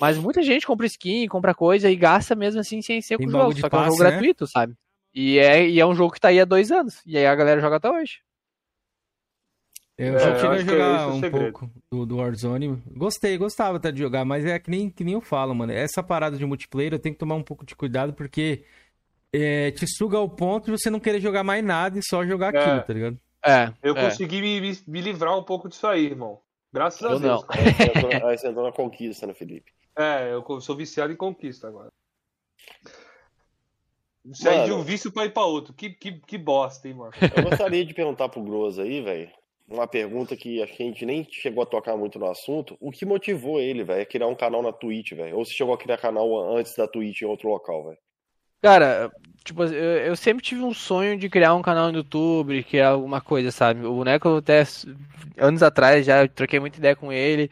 [0.00, 3.30] Mas muita gente compra skin, compra coisa e gasta mesmo assim sem ser com o
[3.30, 3.56] jogo.
[3.58, 4.10] Só que é um jogo né?
[4.10, 4.74] gratuito, sabe?
[5.14, 7.00] E é, e é um jogo que tá aí há dois anos.
[7.06, 8.20] E aí a galera joga até hoje.
[9.98, 11.52] Eu É, já a é jogar o um segredo.
[11.52, 12.82] pouco do, do Warzone.
[12.94, 15.72] Gostei, gostava até de jogar, mas é que nem, que nem eu falo, mano.
[15.72, 18.62] Essa parada de multiplayer eu tenho que tomar um pouco de cuidado porque
[19.32, 22.54] é, te suga ao ponto de você não querer jogar mais nada e só jogar
[22.54, 22.58] É.
[22.58, 23.18] aquilo, tá ligado?
[23.42, 23.72] É.
[23.82, 24.04] Eu é.
[24.04, 26.40] consegui me, me- me livrar um pouco disso aí, irmão.
[26.70, 27.42] Graças a Eu Deus.
[27.48, 28.28] não.
[28.28, 29.72] Aí você entrou na conquista, né, Felipe?
[29.96, 31.90] É, eu sou viciado em conquista agora.
[34.32, 35.72] Sair de um vício pra ir pra outro.
[35.72, 37.12] Que, que, que bosta, hein, mano.
[37.34, 39.30] Eu gostaria de perguntar pro Grosso aí, velho,
[39.68, 42.76] uma pergunta que acho que a gente nem chegou a tocar muito no assunto.
[42.80, 45.36] O que motivou ele, velho, a criar um canal na Twitch, velho?
[45.36, 47.98] Ou se chegou a criar canal antes da Twitch em outro local, velho?
[48.62, 49.12] Cara,
[49.44, 53.20] tipo, eu, eu sempre tive um sonho de criar um canal no YouTube, criar alguma
[53.20, 53.84] coisa, sabe?
[53.84, 54.64] O boneco até
[55.36, 57.50] anos atrás já troquei muita ideia com ele.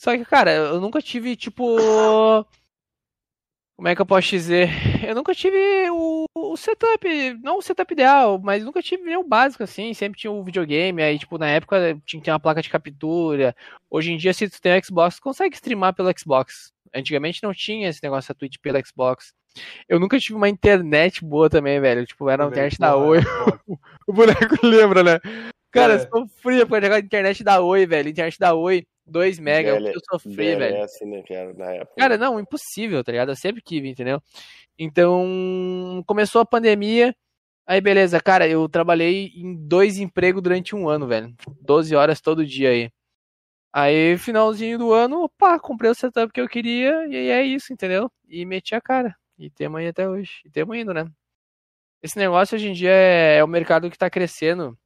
[0.00, 1.76] Só que, cara, eu nunca tive, tipo.
[3.76, 4.68] Como é que eu posso dizer?
[5.06, 5.56] Eu nunca tive
[5.90, 7.06] o, o setup,
[7.42, 9.92] não o setup ideal, mas nunca tive nem o básico, assim.
[9.94, 13.54] Sempre tinha o videogame, aí, tipo, na época tinha que ter uma placa de captura.
[13.90, 16.72] Hoje em dia, se tu tem o Xbox, tu consegue streamar pelo Xbox.
[16.94, 19.32] Antigamente não tinha esse negócio da Twitch pelo Xbox.
[19.88, 22.06] Eu nunca tive uma internet boa também, velho.
[22.06, 23.18] Tipo, era uma internet da Oi.
[23.18, 23.60] é foda.
[24.06, 25.18] O boneco lembra, né?
[25.72, 25.98] Cara, É.
[26.06, 28.08] sofria pra jogar internet da Oi, velho.
[28.08, 30.78] Internet da Oi, 2 mega, DL eu sofri, velho.
[30.78, 31.94] Né, era na época.
[31.98, 33.30] Cara, não, impossível, tá ligado?
[33.30, 34.22] Eu sempre tive, entendeu?
[34.78, 37.14] Então, começou a pandemia.
[37.66, 41.34] Aí, beleza, cara, eu trabalhei em dois empregos durante um ano, velho.
[41.60, 42.90] 12 horas todo dia aí.
[43.72, 48.10] Aí, finalzinho do ano, opa, comprei o setup que eu queria e é isso, entendeu?
[48.28, 49.14] E meti a cara.
[49.38, 50.40] E temos aí até hoje.
[50.44, 51.06] E temos indo, né?
[52.02, 54.76] Esse negócio hoje em dia é, é o mercado que tá crescendo.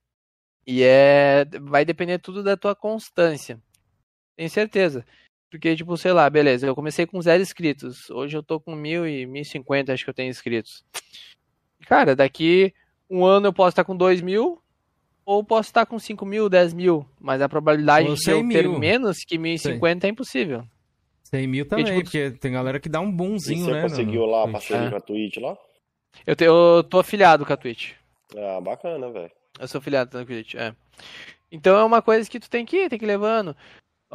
[0.66, 1.44] E é.
[1.62, 3.60] Vai depender tudo da tua constância.
[4.36, 5.04] Tenho certeza.
[5.50, 8.10] Porque, tipo, sei lá, beleza, eu comecei com zero inscritos.
[8.10, 10.84] Hoje eu tô com mil e mil e cinquenta, acho que eu tenho inscritos.
[11.86, 12.74] Cara, daqui
[13.08, 14.60] um ano eu posso estar com dois mil.
[15.26, 18.48] ou posso estar com 5 mil, 10 mil, mas a probabilidade Ou de eu 100
[18.50, 18.78] ter mil.
[18.78, 20.62] menos que 1.050 é impossível.
[21.22, 23.80] 100 mil também, tipo, porque tem galera que dá um E bonzinho, você né?
[23.80, 24.90] conseguiu no- lá a no- parceria É.
[24.90, 25.56] com a Twitch lá?
[26.26, 27.92] Eu, te- eu tô afiliado com a Twitch.
[28.36, 29.30] Ah, bacana, velho.
[29.58, 30.74] Eu sou afiliado da Twitch, é.
[31.50, 33.56] Então é uma coisa que tu tem que ir, tem que ir levando.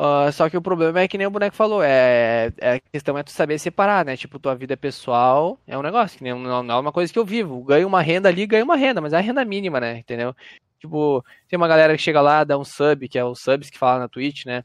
[0.02, 3.18] Ah, só que o problema é que nem o boneco falou, é, é a questão
[3.18, 4.16] é tu saber separar, né?
[4.16, 7.20] Tipo, tua vida pessoal é um negócio, que nem, não, não é uma coisa que
[7.20, 7.62] eu vivo.
[7.66, 9.98] Ganho uma renda ali, ganho uma renda, mas é a renda mínima, né?
[9.98, 10.34] Entendeu?
[10.80, 13.78] Tipo, tem uma galera que chega lá, dá um sub, que é o subs que
[13.78, 14.64] fala na Twitch, né?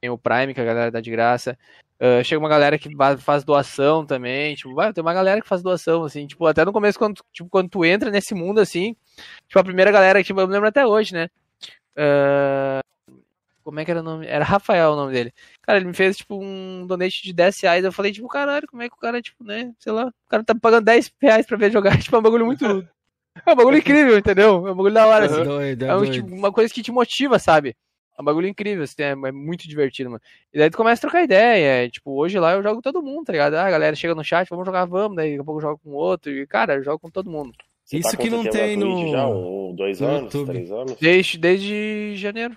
[0.00, 1.58] Tem o Prime, que a galera dá de graça.
[1.98, 2.88] Ah, chega uma galera que
[3.18, 6.72] faz doação também, tipo, vai, tem uma galera que faz doação, assim, tipo, até no
[6.72, 8.94] começo, quando, tipo, quando tu entra nesse mundo, assim,
[9.48, 11.28] tipo, a primeira galera, tipo, eu me lembro até hoje, né?
[11.96, 12.80] Ah,
[13.66, 14.26] como é que era o nome?
[14.26, 15.32] Era Rafael o nome dele.
[15.62, 17.84] Cara, ele me fez, tipo, um donate de 10 reais.
[17.84, 19.72] Eu falei, tipo, caralho, como é que o cara, tipo, né?
[19.78, 21.90] Sei lá, o cara tá pagando 10 reais pra ver jogar.
[22.02, 22.64] Tipo, é um bagulho muito.
[23.46, 24.66] É um bagulho incrível, entendeu?
[24.66, 25.44] É um bagulho da hora, assim.
[25.44, 27.76] Doido, é É um, tipo, uma coisa que te motiva, sabe?
[28.18, 30.22] É um bagulho incrível, assim, é, é muito divertido, mano.
[30.54, 31.84] E daí tu começa a trocar ideia.
[31.84, 33.52] é, tipo, hoje lá eu jogo com todo mundo, tá ligado?
[33.56, 35.16] Ah, a galera chega no chat, vamos jogar, vamos.
[35.18, 36.32] Daí daqui a pouco eu jogo com outro.
[36.32, 37.52] E, cara, eu jogo com todo mundo.
[37.84, 40.52] Você Isso tá que não tem no- Já, um, dois no anos, YouTube.
[40.52, 40.96] três anos?
[40.98, 42.56] Desde, desde janeiro.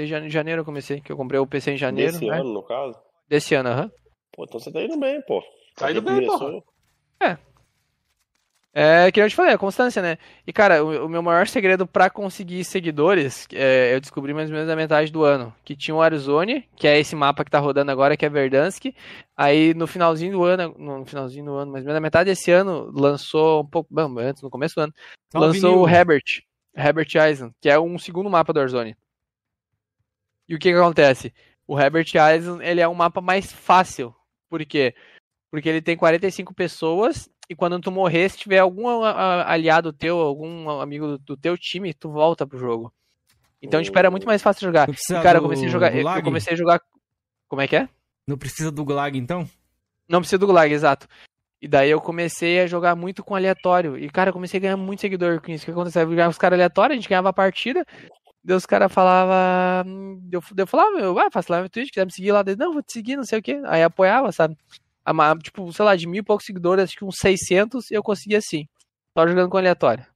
[0.00, 2.12] Desde jane- janeiro eu comecei, que eu comprei o PC em janeiro.
[2.12, 2.38] Desse né?
[2.38, 2.98] ano, no caso?
[3.28, 3.90] Desse ano, aham.
[4.32, 5.42] Pô, então você tá indo bem, pô.
[5.76, 6.64] Tá indo bem, começou-
[8.72, 10.16] É, que eu te falei, a constância, né?
[10.46, 14.54] E, cara, o, o meu maior segredo pra conseguir seguidores, é, eu descobri mais ou
[14.54, 15.52] menos na metade do ano.
[15.64, 18.94] Que tinha o Warzone, que é esse mapa que tá rodando agora, que é Verdansk.
[19.36, 22.52] Aí, no finalzinho do ano, no finalzinho do ano, mais ou menos na metade desse
[22.52, 24.94] ano, lançou um pouco, bom, antes, no começo do ano,
[25.32, 25.80] Salve, lançou Nil.
[25.80, 26.24] o Herbert,
[26.76, 28.96] Herbert Island, que é um segundo mapa do Warzone.
[30.50, 31.32] E o que que acontece?
[31.64, 34.12] O Herbert Island, ele é um mapa mais fácil.
[34.48, 34.96] Por quê?
[35.48, 40.68] Porque ele tem 45 pessoas e quando tu morrer, se tiver algum aliado teu, algum
[40.80, 42.92] amigo do, teu time, tu volta pro jogo.
[43.62, 44.88] Então, tipo, era muito mais fácil jogar.
[44.88, 46.80] E, cara, eu comecei a jogar, eu comecei a jogar
[47.46, 47.88] Como é que é?
[48.26, 49.48] Não precisa do Gulag, então?
[50.08, 51.06] Não precisa do Gulag, exato.
[51.62, 53.96] E daí eu comecei a jogar muito com aleatório.
[53.96, 55.62] E, cara, eu comecei a ganhar muito seguidor com isso.
[55.62, 56.02] O que aconteceu?
[56.02, 57.86] Eu ganhava os caras aleatórios, a gente ganhava a partida.
[58.42, 60.20] Daí os caras falavam.
[60.32, 62.42] Eu, eu falava, eu, ah, faço live no Twitch, quiser me seguir lá.
[62.42, 63.60] Daí, não, vou te seguir, não sei o quê.
[63.66, 64.56] Aí apoiava, sabe?
[65.04, 68.38] A Tipo, sei lá, de mil e poucos seguidores, acho que uns 600 eu conseguia
[68.38, 68.66] assim.
[69.16, 70.06] Só jogando com aleatório.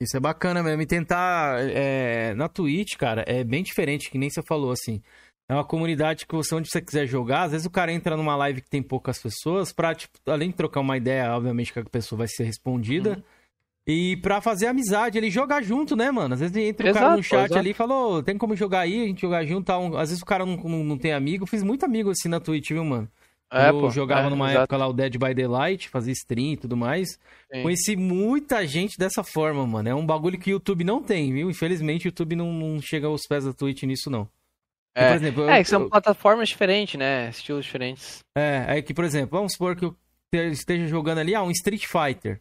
[0.00, 0.80] Isso é bacana mesmo.
[0.82, 1.60] E tentar.
[1.60, 5.02] é, na Twitch, cara, é bem diferente, que nem você falou, assim.
[5.48, 8.34] É uma comunidade que você, onde você quiser jogar, às vezes o cara entra numa
[8.34, 11.84] live que tem poucas pessoas, pra, tipo, além de trocar uma ideia, obviamente que a
[11.84, 13.10] pessoa vai ser respondida.
[13.10, 13.22] Uhum.
[13.86, 16.32] E pra fazer amizade, ele jogar junto, né, mano?
[16.34, 17.58] Às vezes entra o cara Exato, no chat exato.
[17.58, 19.94] ali e falou, tem como jogar aí, a gente jogar junto, tal.
[19.98, 21.44] Às vezes o cara não, não, não tem amigo.
[21.46, 23.08] Fiz muito amigo assim na Twitch, viu, mano?
[23.52, 24.62] É, eu pô, jogava é, numa exato.
[24.62, 27.10] época lá o Dead by Daylight, fazia stream e tudo mais.
[27.52, 27.62] Sim.
[27.62, 29.88] Conheci muita gente dessa forma, mano.
[29.88, 31.50] É um bagulho que o YouTube não tem, viu?
[31.50, 34.26] Infelizmente o YouTube não, não chega aos pés da Twitch nisso, não.
[34.96, 35.14] É.
[35.14, 37.28] exemplo, eu- É, que são eu- plataformas diferentes, né?
[37.28, 38.20] Estilos diferentes.
[38.36, 39.94] é, é que, por exemplo, vamos supor que eu
[40.32, 42.40] te- esteja jogando ali, ah, um Street Fighter.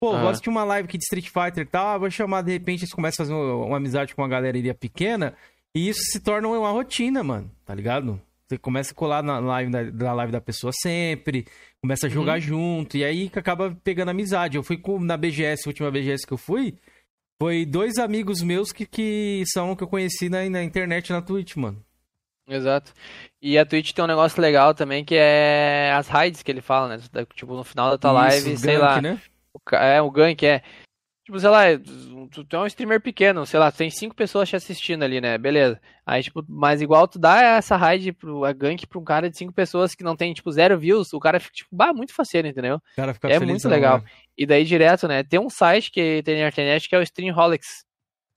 [0.00, 2.80] Pô, vou assistir uma live aqui de Street Fighter e tal, vou chamar, de repente,
[2.82, 5.34] eles começam a fazer uma, uma amizade com uma galerinha pequena,
[5.74, 8.20] e isso se torna uma rotina, mano, tá ligado?
[8.46, 11.46] Você começa a colar na live da, da live da pessoa sempre,
[11.80, 12.14] começa a Uhum.
[12.14, 14.56] jogar junto, e aí que acaba pegando amizade.
[14.58, 16.74] Eu fui com, na BGS, a última BGS que eu fui,
[17.40, 21.56] foi dois amigos meus que, que são que eu conheci na, na internet, na Twitch,
[21.56, 21.82] mano.
[22.46, 22.92] Exato.
[23.40, 26.88] E a Twitch tem um negócio legal também que é as raids que ele fala,
[26.98, 27.02] né?
[27.34, 29.00] Tipo, no final da tua live, Isso, sei gank, lá.
[29.00, 29.18] né?
[29.72, 30.62] É, o gank é.
[31.24, 31.62] Tipo, sei lá,
[32.30, 35.38] tu, tu é um streamer pequeno, sei lá, tem cinco pessoas te assistindo ali, né?
[35.38, 35.80] Beleza.
[36.04, 39.38] Aí, tipo, mas igual tu dá essa raid, pro, a gank pra um cara de
[39.38, 42.46] cinco pessoas que não tem, tipo, zero views, o cara fica, tipo, bah, muito faceiro,
[42.46, 42.76] entendeu?
[42.76, 43.98] O cara fica É felizão, muito legal.
[44.00, 44.04] né?
[44.36, 45.22] E daí, direto, né?
[45.22, 47.86] Tem um site que tem na internet que é o Streamholics,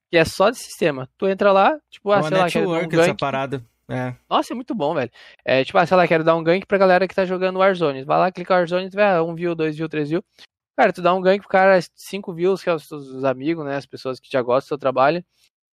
[0.10, 1.10] que é só de sistema.
[1.18, 3.20] Tu entra lá, tipo, É ah, uma sei lá, quero dar um network essa gank.
[3.20, 3.66] parada.
[3.90, 4.14] É.
[4.30, 5.12] Nossa, é muito bom, velho.
[5.44, 8.06] É, tipo, ah, sei lá, quero dar um gank pra galera que tá jogando Warzone.
[8.06, 10.24] Vai lá, clica Warzone, tu vê, ah, um view, dois view, três view.
[10.78, 13.76] Cara, tu dá um gank pro cara, cinco views, que é os teus amigos, né,
[13.76, 15.26] as pessoas que já gostam do seu trabalho.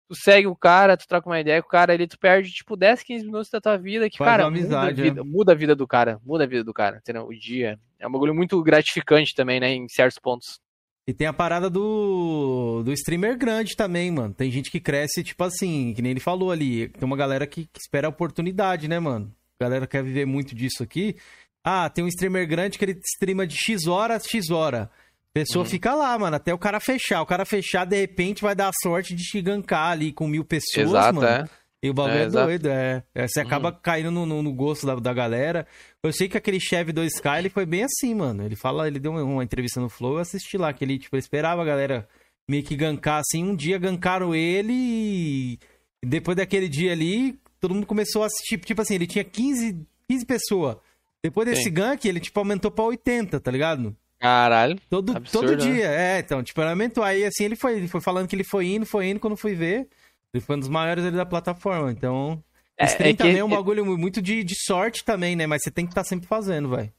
[0.10, 2.76] Tu segue o cara, tu troca uma ideia com o cara, ali tu perde, tipo,
[2.76, 5.56] 10, 15 minutos da tua vida, que, Faz cara, amizade, muda, a vida, muda a
[5.56, 7.28] vida do cara, muda a vida do cara, entendeu?
[7.28, 7.80] O dia.
[7.98, 10.60] É um bagulho muito gratificante também, né, em certos pontos.
[11.08, 14.34] E tem a parada do, do streamer grande também, mano.
[14.34, 16.90] Tem gente que cresce, tipo assim, que nem ele falou ali.
[16.90, 19.34] Tem uma galera que, que espera a oportunidade, né, mano?
[19.60, 21.16] A galera quer viver muito disso aqui.
[21.64, 24.90] Ah, tem um streamer grande que ele streama de X horas, X hora.
[25.32, 25.70] A pessoa Uhum.
[25.70, 27.22] fica lá, mano, até o cara fechar.
[27.22, 30.44] O cara fechar, de repente, vai dar a sorte de te gankar ali com mil
[30.46, 31.24] pessoas, mano.
[31.26, 31.46] é.
[31.82, 32.46] E o bagulho É, é, exato.
[32.46, 33.04] doido, é.
[33.16, 35.66] É, Você acaba caindo no, no- no gosto da, da galera.
[36.04, 38.44] Eu sei que aquele chefe do Sky, ele foi bem assim, mano.
[38.44, 41.16] Ele fala, ele deu uma, uma entrevista no Flow, eu assisti lá, que ele, tipo,
[41.16, 42.06] ele esperava a galera
[42.50, 43.44] meio que gankar, assim.
[43.46, 45.60] Um dia gankaram ele e
[46.06, 48.58] depois daquele dia ali, todo mundo começou a assistir.
[48.58, 49.80] Tipo assim, ele tinha 15,
[50.10, 50.76] 15 pessoas.
[51.24, 51.74] Depois desse Sim.
[51.74, 53.96] gank, ele, tipo, aumentou pra 80, tá ligado?
[54.20, 54.80] Caralho.
[54.90, 55.72] Todo, Absurdo, todo né?
[55.74, 55.86] dia.
[55.88, 57.04] É, então, tipo, ele aumentou.
[57.04, 59.20] Aí, assim, ele foi, ele foi falando que ele foi indo, foi indo.
[59.20, 59.88] Quando fui ver,
[60.34, 61.92] ele foi um dos maiores ali da plataforma.
[61.92, 62.42] Então,
[62.78, 65.46] É, stream é que- também é um bagulho muito de, de sorte também, né?
[65.48, 66.94] Mas você tem que estar sempre fazendo, vai.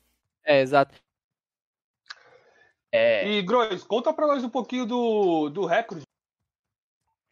[0.44, 0.94] É, exato.
[2.92, 6.02] É, E, Grois, conta pra nós um pouquinho do, do recorde.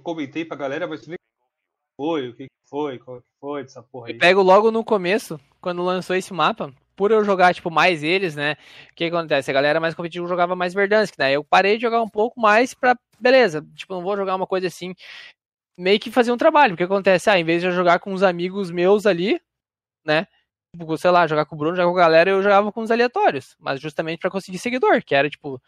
[0.02, 1.17] Comentei pra galera, mas nem
[1.98, 4.14] foi, o que que foi, qual que foi dessa porra aí.
[4.14, 8.36] Eu pego logo no começo, quando lançou esse mapa, por eu jogar, tipo, mais eles,
[8.36, 8.56] né?
[8.92, 9.50] O que acontece?
[9.50, 11.32] A galera mais competitiva jogava mais Verdansk, né?
[11.32, 12.96] Eu parei de jogar um pouco mais pra.
[13.18, 14.94] Beleza, tipo, não vou jogar uma coisa assim.
[15.76, 16.72] Meio que fazer um trabalho.
[16.72, 17.28] Porque acontece?
[17.30, 19.40] Ah, em vez de eu jogar com uns amigos meus ali,
[20.04, 20.26] né?
[20.76, 22.90] Tipo, sei lá, jogar com o Bruno, jogar com a galera, eu jogava com os
[22.90, 23.56] aleatórios.
[23.58, 25.60] Mas justamente pra conseguir seguidor, que era, tipo.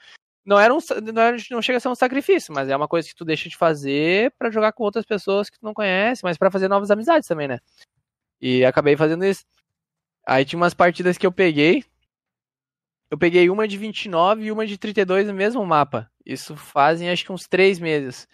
[0.51, 0.78] Não era um.
[1.14, 3.48] Não, era, não chega a ser um sacrifício, mas é uma coisa que tu deixa
[3.48, 6.90] de fazer pra jogar com outras pessoas que tu não conhece, mas pra fazer novas
[6.90, 7.60] amizades também, né?
[8.40, 9.44] E acabei fazendo isso.
[10.27, 11.85] Aí tinha umas partidas que eu peguei.
[13.09, 16.10] Eu peguei uma de 29 e uma de 32 no mesmo mapa.
[16.27, 18.27] Isso fazem acho que uns 3 meses.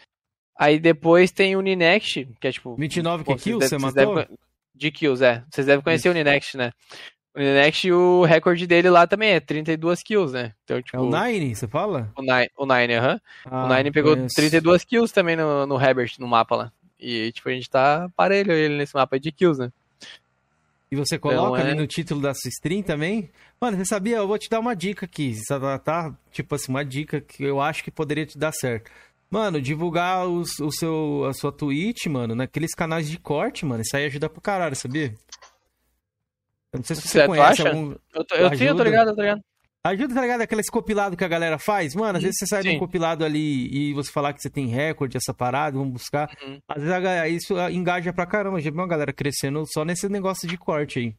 [0.59, 2.75] Aí depois tem o Ninext, que é tipo.
[2.77, 4.15] 29 que kills você matou?
[4.15, 4.29] conhe-
[4.75, 5.45] De kills, é.
[5.51, 6.73] Vocês devem conhecer o Ninext, né?
[7.37, 10.55] O Ninext, o recorde dele lá também é 32 kills, né?
[10.65, 10.97] Então, tipo.
[10.97, 12.11] É o Nine, você fala?
[12.17, 13.21] O Nine, o Nine, aham.
[13.45, 14.35] Ah, o Nine pegou conheço.
[14.37, 16.73] 32 kills também no, no Herbert, no mapa lá.
[16.99, 19.71] E, tipo, a gente tá parelho ele nesse mapa de kills, né?
[20.91, 23.31] E você coloca Então, é- ali no título da sua stream também?
[23.61, 24.17] Mano, você sabia?
[24.17, 25.35] Eu vou te dar uma dica aqui.
[25.47, 28.91] Tá, tá, tipo assim, uma dica que eu acho que poderia te dar certo.
[29.29, 33.83] Mano, divulgar os, o seu, a sua Twitch, mano, naqueles canais de corte, mano.
[33.83, 35.13] Isso aí ajuda pra caralho, sabia?
[36.73, 37.69] Eu não sei se você conhece acha?
[37.69, 37.95] algum.
[38.15, 38.85] Eu, tô, eu tenho, tô Ajuda.
[38.85, 39.41] ligado, tô ligado.
[39.85, 40.41] Ajuda, tá ligado?
[40.41, 41.95] Aqueles compilados que a galera faz.
[41.95, 42.79] Mano, às vezes você sai de um Sim.
[42.79, 46.29] compilado ali e você falar que você tem recorde, essa parada, vamos buscar.
[46.43, 46.59] Uhum.
[46.69, 48.61] Às vezes a isso ah, engaja pra caramba.
[48.61, 51.15] Já vi uma galera crescendo só nesse negócio de corte aí.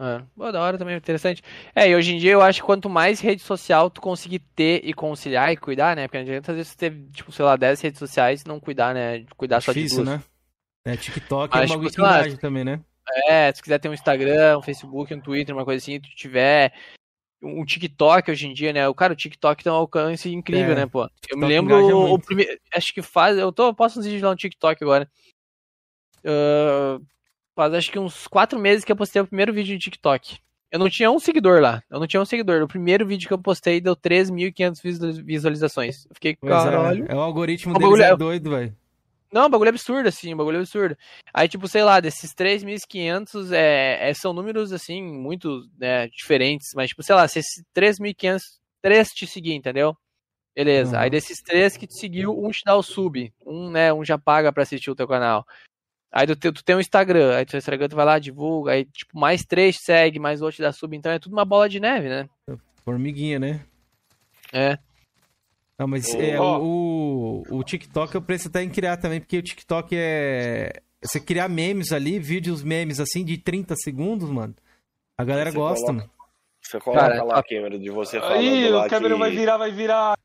[0.00, 1.42] É, pô, da hora também, interessante.
[1.74, 4.80] É, e hoje em dia eu acho que quanto mais rede social tu conseguir ter
[4.82, 6.08] e conciliar e cuidar, né?
[6.08, 8.58] Porque não adianta às vezes tu ter, tipo, sei lá, 10 redes sociais e não
[8.58, 9.24] cuidar, né?
[9.36, 10.18] Cuidar só de Difícil, duas.
[10.18, 10.24] né?
[10.86, 12.80] É, TikTok Mas, é um tipo, também, né?
[13.28, 16.72] É, se quiser ter um Instagram, um Facebook, um Twitter, uma coisa assim, tu tiver
[17.42, 18.86] um TikTok hoje em dia, né?
[18.88, 21.08] O cara, o TikTok tem um alcance incrível, É, né, pô?
[21.30, 21.74] Eu me lembro
[22.12, 25.10] o primeiro, acho que faz, eu tô, eu posto uns vídeos lá no TikTok agora.
[26.24, 26.98] Ah,
[27.54, 30.38] faz acho que uns quatro meses que eu postei o primeiro vídeo no TikTok.
[30.70, 31.82] Eu não tinha um seguidor lá.
[31.90, 32.62] Eu não tinha um seguidor.
[32.62, 36.06] O primeiro vídeo que eu postei deu 3.500 visu- visualizações.
[36.06, 37.06] Eu fiquei, Pois é, caralho.
[37.08, 38.76] é, o algoritmo deles é é- doido, velho.
[39.32, 40.96] Não, bagulho absurdo, assim, bagulho absurdo.
[41.32, 46.90] Aí, tipo, sei lá, desses 3.500 é, é, são números, assim, muito né, diferentes, mas,
[46.90, 49.96] tipo, sei lá, se esses 3.500, três te seguir, entendeu?
[50.54, 50.96] Beleza.
[50.96, 51.02] Uhum.
[51.02, 54.18] Aí desses três que te seguiu, um te dá o sub, um, né, um já
[54.18, 55.46] paga pra assistir o teu canal.
[56.12, 59.16] Aí tu, tu tem um Instagram, aí teu Instagram tu vai lá, divulga, aí, tipo,
[59.18, 61.78] mais três te segue, mais outro te dá sub, então é tudo uma bola de
[61.78, 62.28] neve, né?
[62.84, 63.64] Formiguinha, né?
[64.52, 64.76] É.
[65.80, 69.96] Não, mas é, o, o TikTok eu penso até em criar também, porque o TikTok
[69.96, 70.70] é.
[71.02, 74.54] Você criar memes ali, vídeos memes assim de 30 segundos, mano.
[75.16, 76.10] A galera Você gosta, coloca- mano.
[76.62, 79.20] Você coloca Cara, lá, tá- Cameron, de você falando Aí lá o Cameron que...
[79.20, 80.18] vai virar, vai virar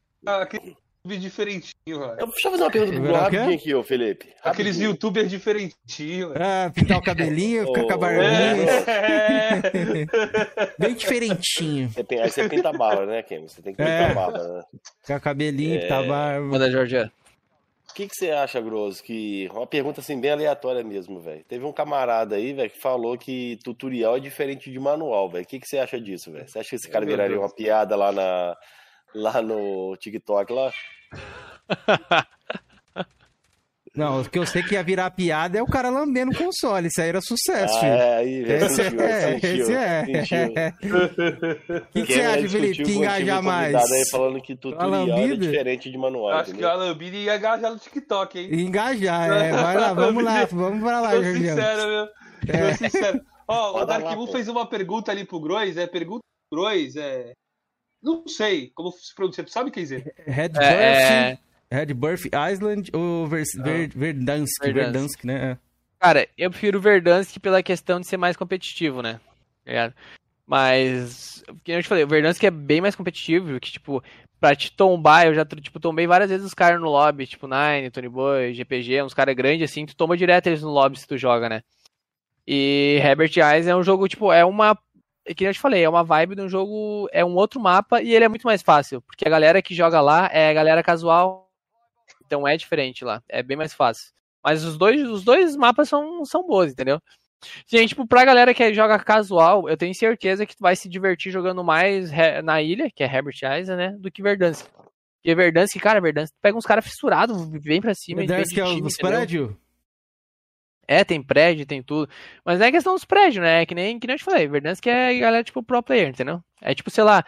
[1.08, 2.16] vídeo diferentinho, velho.
[2.20, 4.34] Eu, deixa eu fazer uma pergunta pro rapidinho aqui, ô Felipe.
[4.44, 4.90] Aqueles Rapidinho.
[4.92, 6.44] youtubers diferentinhos, velho.
[6.46, 8.72] Ah, pintar o cabelinho, ficar com a barbinha.
[8.88, 10.06] É.
[10.80, 11.90] Bem diferentinho.
[11.90, 13.48] Você Aí você pinta a barba, né, Cameron?
[13.48, 14.12] Você tem que pintar É.
[14.12, 14.64] a barba, né?
[15.02, 16.46] Ficar cabelinho, pintar a barba.
[16.46, 16.98] Manda, Jorge.
[17.90, 19.02] O que, que você acha, Grosso?
[19.02, 21.46] Que uma pergunta assim bem aleatória mesmo, velho.
[21.48, 25.46] Teve um camarada aí, velho, que falou que tutorial é diferente de manual, velho.
[25.46, 26.46] O que, que você acha disso, velho?
[26.46, 28.58] Você acha que esse cara Meu viraria uma piada lá na
[29.16, 30.72] lá no TikTok lá?
[33.96, 36.88] Não, o que eu sei que ia virar piada é o cara lambendo o console.
[36.90, 37.92] Isso aí era sucesso, Ah, filho.
[37.94, 38.66] é, aí, velho.
[38.66, 40.74] Esse sentiu, é, sentiu, esse é.
[41.78, 42.84] O que, que você Cameron acha, Felipe?
[42.84, 43.74] Que o engajar mais?
[43.92, 45.38] Aí falando que tutorial é lambida?
[45.38, 46.70] diferente de manual, Acho que entendeu?
[46.72, 48.50] a Lambida ia engajar no TikTok, hein?
[48.66, 49.52] Engajar, é.
[49.54, 51.56] Vai lá, vamos lá, vamos pra lá, Jorgião.
[51.56, 52.06] sincero, meu.
[52.08, 52.74] Tô É.
[52.74, 53.22] sincero.
[53.48, 54.32] Ó, o Manda Dark lá, Moon pô.
[54.34, 56.20] fez uma pergunta ali pro Grois, é pergunta
[56.50, 57.32] pro Grois, é...
[58.06, 60.06] Não sei como se pronuncia, tu sabe, Kenzie?
[60.28, 61.40] Red Birth, É,
[61.72, 64.64] é, Red Birth Island ou Ver, Ver, Verdansk, Verdansk.
[64.64, 65.52] Verdansk, né?
[65.52, 65.58] É.
[66.00, 69.20] Cara, eu prefiro o Verdansk pela questão de ser mais competitivo, né?
[69.66, 69.92] Tá?
[70.46, 74.04] Mas, que eu te falei, o Verdansk é bem mais competitivo, que, tipo,
[74.40, 77.90] pra te tombar, eu já, tipo, tombei várias vezes os caras no lobby, tipo, Nine,
[77.90, 81.18] Tony Boy, GPG, uns caras grandes assim, tu toma direto eles no lobby se tu
[81.18, 81.64] joga, né?
[82.48, 84.78] E Herbert Eyes é um jogo, tipo, é uma.
[85.26, 87.10] É Que eu te falei, é uma vibe de um jogo.
[87.12, 89.02] É um outro mapa e ele é muito mais fácil.
[89.02, 91.50] Porque a galera que joga lá é a galera casual,
[92.26, 94.14] Então é diferente lá, é bem mais fácil.
[94.44, 97.02] Mas os dois, os dois mapas são, são bons, entendeu?
[97.68, 101.32] Gente, tipo, pra galera que joga casual, eu tenho certeza que tu vai se divertir
[101.32, 102.12] jogando mais
[102.44, 103.96] na ilha, que é Herbert Island, né?
[104.00, 104.68] Do que Verdansk.
[105.24, 108.26] E Verdansk, cara, Verdansk, pega uns caras fissurados, vem pra cima.
[108.26, 109.56] Verdansk é os prédios?
[110.88, 112.10] É, tem prédio, tem tudo.
[112.44, 113.62] Mas não é questão dos prédios, né?
[113.62, 114.48] É que nem, que nem eu te falei.
[114.48, 116.44] Verdansk é galera, tipo, pro player, entendeu?
[116.62, 117.24] É tipo, sei lá,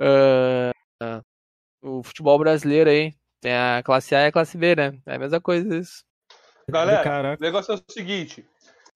[0.00, 3.14] uh, uh, o futebol brasileiro aí.
[3.40, 4.98] Tem a classe A e a classe B, né?
[5.04, 6.04] É a mesma coisa isso.
[6.68, 8.46] Galera, o negócio é o seguinte.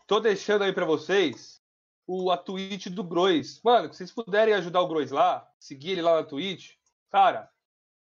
[0.06, 1.60] Tô deixando aí para vocês
[2.06, 3.60] o, a Twitch do Grois.
[3.62, 6.74] Mano, se vocês puderem ajudar o Grois lá, seguir ele lá na Twitch,
[7.10, 7.50] cara,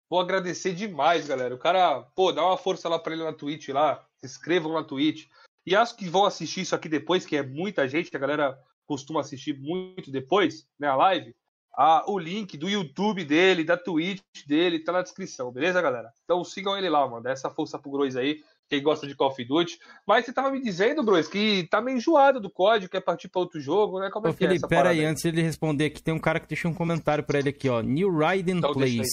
[0.09, 1.55] vou agradecer demais, galera.
[1.55, 4.85] O cara, pô, dá uma força lá pra ele na Twitch lá, se inscrevam na
[4.85, 5.27] Twitch.
[5.66, 8.59] E acho que vão assistir isso aqui depois, que é muita gente, que a galera
[8.87, 11.35] costuma assistir muito depois, né, a live.
[11.77, 16.12] Ah, o link do YouTube dele, da Twitch dele, tá na descrição, beleza, galera?
[16.24, 17.23] Então sigam ele lá, mano.
[17.23, 19.78] Dá essa força pro Grois aí quem gosta de Call of Duty.
[20.06, 23.40] Mas você tava me dizendo, Bruce, que tá meio enjoado do código, quer partir para
[23.40, 24.09] outro jogo, né?
[24.10, 26.14] Como é Ô, que é Felipe, é essa pera aí, antes dele responder aqui, tem
[26.14, 27.82] um cara que deixou um comentário para ele aqui, ó.
[27.82, 29.09] New Raiden então, Plays.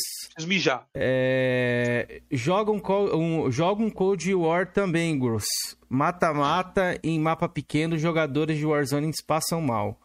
[0.46, 0.88] Mijar.
[0.94, 2.22] É...
[2.32, 2.82] Joga, um,
[3.16, 5.48] um, joga um Cold War também, Gross.
[5.90, 10.00] Mata-mata em mapa pequeno, jogadores de Warzone passam mal.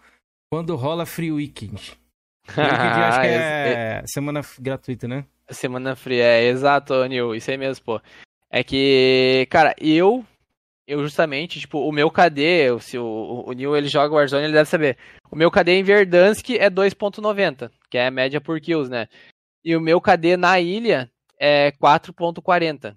[0.50, 1.98] Quando rola Free Weekend.
[2.46, 5.26] Free Weekend acho que é, é semana gratuita, né?
[5.50, 8.00] Semana free, é, exato, Nil, isso aí mesmo, pô.
[8.52, 10.24] É que, cara, eu.
[10.86, 14.68] Eu justamente, tipo, o meu KD, se o, o Neil ele joga Warzone, ele deve
[14.68, 14.98] saber.
[15.30, 19.08] O meu KD em Verdansk é 2.90, que é a média por kills, né?
[19.64, 22.96] E o meu KD na ilha é 4.40.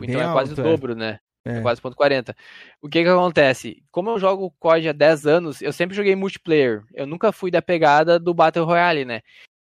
[0.00, 0.70] Então é quase alto, o é.
[0.70, 0.96] dobro, é.
[0.96, 1.18] né?
[1.44, 1.58] É.
[1.58, 2.34] é quase 4.40.
[2.80, 3.84] O que que acontece?
[3.90, 6.82] Como eu jogo COD há 10 anos, eu sempre joguei multiplayer.
[6.94, 9.20] Eu nunca fui da pegada do Battle Royale, né?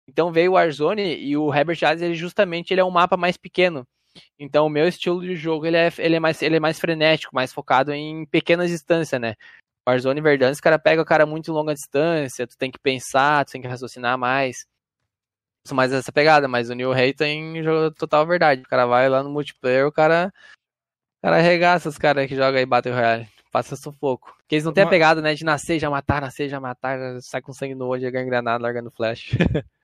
[0.07, 3.37] Então veio o Warzone e o Herbert Jazz, ele justamente ele é um mapa mais
[3.37, 3.87] pequeno.
[4.39, 7.35] Então, o meu estilo de jogo ele é, ele é, mais, ele é mais frenético,
[7.35, 9.35] mais focado em pequenas distâncias, né?
[9.87, 13.45] Warzone e Verdansk, o cara pega o cara muito longa distância, tu tem que pensar,
[13.45, 14.65] tu tem que raciocinar mais.
[15.71, 18.61] Mais essa pegada, mas o New Rey tem jogo total verdade.
[18.61, 20.33] O cara vai lá no multiplayer, o cara,
[21.19, 23.27] o cara arregaça os caras que jogam aí Battle Royale.
[23.51, 24.33] Passa sufoco.
[24.37, 27.41] Porque eles não têm a pegada, né, de nascer, já matar, nascer, já matar, sai
[27.41, 29.31] com sangue no olho, já granada, largando flash.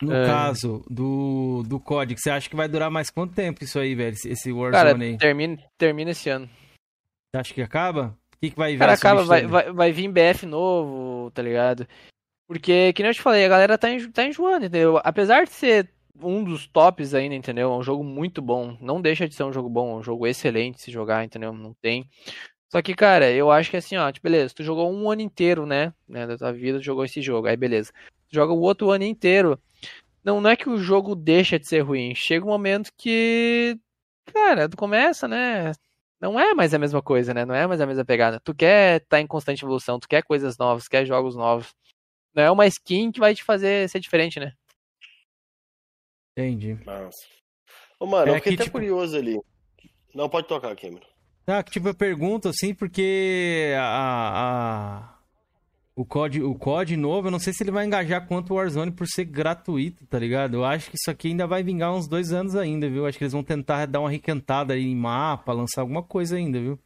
[0.00, 0.26] No é.
[0.26, 4.14] caso do, do código, você acha que vai durar mais quanto tempo isso aí, velho?
[4.24, 5.16] Esse Warzone Cara, aí?
[5.16, 6.48] Termina, termina esse ano.
[7.30, 8.16] Você acha que acaba?
[8.34, 8.78] O que, que vai vir?
[8.78, 11.86] Cara, acaba, vai, vai, vai vir BF novo, tá ligado?
[12.46, 15.00] Porque, que nem eu te falei, a galera tá, enjo, tá enjoando, entendeu?
[15.02, 15.90] Apesar de ser
[16.22, 17.72] um dos tops ainda, entendeu?
[17.72, 18.76] É um jogo muito bom.
[18.80, 21.52] Não deixa de ser um jogo bom, é um jogo excelente se jogar, entendeu?
[21.52, 22.08] Não tem.
[22.68, 25.66] Só que, cara, eu acho que assim, ó, tipo, beleza, tu jogou um ano inteiro,
[25.66, 25.92] né?
[26.08, 27.92] né da tua vida, tu jogou esse jogo, aí beleza.
[28.30, 29.58] Joga o outro ano inteiro
[30.26, 32.12] não, não é que o jogo deixa de ser ruim.
[32.12, 33.78] Chega um momento que,
[34.24, 35.70] cara, tu começa, né?
[36.20, 37.44] Não é mais a mesma coisa, né?
[37.44, 38.40] Não é mais a mesma pegada.
[38.40, 41.72] Tu quer estar tá em constante evolução, tu quer coisas novas, quer jogos novos.
[42.34, 44.52] Não é uma skin que vai te fazer ser diferente, né?
[46.36, 46.76] Entendi.
[46.84, 47.24] Nossa.
[48.00, 48.78] Ô, mano, é eu fiquei que, até tipo...
[48.78, 49.40] curioso ali.
[50.12, 51.06] Não, pode tocar, Cameron.
[51.46, 55.15] Ah, que tipo, eu pergunto assim, porque a, a,
[55.96, 58.90] o COD, o COD novo, eu não sei se ele vai engajar quanto o Warzone
[58.90, 60.58] por ser gratuito, tá ligado?
[60.58, 63.06] Eu acho que isso aqui ainda vai vingar uns dois anos ainda, viu?
[63.06, 66.60] Acho que eles vão tentar dar uma requentada aí em mapa, lançar alguma coisa ainda,
[66.60, 66.78] viu?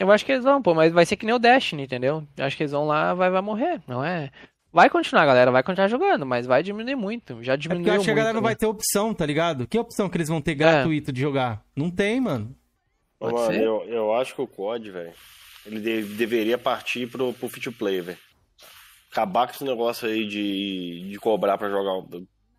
[0.00, 2.26] Eu acho que eles vão, pô, mas vai ser que nem o Destiny, entendeu?
[2.38, 4.30] Eu acho que eles vão lá, vai, vai morrer, não é?
[4.72, 7.42] Vai continuar, galera, vai continuar jogando, mas vai diminuir muito.
[7.42, 8.36] Já diminuiu é eu acho que a galera né?
[8.36, 9.66] não vai ter opção, tá ligado?
[9.66, 11.12] Que opção que eles vão ter gratuito é.
[11.12, 11.62] de jogar?
[11.76, 12.54] Não tem, mano.
[13.20, 15.12] Ô, mano, eu, eu acho que o COD, velho,
[15.66, 18.27] ele de, deveria partir pro, pro free to play, velho
[19.10, 22.06] acabar com esse negócio aí de, de cobrar para jogar.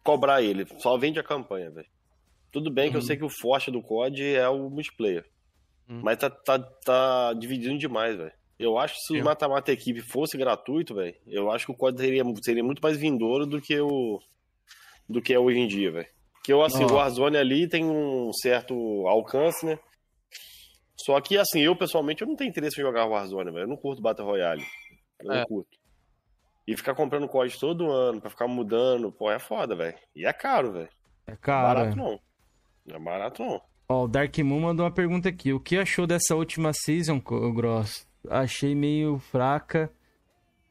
[0.04, 1.88] Cobrar ele, só vende a campanha, velho.
[2.52, 3.06] Tudo bem que eu uhum.
[3.06, 5.26] sei que o forte do COD é o multiplayer.
[5.88, 6.02] Uhum.
[6.04, 8.32] Mas tá, tá, tá dividindo demais, velho.
[8.58, 11.98] Eu acho que se o mata-mata equipe fosse gratuito, velho, eu acho que o COD
[12.00, 14.20] seria, seria muito mais vindouro do que o
[15.08, 16.08] do que é hoje em dia, velho.
[16.34, 18.74] Porque eu, assim, o Warzone ali tem um certo
[19.08, 19.80] alcance, né?
[20.96, 23.64] Só que, assim, eu pessoalmente eu não tenho interesse em jogar Warzone, velho.
[23.64, 24.64] Eu não curto Battle Royale.
[25.22, 25.40] Eu é.
[25.40, 25.79] não curto.
[26.70, 29.98] E ficar comprando código todo ano pra ficar mudando, pô, é foda, velho.
[30.16, 30.90] E é caro, velho.
[31.26, 31.80] É caro.
[31.80, 31.96] Barato é.
[31.96, 32.20] não.
[32.86, 33.62] Não é barato não.
[33.90, 35.52] Ó, o Dark Moon mandou uma pergunta aqui.
[35.52, 38.08] O que achou dessa última season, Gross?
[38.30, 39.92] Achei meio fraca,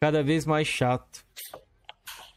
[0.01, 1.27] cada vez mais chato.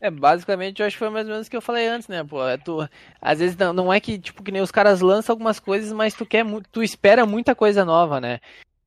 [0.01, 2.23] É, basicamente, eu acho que foi mais ou menos o que eu falei antes, né,
[2.23, 2.43] pô?
[2.43, 2.89] É tu,
[3.21, 6.15] às vezes não, não é que, tipo, que nem os caras lançam algumas coisas, mas
[6.15, 8.39] tu quer, tu espera muita coisa nova, né?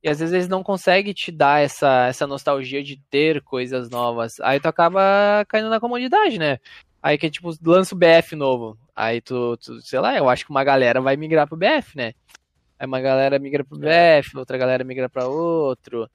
[0.05, 4.39] E às vezes eles não conseguem te dar essa, essa nostalgia de ter coisas novas.
[4.39, 6.59] Aí tu acaba caindo na comodidade, né?
[7.01, 8.77] Aí que tipo, lança o BF novo.
[8.95, 12.13] Aí tu, tu, sei lá, eu acho que uma galera vai migrar pro BF, né?
[12.77, 16.07] Aí uma galera migra pro BF, outra galera migra pra outro.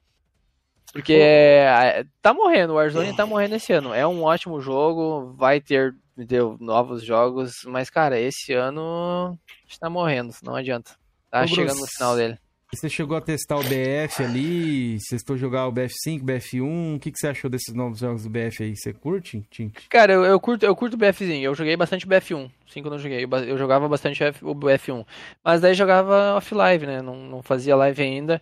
[0.92, 3.92] Porque é, tá morrendo, o Warzone tá morrendo esse ano.
[3.92, 9.36] É um ótimo jogo, vai ter deu, novos jogos, mas cara, esse ano
[9.66, 10.92] está morrendo, não adianta.
[11.28, 12.38] Tá Ô, chegando Bruce, no final dele.
[12.72, 15.00] Você chegou a testar o BF ali?
[15.00, 16.96] Você estou jogar o BF5, BF1?
[16.96, 18.76] O que, que você achou desses novos jogos do BF aí?
[18.76, 19.44] Você curte?
[19.88, 21.42] Cara, eu, eu curto eu curto o BFzinho.
[21.42, 22.48] Eu joguei bastante o BF1.
[22.68, 23.24] 5 eu não joguei.
[23.24, 25.04] Eu jogava bastante o BF1.
[25.42, 27.02] Mas daí jogava off-live, né?
[27.02, 28.40] Não, não fazia live ainda.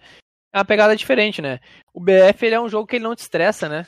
[0.53, 1.59] É uma pegada diferente, né?
[1.95, 3.87] O BF ele é um jogo que ele não te estressa, né?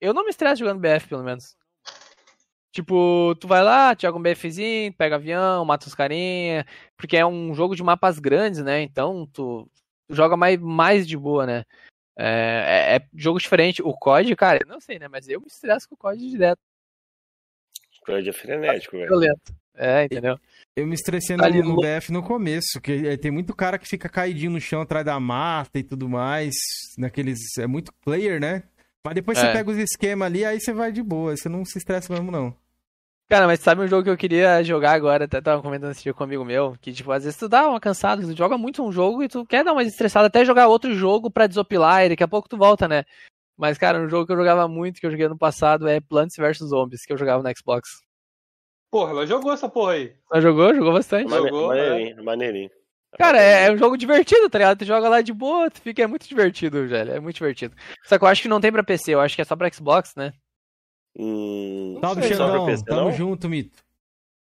[0.00, 1.54] Eu não me estresso jogando BF, pelo menos.
[2.72, 6.64] Tipo, tu vai lá, joga um BFzinho, pega avião, mata os carinha.
[6.96, 8.80] Porque é um jogo de mapas grandes, né?
[8.80, 9.68] Então tu
[10.12, 11.64] joga mais, mais de boa, né?
[12.16, 13.82] É, é, é jogo diferente.
[13.82, 15.08] O COD, cara, eu não sei, né?
[15.08, 16.60] Mas eu me estresso com o COD direto.
[18.04, 19.08] COD é frenético, velho.
[19.08, 19.54] Violento.
[19.74, 20.38] É, entendeu?
[20.76, 23.78] Eu me estressei no, Ali no no- BF no começo, que é, tem muito cara
[23.78, 26.54] que fica caidinho no chão atrás da mata e tudo mais.
[26.98, 27.38] Naqueles.
[27.58, 28.62] É muito player, né?
[29.04, 29.52] Mas depois você É.
[29.52, 31.36] pega os esquemas ali, aí você vai de boa.
[31.36, 32.54] Você não se estressa mesmo, não.
[33.32, 35.24] Cara, mas sabe um jogo que eu queria jogar agora?
[35.24, 36.76] Até tava comentando esse dia com um amigo meu.
[36.82, 39.46] Que, tipo, às vezes tu dá uma cansada, tu joga muito um jogo e tu
[39.46, 42.58] quer dar uma estressada, até jogar outro jogo pra desopilar e daqui a pouco tu
[42.58, 43.04] volta, né?
[43.56, 46.36] Mas, cara, um jogo que eu jogava muito, que eu joguei ano passado, é Plants
[46.36, 48.02] vs Zombies, que eu jogava no Xbox.
[48.90, 50.14] Porra, ela jogou essa porra aí.
[50.30, 50.74] Mas jogou?
[50.74, 51.30] Jogou bastante.
[51.30, 52.70] Jogou, maneirinho, maneirinho.
[53.16, 54.80] Cara, é, é um jogo divertido, tá ligado?
[54.80, 57.12] Tu joga lá de boa, tu fica, é muito divertido, velho.
[57.12, 57.74] É muito divertido.
[58.04, 59.72] Só que eu acho que não tem pra PC, eu acho que é só pra
[59.72, 60.34] Xbox, né?
[61.16, 62.66] Hum, Salve, Xandão.
[62.66, 63.12] PC, Tamo não?
[63.12, 63.82] junto, Mito.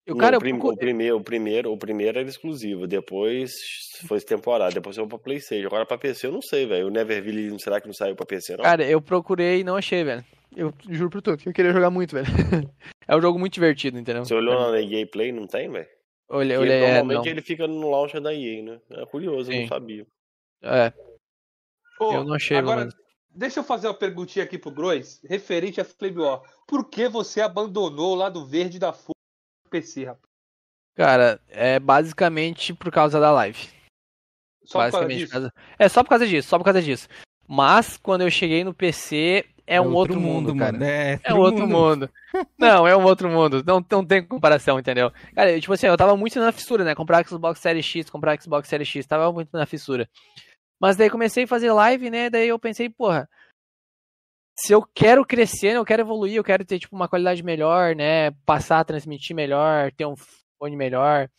[0.07, 2.85] O Não, cara, o, eu prim- procurei- o primeiro, o primeiro, o primeiro era exclusivo,
[2.87, 3.51] depois
[4.05, 5.65] foi temporada, depois foi pra Playstation.
[5.67, 6.87] Agora pra PC eu não sei, velho.
[6.87, 8.63] O Neverville, será que não saiu pra PC, não?
[8.63, 10.23] Cara, eu procurei e não achei, velho.
[10.55, 12.27] Eu juro por tudo, que eu queria jogar muito, velho.
[13.07, 14.25] é um jogo muito divertido, entendeu?
[14.25, 15.87] Você olhou na EA Play, não tem, velho?
[16.27, 17.05] Porque olhei, é, não.
[17.05, 18.79] Normalmente ele fica no launcher da EA, né?
[18.91, 19.61] É curioso, eu Sim.
[19.61, 20.05] não sabia.
[20.61, 20.93] É,
[21.97, 22.91] Pô, eu não achei, Agora, mano.
[23.33, 26.41] Deixa eu fazer uma perguntinha aqui pro Grois, referente a Flame War.
[26.67, 29.13] Por que você abandonou o lado verde da FURIA
[29.65, 30.33] no PC, rapaz?
[30.95, 33.69] Cara, é basicamente por causa da live.
[34.63, 35.27] Só por causa basicamente disso?
[35.27, 35.53] por causa...
[35.79, 37.07] É só por causa disso, só por causa disso.
[37.47, 40.73] Mas quando eu cheguei no PC, é, um outro, mundo, cara.
[40.73, 40.83] mano.
[40.83, 42.09] É, É um outro mundo.
[42.57, 43.63] Não, é um outro mundo.
[43.65, 45.11] Não, não tem comparação, entendeu?
[45.35, 46.95] Cara, eu, tipo assim, eu tava muito na fissura, né?
[46.95, 50.09] Comprar Xbox Series X, comprar Xbox Series X, tava muito na fissura.
[50.79, 52.29] Mas daí comecei a fazer live, né?
[52.29, 53.29] Daí eu pensei, porra,
[54.57, 58.31] se eu quero crescer, eu quero evoluir, eu quero ter, tipo, uma qualidade melhor, né?
[58.45, 60.15] Passar, transmitir melhor, ter um
[60.59, 61.29] fone melhor,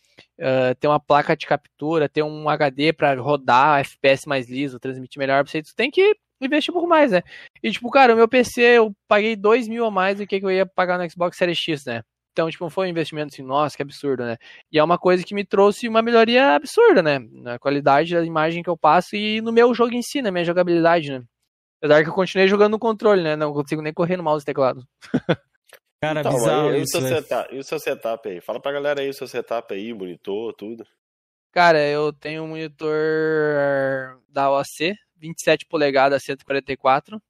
[0.41, 5.19] ah, ter uma placa de captura, ter um HD pra rodar FPS mais liso, transmitir
[5.19, 7.21] melhor você, tem que investir pouco mais, né?
[7.63, 10.45] E, tipo, cara, o meu PC, eu paguei 2 mil a mais do que que
[10.45, 12.03] eu ia pagar no Xbox Series X, né?
[12.35, 14.35] Então, tipo, não foi um investimento assim, nossa, que absurdo, né?
[14.69, 17.17] E é uma coisa que me trouxe uma melhoria absurda, né?
[17.31, 20.43] Na qualidade da imagem que eu passo e no meu jogo em si, na minha
[20.43, 21.23] jogabilidade, né?
[21.81, 23.37] Apesar que eu continuei jogando no controle, né?
[23.37, 24.85] Não consigo nem correr no mouse e teclado.
[26.03, 27.15] Cara, Então, bizarro e, e o isso, seu velho.
[27.15, 28.41] setup, e o seu setup aí?
[28.41, 30.85] Fala pra galera aí o seu setup aí, monitor, tudo.
[31.53, 37.21] Cara, eu tenho um monitor da OAC, 27 polegadas, 144.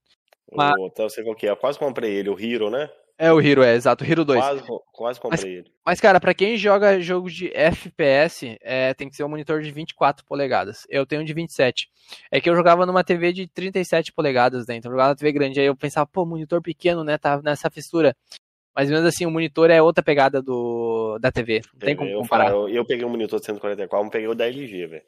[0.52, 1.52] Mas- O, então, eu sei qual que é.
[1.52, 2.90] Eu quase comprei ele, o Hero, né?
[3.18, 4.44] É o Hero, é, exato, o Hero 2.
[4.44, 5.72] Quase, quase comprei ele.
[5.86, 9.72] Mas, cara, pra quem joga jogo de FPS, é, tem que ser um monitor de
[9.72, 10.86] 24 polegadas.
[10.90, 11.88] Eu tenho um de 27.
[12.30, 14.76] É que eu jogava numa TV de 37 polegadas, né?
[14.76, 15.60] Então eu jogava na TV grande.
[15.60, 17.18] Aí eu pensava, pô, monitor pequeno, né?
[17.18, 18.14] Tá nessa fissura.
[18.76, 21.62] Mas mesmo assim, o monitor é outra pegada do, da TV.
[21.74, 22.50] Não tem como eu, comparar.
[22.52, 25.04] eu, eu peguei um monitor de 144, mas peguei o da LG, velho.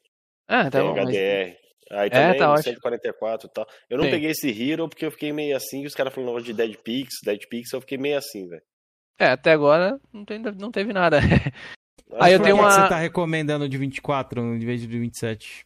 [0.47, 0.95] Ah, tá Tem bom.
[0.95, 1.57] mas-
[1.91, 2.73] Aí É, também, tá no ótimo.
[2.73, 3.67] 144 e tal.
[3.89, 4.11] Eu não Sim.
[4.11, 7.15] peguei esse Hero porque eu fiquei meio assim, e os caras falaram de Dead Pix,
[7.23, 8.61] Dead Pix, eu fiquei meio assim, velho.
[9.19, 11.19] É, até agora não, tem, não teve nada.
[12.09, 15.65] Mas Aí eu Por tenho uma- você tá recomendando de 24 em vez de 27?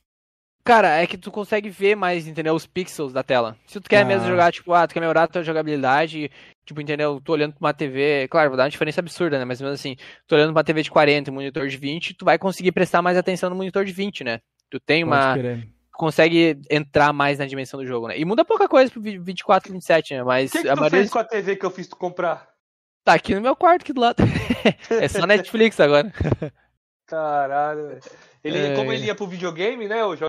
[0.64, 2.54] Cara, é que tu consegue ver mais, entendeu?
[2.54, 3.58] Os pixels da tela.
[3.66, 4.06] Se tu quer Ah.
[4.06, 6.30] mesmo jogar, tipo, ah, tu quer melhorar a tua jogabilidade,
[6.66, 7.20] tipo, entendeu?
[7.24, 9.46] Tu olhando pra uma TV, claro, vai dar uma diferença absurda, né?
[9.46, 9.96] Mas mesmo assim,
[10.28, 12.72] tu olhando pra uma TV de 40 e um monitor de 20, tu vai conseguir
[12.72, 14.40] prestar mais atenção no monitor de 20, né?
[14.70, 15.34] Tu tem Pode uma.
[15.36, 15.68] Tu
[16.02, 18.18] consegue entrar mais na dimensão do jogo, né?
[18.18, 20.24] E muda pouca coisa pro vi- 24 e 27, né?
[20.24, 22.50] Mas O que, que a tu fez com a TV que eu fiz tu comprar?
[23.06, 24.18] tá aqui no meu quarto, aqui do lado.
[24.90, 26.12] é só Netflix agora.
[27.08, 28.02] Caralho, velho.
[28.44, 28.76] Ele, É.
[28.76, 30.02] como ele ia pro videogame, né?
[30.02, 30.26] Eu, já-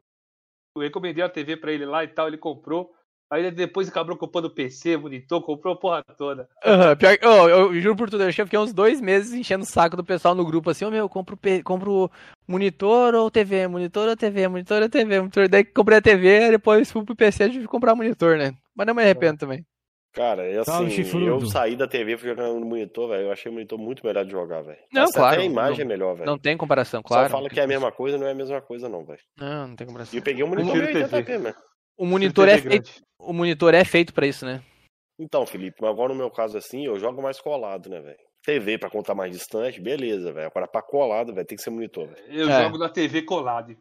[0.77, 2.95] eu recomendei a TV pra ele lá e tal, ele comprou.
[3.33, 6.47] Aí depois acabou comprando PC, monitor, comprou a porra toda.
[6.63, 9.65] Aham, pior que- ô, eu juro por tudo, eu eu fiquei uns dois meses enchendo
[9.65, 12.11] o saco do pessoal no grupo, assim, ô meu, compro, compro
[12.47, 15.49] monitor ou TV, monitor ou TV, monitor ou TV, monitor.
[15.49, 18.53] Daí que comprei a TV, depois fui pro PC e tive que comprar monitor, né?
[18.77, 19.65] Mas não me arrependo também.
[20.13, 21.25] Cara, é Salve, assim, chifrudo.
[21.25, 23.23] eu saí da TV fui jogar no monitor, velho.
[23.29, 24.77] Eu achei o monitor muito melhor de jogar, velho.
[24.93, 26.27] Não, Até claro, a imagem não- é melhor, velho.
[26.31, 27.31] Não tem comparação, claro.
[27.31, 29.21] Só fala que é a mesma coisa, não é a mesma coisa, não, velho.
[29.39, 30.15] Não, não tem comparação.
[30.15, 31.55] E eu peguei um monitor Prefiro 1080p, TV.
[32.03, 32.07] Né?
[32.07, 34.63] O monitor é feito, o monitor é feito pra isso, né?
[35.19, 38.19] Então, Felipe, agora no meu caso assim, eu jogo mais colado, né, velho?
[38.45, 40.49] TV pra contar mais distante, beleza, velho.
[40.49, 42.25] Agora pra colado, velho, tem que ser monitor, velho.
[42.29, 42.63] Eu É.
[42.65, 43.77] jogo na TV colado.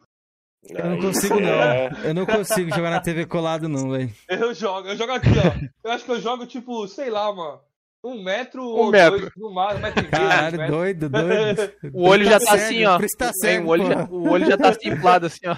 [0.68, 1.48] Eu não Aí, consigo, não.
[1.48, 4.08] é, Eu não consigo jogar na TV colado, não, velho.
[4.28, 5.68] Eu jogo, eu jogo aqui, ó.
[5.82, 7.60] Eu acho que eu jogo, tipo, sei lá, mano.
[8.04, 9.20] Um metro ou metro.
[9.20, 10.76] dois, no máximo, um metro e meio, Caralho, metros.
[10.76, 11.72] doido, doido.
[11.94, 12.98] O olho já Tá tá cego, assim, ó.
[13.18, 15.56] tá cego, o, olho já, o olho já tá assim, inflado, assim, ó.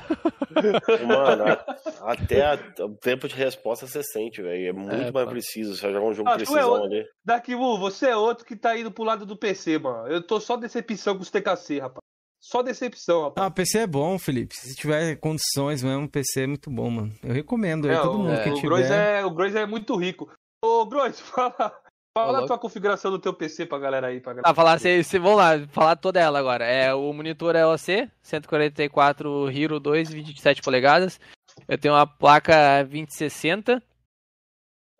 [1.06, 4.68] Mano, a- até a- o tempo de resposta você sente, velho.
[4.68, 5.30] É muito É, mais pô.
[5.32, 5.74] preciso.
[5.76, 6.84] Você jogar um jogo Ah, é precisão outro.
[6.86, 7.04] ali.
[7.24, 10.06] Dakimu, você é outro que tá indo pro lado do PC, mano.
[10.08, 11.98] Eu tô só decepção com os TKC, rapaz.
[12.40, 13.46] Só decepção, rapaz.
[13.46, 14.54] Ah, PC é bom, Felipe.
[14.54, 17.10] Se tiver condições mesmo, PC é muito bom, mano.
[17.22, 18.68] Eu recomendo aí, É, todo o, mundo que o tiver.
[18.68, 20.30] Grois é, o Grois é muito rico.
[20.62, 21.72] Ô, Grois, fala,
[22.16, 24.20] fala a tua configuração do teu PC pra galera aí.
[24.20, 24.48] Pra galera.
[24.48, 26.64] Tá, falar, se, se, vamos lá, falar toda ela agora.
[26.64, 31.18] É, o monitor é OC, 144 Hero 2, 27 polegadas.
[31.66, 33.82] Eu tenho uma placa 2060.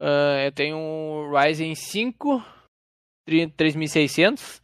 [0.01, 2.45] Ah, eu tenho um Ryzen 5
[3.27, 4.61] tri- 3600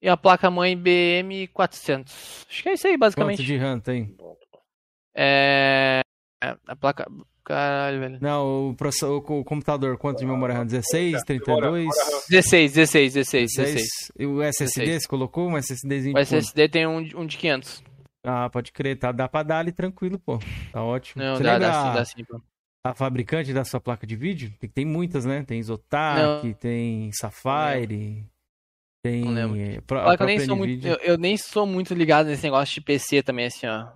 [0.00, 2.46] e a placa mãe BM 400.
[2.48, 3.42] Acho que é isso aí, Quanto basicamente.
[3.42, 4.16] de RAM tem?
[5.16, 6.00] É,
[6.66, 7.10] a placa,
[7.48, 8.18] caralho, velho.
[8.20, 10.66] Não, o, proce- o, computador, quanto de memória RAM?
[10.66, 11.88] 16, 32?
[12.28, 13.72] 16, 16, 16, 16.
[13.74, 13.88] 16.
[14.18, 15.02] E o SSD, 16.
[15.02, 16.18] você colocou um SSDzinho O?
[16.18, 17.82] SSD tem um, de- um de 500.
[18.24, 20.38] Ah, pode crer, tá, dá pra dar ali tranquilo, pô.
[20.72, 21.22] Tá ótimo.
[21.22, 22.40] Não, você dá, lembra dá sim, a, dá sim, pô.
[22.84, 24.52] a fabricante da sua placa de vídeo?
[24.60, 25.42] Tem, tem muitas, né?
[25.44, 28.24] Tem Zotac, tem Sapphire,
[29.02, 29.24] tem...
[29.24, 29.82] Não lembro.
[29.82, 33.22] pro- eu nem sou muito, eu, eu nem sou muito ligado nesse negócio de PC
[33.22, 33.88] também, assim, ó.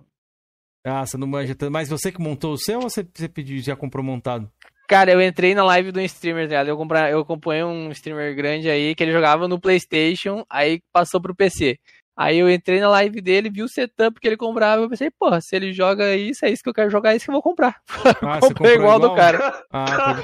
[0.85, 1.71] Ah, você não manja tanto.
[1.71, 4.51] Mas você que montou o seu ou você, você pediu, já comprou montado?
[4.87, 6.67] Cara, eu entrei na live do streamer, tá ligado?
[6.67, 11.21] Eu, compra, eu acompanhei um streamer grande aí que ele jogava no PlayStation, aí passou
[11.21, 11.77] pro PC.
[12.15, 15.41] Aí eu entrei na live dele, vi o setup que ele comprava, eu pensei, porra,
[15.41, 17.41] se ele joga isso, é isso que eu quero jogar, é isso que eu vou
[17.41, 17.77] comprar.
[18.21, 19.63] Ah, você Comprei comprou igual, do cara.
[19.71, 20.21] Ah, pode.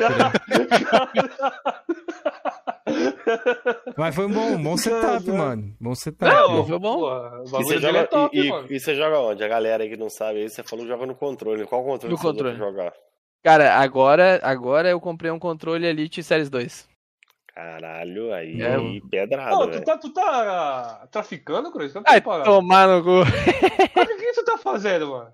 [3.97, 5.75] Mas foi um bom, um bom setup, mano.
[5.79, 6.31] Bom setup.
[6.33, 7.01] Não, foi bom.
[7.01, 8.67] O E você, dele joga, é top, e, e- mano.
[8.69, 9.43] e você joga onde?
[9.43, 11.65] A galera aí que não sabe aí, você falou que joga no controle.
[11.65, 12.57] Qual controle No você controle.
[12.57, 12.93] jogar?
[13.43, 16.87] Cara, agora, agora eu comprei um controle Elite Series 2.
[17.53, 18.75] Caralho, aí, É.
[18.75, 21.91] aí pedrada, Ô, tu tá, tu tá traficando, Cruz?
[21.91, 23.21] Tá Ai, tomar no cu.
[23.21, 25.33] O que, que tu tá fazendo, mano?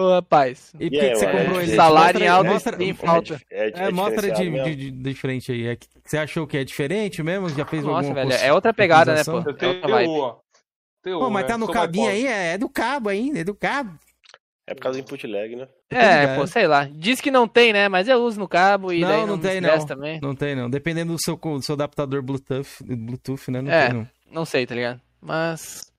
[0.00, 0.72] Ô, rapaz.
[0.78, 1.74] E por que, você comprou é ele?
[1.76, 3.40] salário Mostra- em alta mostra- nem falta.
[3.50, 5.66] É, É, mostra de, de, de diferente aí.
[5.66, 7.48] É que você achou que é diferente mesmo?
[7.48, 9.32] Já fez Nossa, alguma velho, cons- é outra pegada, né, pô?
[9.42, 9.70] customização?
[9.70, 9.98] Eu
[10.34, 10.36] É.
[11.02, 11.48] Tenho Pô, mas né?
[11.48, 12.26] tá no Sou mais cabinho aí?
[12.26, 13.98] É, é do cabo ainda, é do cabo.
[14.66, 15.66] É por causa do input lag, né?
[15.90, 16.88] É, pô, sei lá.
[16.92, 17.88] Diz que não tem, né?
[17.88, 19.86] Mas eu uso no cabo e Não, daí não não, tem, não.
[19.86, 20.20] também.
[20.20, 20.68] Não tem, não.
[20.68, 23.62] Dependendo do seu, do seu adaptador Bluetooth, Bluetooth né?
[23.62, 23.86] Não É.
[23.86, 24.08] tem, não.
[24.30, 25.00] Não sei, tá ligado?
[25.22, 25.90] Mas.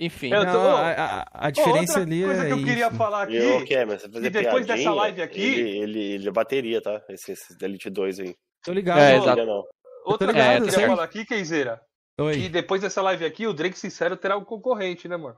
[0.00, 0.32] Enfim.
[0.32, 2.96] Eu Não, tô- a, a- a diferença outra ali coisa é que eu queria isso.
[2.96, 3.32] falar aqui.
[3.32, 6.80] E eu, Cameron, você fazer e depois dessa live aqui- Ele, ele, ele é bateria,
[6.80, 7.02] tá?
[7.08, 8.34] Esse, esse Elite 2 aí.
[8.64, 9.00] Tô ligado.
[9.00, 9.44] É, exato.
[9.44, 9.64] Não.
[10.04, 10.90] Outra coisa que eu queria certo?
[10.90, 11.80] falar aqui, Kenzeira.
[12.18, 15.36] E Oi, depois dessa live aqui, o Drake Sincero terá um concorrente, né, mano?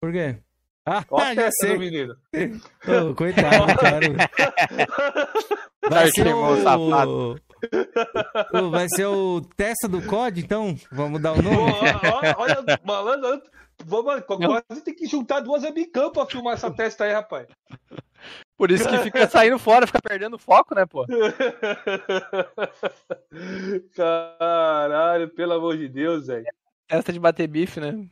[0.00, 0.38] por quê?
[0.86, 1.78] Ah, Ó a já testa do sei.
[1.78, 2.14] menino.
[3.10, 4.00] Ô, coitado, cara.
[5.90, 7.34] Vai ser o o...
[7.34, 10.76] o- Vai ser o testa do COD, então?
[10.92, 11.56] Vamos dar o nome?
[12.36, 13.42] ó, olha, malandro, olha,
[13.84, 17.46] vamos, quase tem que juntar duas webcam pra filmar essa testa aí, rapaz.
[18.56, 21.06] Por isso que fica saindo fora, fica perdendo foco, né, pô?
[23.94, 26.46] Caralho, pelo amor de Deus, velho.
[26.88, 28.08] Testa de bater bife, né?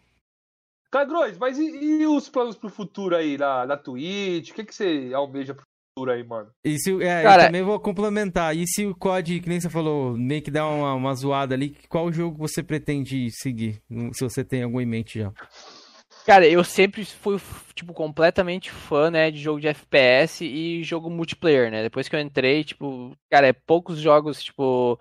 [0.90, 4.50] Cagrões, mas e, e os planos pro futuro aí, na, na Twitch?
[4.50, 5.66] O que, que você almeja pro
[6.04, 6.50] aí, mano?
[6.62, 8.54] E se, é, Cara- eu também vou complementar.
[8.54, 11.74] E se o COD, que nem você falou, meio que dá uma, uma zoada ali,
[11.88, 13.80] qual jogo você pretende seguir?
[14.12, 15.32] Se você tem algum em mente já.
[16.26, 17.38] Cara, eu sempre fui,
[17.74, 21.82] tipo, completamente fã, né, de jogo de FPS e jogo multiplayer, né?
[21.82, 24.98] Depois que eu entrei, tipo, cara, é poucos jogos, tipo,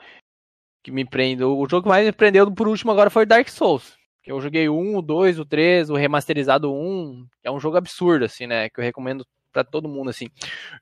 [0.83, 1.45] que me prendem.
[1.45, 3.95] O jogo que mais me prendeu por último agora foi Dark Souls.
[4.23, 7.77] Que eu joguei 1, o 2, o 3, o remasterizado 1, que é um jogo
[7.77, 8.69] absurdo, assim, né?
[8.69, 9.25] Que eu recomendo
[9.55, 10.27] pra todo mundo, assim.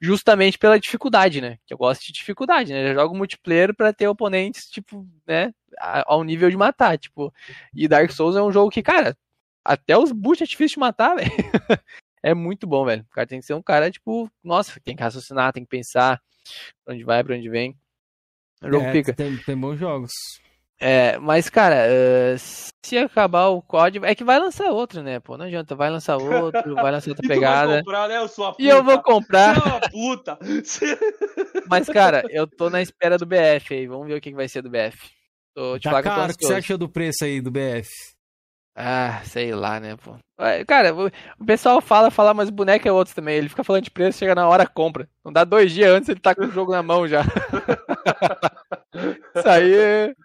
[0.02, 1.60] Justamente pela dificuldade, né?
[1.64, 2.90] Que eu gosto de dificuldade, né?
[2.90, 5.54] Eu jogo multiplayer pra ter oponentes, tipo, né?
[5.78, 7.32] Ao nível de matar, tipo.
[7.72, 9.16] E Dark Souls é um jogo que, cara,
[9.64, 11.32] até os boots é difícil de matar, velho.
[12.24, 13.04] é muito bom, velho.
[13.04, 16.20] O cara tem que ser um cara, tipo, nossa, tem que raciocinar, tem que pensar
[16.84, 17.78] pra onde vai, pra onde vem.
[18.60, 19.14] O jogo É, fica.
[19.14, 20.12] Tem, tem bons jogos.
[20.86, 22.38] É, mas, cara, uh,
[22.86, 24.06] se acabar o código.
[24.06, 25.38] É que vai lançar outro, né, pô?
[25.38, 27.78] Não adianta, vai lançar outro, vai lançar outra E tu vai pegada.
[27.78, 28.16] comprar, né?
[28.60, 29.58] E eu vou comprar.
[29.58, 29.90] É.
[31.70, 33.88] Mas, cara, eu tô na espera do BF aí.
[33.88, 34.98] Vamos ver o que vai ser do BF.
[35.56, 37.90] Tô te Tá caro, o que você achou do preço aí do BF?
[38.76, 40.16] Ah, sei lá, né, pô.
[40.40, 41.08] É, Cara, o
[41.40, 43.38] o pessoal fala, fala, mas o boneco é outro também.
[43.38, 45.08] Ele fica falando de preço, chega na hora, compra.
[45.24, 47.22] Não dá dois dias antes, ele tá com o jogo na mão já.
[49.36, 50.16] Isso aí,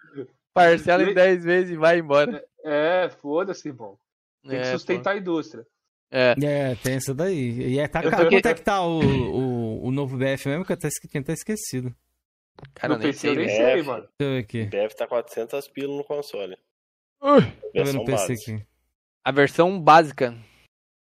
[0.67, 2.43] parcela em 10 vezes e vai embora.
[2.63, 3.97] É, foda-se, irmão.
[4.43, 5.63] Tem que É, sustentar a indústria.
[5.63, 5.69] pô.
[6.11, 6.35] É.
[6.43, 7.51] É, tem essa daí.
[7.73, 10.65] E é, tá Eu fiquei- Quanto é que tá o, o, o novo BF mesmo?
[10.65, 11.93] Que eu até tinha até esquecido.
[12.73, 14.07] Cara, eu no nem PC eu sei, nem sei, É, mano.
[14.17, 14.65] Deixa eu ver aqui.
[14.65, 16.57] Deve estar 400 pilas no console.
[17.21, 18.65] Eu ver Versão no PC aqui.
[19.23, 20.35] A versão básica.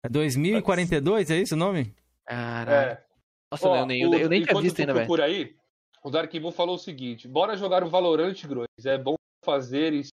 [0.06, 1.94] É 2042, é isso o nome?
[2.26, 2.91] Caralho.
[2.91, 3.03] É.
[3.52, 5.06] Nossa, Ó, eu nem, o- eu nem tinha visto ainda, velho.
[5.06, 5.56] procura aí,
[6.03, 8.68] o Dark Moon falou o seguinte: bora jogar o Valorant, Grois.
[8.86, 10.11] É bom fazer isso.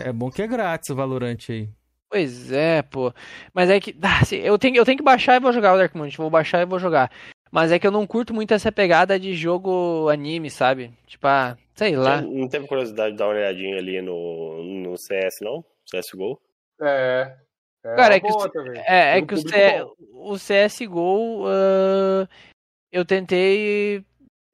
[0.00, 1.68] É bom que é grátis o Valorante aí.
[2.08, 3.12] Pois é, pô.
[3.52, 3.96] Mas é que.
[4.02, 6.08] ah, se- eu, tenho, eu tenho que baixar e vou jogar o Dark Moon.
[6.16, 7.10] Vou baixar e vou jogar.
[7.50, 10.92] Mas é que eu não curto muito essa pegada de jogo anime, sabe?
[11.06, 12.20] Tipo, ah, sei lá.
[12.20, 15.64] Você Não teve curiosidade de dar uma olhadinha ali no, no CS, não?
[15.88, 16.40] CSGO?
[16.82, 17.36] É.
[17.84, 18.72] é Cara, é que boa o-.
[18.76, 19.84] É, é que o, C...
[19.84, 20.32] bom.
[20.32, 22.28] o CSGO ah,
[22.90, 24.04] eu tentei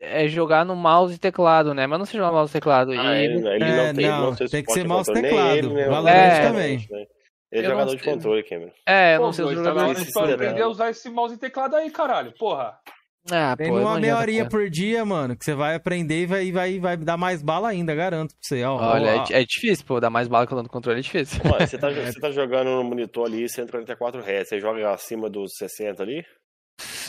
[0.00, 1.86] é, jogar no mouse e teclado, né?
[1.86, 2.92] Mas não sei jogar no mouse e teclado.
[2.92, 5.28] Ah, E- ele, ele É, não tem, não, não tem, tem que ser mouse controle,
[5.28, 5.56] teclado.
[5.58, 6.42] ele, Valorant É.
[6.42, 6.76] também.
[6.90, 7.06] né?
[7.52, 8.70] Ele é jogador de controle, Cameron.
[8.86, 10.02] É, eu não sei hora jogadores.
[10.04, 12.32] de Esse aprender a usar esse mouse teclado aí, caralho.
[12.38, 12.78] Porra.
[13.30, 16.50] Ah, Tem pô, uma meia horinha por dia, mano, que você vai aprender e vai,
[16.52, 18.64] vai, vai dar mais bala ainda, garanto pra você.
[18.64, 21.00] Ó, Olha, ó, é, é difícil, pô, dar mais bala que eu dou no controle
[21.00, 21.38] é difícil.
[21.44, 25.52] Olha, você, tá, você tá jogando no monitor ali 144 Hz, você joga acima dos
[25.58, 26.24] 60 ali,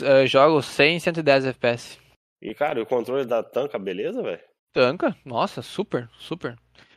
[0.02, 1.98] Eu jogo 100 110 FPS.
[2.42, 4.40] E cara, o controle da tanca, beleza, velho?
[4.72, 5.16] Tanca?
[5.24, 6.56] Nossa, super, super.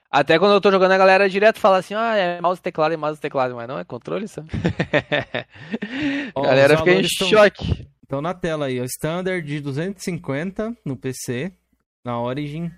[0.09, 2.93] Até quando eu tô jogando, a galera direto fala assim, ah, é mouse e teclado,
[2.93, 4.49] é mouse teclado, mas não, é controle, sabe?
[6.35, 7.87] A galera fica em valores tão- choque.
[8.05, 11.51] Então na tela aí, ó, Standard de 250 no PC,
[12.05, 12.71] na Origin.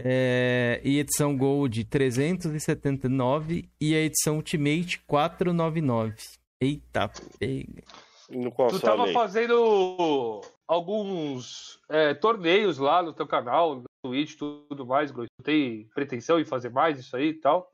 [0.00, 6.14] É, e edição Gold 379 e a edição Ultimate 499.
[6.60, 7.82] Eita, pega.
[8.28, 9.12] No Tu tava aí?
[9.12, 15.28] fazendo alguns é, torneios lá no teu canal, no Twitch e tudo mais, Grois.
[15.40, 17.70] Tu tem pretensão em fazer mais isso aí e tal?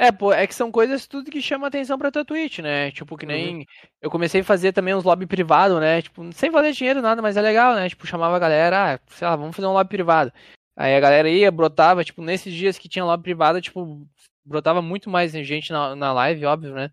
[0.00, 2.92] É, pô, é que são coisas tudo que chama atenção pra tua Twitch, né?
[2.92, 3.66] Tipo, que nem.
[4.00, 6.00] Eu comecei a fazer também uns lobby privado, né?
[6.00, 7.88] Tipo, sem valer dinheiro, nada, mas é legal, né?
[7.88, 10.32] Tipo, chamava a galera, ah, sei lá, vamos fazer um lobby privado.
[10.76, 14.06] Aí a galera ia, brotava, tipo, nesses dias que tinha lobby privado, tipo,
[14.44, 16.92] brotava muito mais gente na, na live, óbvio, né?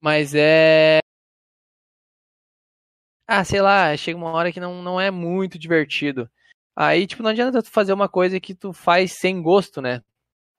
[0.00, 1.01] Mas é.
[3.34, 6.28] Ah, sei lá, chega uma hora que não, não é muito divertido.
[6.76, 10.02] Aí, tipo, não adianta tu fazer uma coisa que tu faz sem gosto, né?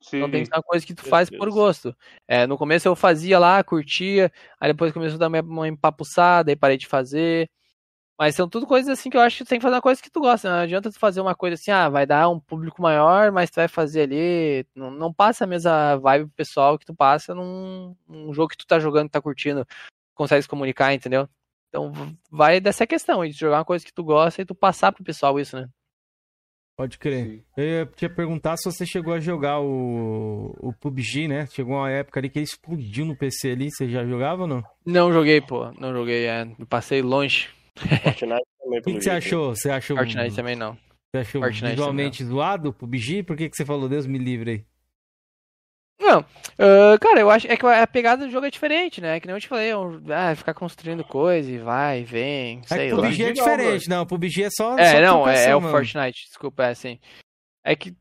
[0.01, 0.17] Sim.
[0.17, 1.95] Então tem que ser uma coisa que tu faz por gosto.
[2.27, 6.55] É, no começo eu fazia lá, curtia, aí depois começou a dar uma- empapuçada, aí
[6.55, 7.47] parei de fazer.
[8.17, 10.01] Mas são tudo coisas assim que eu acho que tu tem que fazer uma coisa
[10.01, 10.49] que tu gosta.
[10.49, 13.57] Não adianta tu fazer uma coisa assim, ah, vai dar um público maior, mas tu
[13.57, 14.65] vai fazer ali.
[14.73, 18.65] Não, não passa a mesma vibe pessoal que tu passa num, num jogo que tu
[18.65, 19.63] tá jogando, que tá curtindo,
[20.15, 21.29] consegue se comunicar, entendeu?
[21.73, 21.91] Então
[22.29, 25.39] vai dessa questão, de jogar uma coisa que tu gosta e tu passar pro pessoal
[25.39, 25.67] isso, né?
[26.77, 27.25] Pode crer.
[27.25, 27.43] Sim.
[27.57, 31.47] Eu ia te perguntar se você chegou a jogar o, o PUBG, né?
[31.47, 33.69] Chegou uma época ali que ele explodiu no PC ali.
[33.71, 34.63] Você já jogava ou não?
[34.85, 35.71] Não joguei, pô.
[35.79, 36.45] Não joguei, é.
[36.69, 37.49] Passei longe.
[37.75, 39.55] Fortnite também, O que, que você achou?
[39.55, 40.77] Você achou, Fortnite também não.
[41.11, 43.23] você achou Fortnite visualmente zoado o PUBG?
[43.23, 44.65] Por que, que você falou Deus me livre aí?
[46.03, 46.25] Não,
[46.59, 49.19] ah, cara, eu acho é que a pegada do jogo é diferente, né?
[49.19, 52.75] Que nem eu te falei, é um- ah, ficar construindo coisa e vai, vem, É
[52.75, 53.03] sei o lá.
[53.03, 54.03] PUBG é diferente, não.
[54.03, 54.77] O PUBG é só.
[54.77, 55.61] É, só não, é, é o.
[55.61, 56.99] Fortnite, desculpa, é assim.
[57.65, 57.95] É que,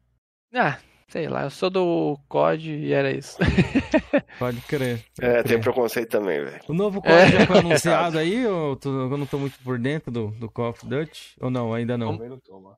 [0.55, 0.77] ah,
[1.09, 3.39] sei lá, eu sou do COD e era isso.
[4.39, 4.99] Pode crer.
[5.17, 5.45] pode É, crer.
[5.45, 6.61] tem preconceito também, velho.
[6.69, 7.09] O novo É.
[7.09, 8.45] código já foi anunciado aí?
[8.47, 11.37] Ou tu- eu não tô muito por dentro do, do Call of Duty?
[11.41, 12.13] Ou não, ainda não?
[12.17, 12.77] Também não tô, mano.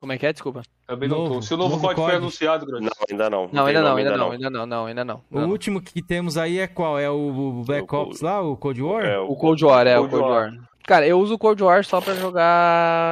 [0.00, 0.32] Como é que é?
[0.32, 0.62] Desculpa.
[0.86, 1.42] Também não Novo- tô.
[1.42, 2.84] Se o novo, novo código foi anunciado, Grois.
[2.84, 3.48] Não, ainda não.
[3.52, 5.24] Não, ainda não, ainda não, ainda não, não, ainda não.
[5.30, 6.98] O último que temos aí é qual?
[6.98, 9.04] É o Black O Cold- Ops lá, o Cold War?
[9.04, 10.52] É, O Cold War, é, o Cold Cold War.
[10.52, 10.68] War.
[10.86, 13.10] Cara, eu uso o Cold War só pra jogar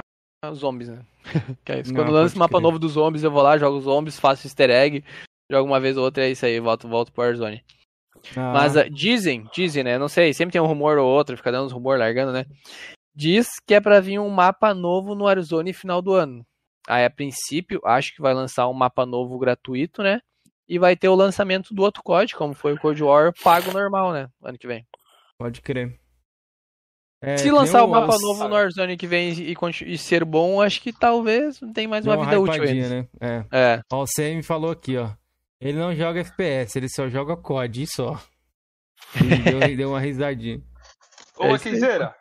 [0.55, 1.01] zombies, né?
[1.65, 1.93] que é isso.
[1.93, 2.63] Não, Quando lança o mapa crer.
[2.63, 5.05] novo dos zombies, eu vou lá, jogo zombies, faço easter egg,
[5.51, 7.63] jogo uma vez ou outra, é isso aí, volto, volto pro Warzone.
[8.37, 9.99] Ah, Mas ah, dizem, dizem, né?
[9.99, 12.45] Não sei, sempre tem um rumor ou outro, fica dando uns rumor largando, né?
[13.15, 16.45] Diz que é pra vir um mapa novo no Warzone final do ano.
[16.89, 20.21] Aí, a princípio, acho que vai lançar um mapa novo gratuito, né?
[20.69, 24.13] E vai ter o lançamento do outro código, como foi o Cold War, pago normal,
[24.13, 24.29] né?
[24.43, 24.85] Ano que vem.
[25.39, 25.99] Pode crer.
[27.23, 29.57] É, Se lançar o um- mapa novo no Warzone que vem e,
[29.87, 32.89] e ser bom, acho que talvez tem mais deu uma vida útil ainda.
[32.89, 33.09] né?
[33.21, 33.45] É.
[33.51, 33.81] É.
[33.91, 35.11] Ó, o CM falou aqui, ó.
[35.61, 38.21] Ele não joga FPS, ele só joga COD, e só.
[39.15, 40.61] Ele deu, deu uma risadinha.
[41.39, 41.67] Ô, É isso.
[41.67, 42.15] Maquizeira,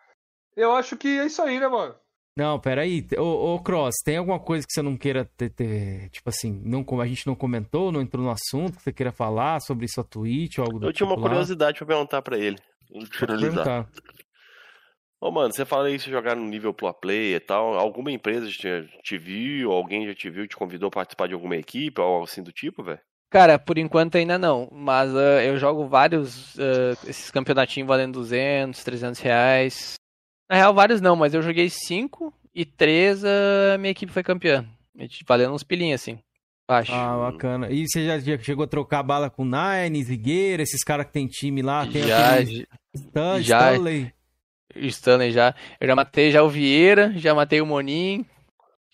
[0.56, 1.96] eu acho que é isso aí, né, mano?
[2.38, 3.06] Não, peraí.
[3.18, 6.86] Ô, ô Cross, tem alguma coisa que você não queira ter, ter- tipo assim, não,
[7.00, 10.58] a gente não comentou, não entrou no assunto, que você queira falar sobre sua Twitch
[10.58, 11.30] ou algo do Eu tinha uma tipo lá?
[11.30, 12.58] curiosidade pra perguntar pra ele.
[13.18, 13.88] Perguntar.
[15.22, 17.74] Ô, mano, você fala aí se jogar no nível pro play e tal.
[17.80, 18.68] Alguma empresa te,
[19.02, 22.26] te viu, alguém já te viu, te convidou a participar de alguma equipe ou algo
[22.26, 23.00] assim do tipo, velho?
[23.32, 28.84] Cara, por enquanto ainda não, mas ah, eu jogo vários, ah, esses campeonatinhos valendo 200,
[28.84, 29.96] 300 reais.
[30.50, 34.66] Na real, vários não, mas eu joguei 5 e 3 a minha equipe foi campeã.
[35.28, 36.20] Valendo uns pilinhos assim,
[36.68, 36.94] acho.
[36.94, 37.70] Ah, bacana.
[37.70, 41.28] E você já, já chegou a trocar bala com Nine, Zigueira, esses caras que tem
[41.28, 41.86] time lá?
[41.86, 43.72] Tem já, aquele Stan, já.
[43.74, 44.14] Stanley.
[44.76, 45.56] Stanley já.
[45.80, 48.26] Eu já matei já o Vieira, já matei o Monin.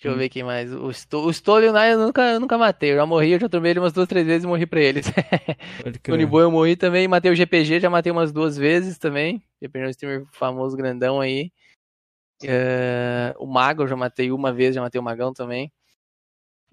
[0.01, 0.17] Deixa eu Hum.
[0.17, 0.73] ver quem mais.
[0.73, 2.91] O, Sto, o e o Nai eu nunca, eu nunca matei.
[2.91, 5.05] Eu já morri, eu já tomei ele umas duas, três vezes e morri pra eles.
[6.09, 6.13] O.
[6.13, 9.41] Uniboy eu morri também, matei o GPG, já matei umas duas vezes também.
[9.61, 11.51] GPG é um streamer famoso, grandão aí.
[12.43, 15.71] É, o Mago eu já matei uma vez, já matei o Magão também.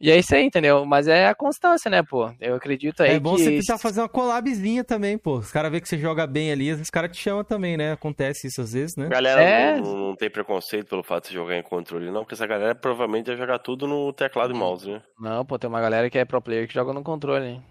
[0.01, 0.85] E é isso aí, entendeu?
[0.87, 2.31] Mas é a constância, né, pô?
[2.41, 3.43] Eu acredito aí É bom que...
[3.43, 5.39] você tentar fazer uma collabzinha também, pô.
[5.39, 7.93] Os caras vê que você joga bem ali, os caras te chamam também, né?
[7.93, 9.09] Acontece isso às vezes, né?
[9.09, 9.81] Galera É.
[9.81, 13.27] não, não tem preconceito pelo fato de jogar em controle, não, porque essa galera provavelmente
[13.27, 15.03] vai jogar tudo no teclado e mouse, né?
[15.19, 17.63] Não, pô, tem uma galera que é pro player que joga no controle, hein?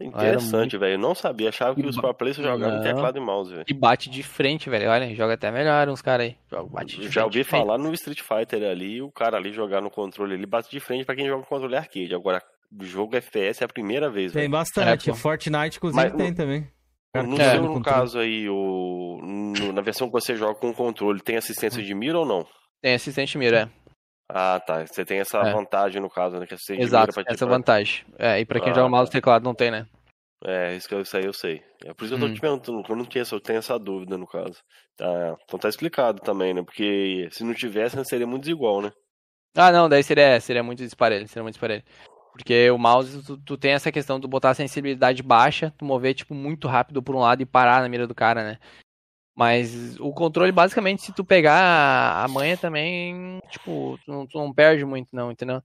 [0.00, 0.94] Interessante, velho.
[0.94, 3.64] Eu não sabia, achava que os pro players jogavam teclado e mouse, velho.
[3.66, 4.90] E bate de frente, velho.
[4.90, 6.36] Olha, joga até melhor uns caras aí.
[6.50, 9.80] Joga, bate de Já frente, ouvi falar no Street Fighter ali, o cara ali jogar
[9.80, 12.14] no controle, ele bate de frente pra quem joga no controle arcade.
[12.14, 12.42] Agora,
[12.82, 15.10] jogo FPS é a primeira vez, Tem bastante.
[15.10, 15.14] É.
[15.14, 16.68] Fortnite, inclusive, Mas tem no- também.
[17.14, 17.50] No que É.
[17.52, 21.36] seu, no caso aí, o, no- na versão que você joga com o controle, tem
[21.38, 22.46] assistência de mira ou não?
[22.82, 23.70] Tem assistente mira,
[24.28, 24.86] Ah, tá.
[24.86, 25.52] Você tem essa É.
[25.52, 26.46] vantagem no caso, né?
[26.46, 26.82] Que assistente é.
[26.84, 28.04] Exato, pra essa pra- vantagem.
[28.18, 29.18] É, e pra quem Ah, joga mouse e tá.
[29.18, 29.86] teclado não tem, né?
[30.44, 31.62] É, isso, que eu, isso aí eu sei.
[31.84, 32.34] É por isso que eu tô Hum.
[32.34, 34.62] te perguntando, eu não tinha eu tenho essa dúvida no caso.
[34.96, 36.62] Tá, então tá explicado também, né?
[36.62, 38.92] Porque se não tivesse, seria muito desigual, né?
[39.56, 41.82] Ah, não, daí seria, seria muito disparelho, seria muito disparelho.
[42.32, 46.12] Porque o mouse, tu, tu tem essa questão de botar a sensibilidade baixa, tu mover,
[46.12, 48.58] tipo, muito rápido por um lado e parar na mira do cara, né?
[49.36, 54.50] Mas o controle, basicamente, se tu pegar a manha também, tipo, tu não, tu não
[54.50, 55.62] perde muito não, entendeu?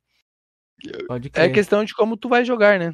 [1.33, 2.93] É questão de como tu vai jogar, né?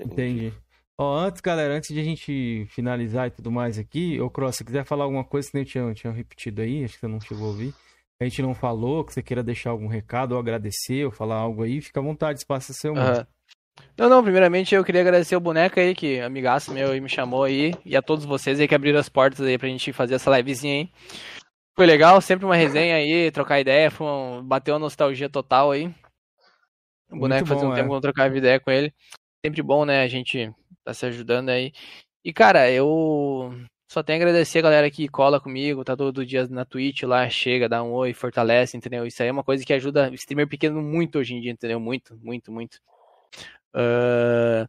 [0.00, 0.52] Entendi.
[0.96, 4.64] Ó, antes, galera, antes de a gente finalizar e tudo mais aqui, ô Cross, se
[4.64, 7.20] quiser falar alguma coisa que nem eu tinha, tinha repetido aí, acho que você não
[7.20, 7.74] chegou a ouvir,
[8.18, 11.62] a gente não falou, que você queira deixar algum recado ou agradecer ou falar algo
[11.62, 13.26] aí, fica à vontade, espaço é seu, mano.
[13.96, 17.44] Não, não, primeiramente eu queria agradecer o boneco aí, que amigaço meu aí me chamou
[17.44, 20.36] aí, e a todos vocês aí que abriram as portas aí pra gente fazer essa
[20.36, 20.90] livezinha aí.
[21.76, 25.94] Foi legal, sempre uma resenha aí, trocar ideia, foi um, bateu uma nostalgia total aí.
[27.10, 27.76] O boneco fazia um é.
[27.76, 28.92] tempo que eu não trocava ideia com ele.
[29.44, 30.52] Sempre bom, né, a gente
[30.84, 31.72] tá se ajudando aí.
[32.24, 33.54] E cara, eu
[33.88, 37.28] só tenho a agradecer a galera que cola comigo, tá todo dia na Twitch lá,
[37.28, 39.06] chega, dá um oi, fortalece, entendeu?
[39.06, 41.78] Isso aí é uma coisa que ajuda o streamer pequeno muito hoje em dia, entendeu?
[41.78, 42.80] Muito, muito, muito.
[43.74, 44.68] Ah,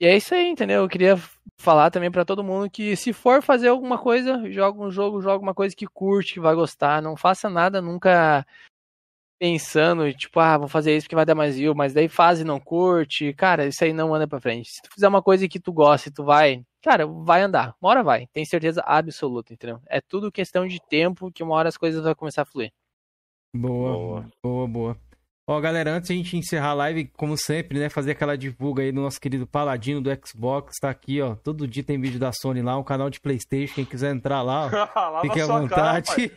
[0.00, 0.82] e é isso aí, entendeu?
[0.82, 1.16] Eu queria
[1.56, 5.40] falar também pra todo mundo que se for fazer alguma coisa, joga um jogo, joga
[5.40, 8.44] uma coisa que curte, que vai gostar, não faça nada nunca
[9.38, 12.44] pensando, tipo, ah, vou fazer isso porque vai dar mais view, mas daí faz e
[12.44, 14.70] não curte, cara, isso aí não anda pra frente.
[14.70, 17.90] Se tu fizer uma coisa que tu gosta e tu vai, cara, vai andar, uma
[17.90, 19.80] hora vai, tem certeza absoluta, entendeu?
[19.88, 22.72] É tudo questão de tempo que uma hora as coisas vão começar a fluir.
[23.54, 24.30] Boa, Boa.
[24.42, 25.11] boa, boa.
[25.52, 28.82] Ó, galera, antes de a gente encerrar a live, como sempre, né, fazer aquela divulga
[28.82, 32.32] aí do nosso querido Paladino do Xbox, tá aqui, ó, todo dia tem vídeo da
[32.32, 34.70] Sony lá, um canal de Playstation, quem quiser entrar lá, ó,
[35.12, 36.06] Lava Fique à cara, vontade.
[36.06, 36.30] pai.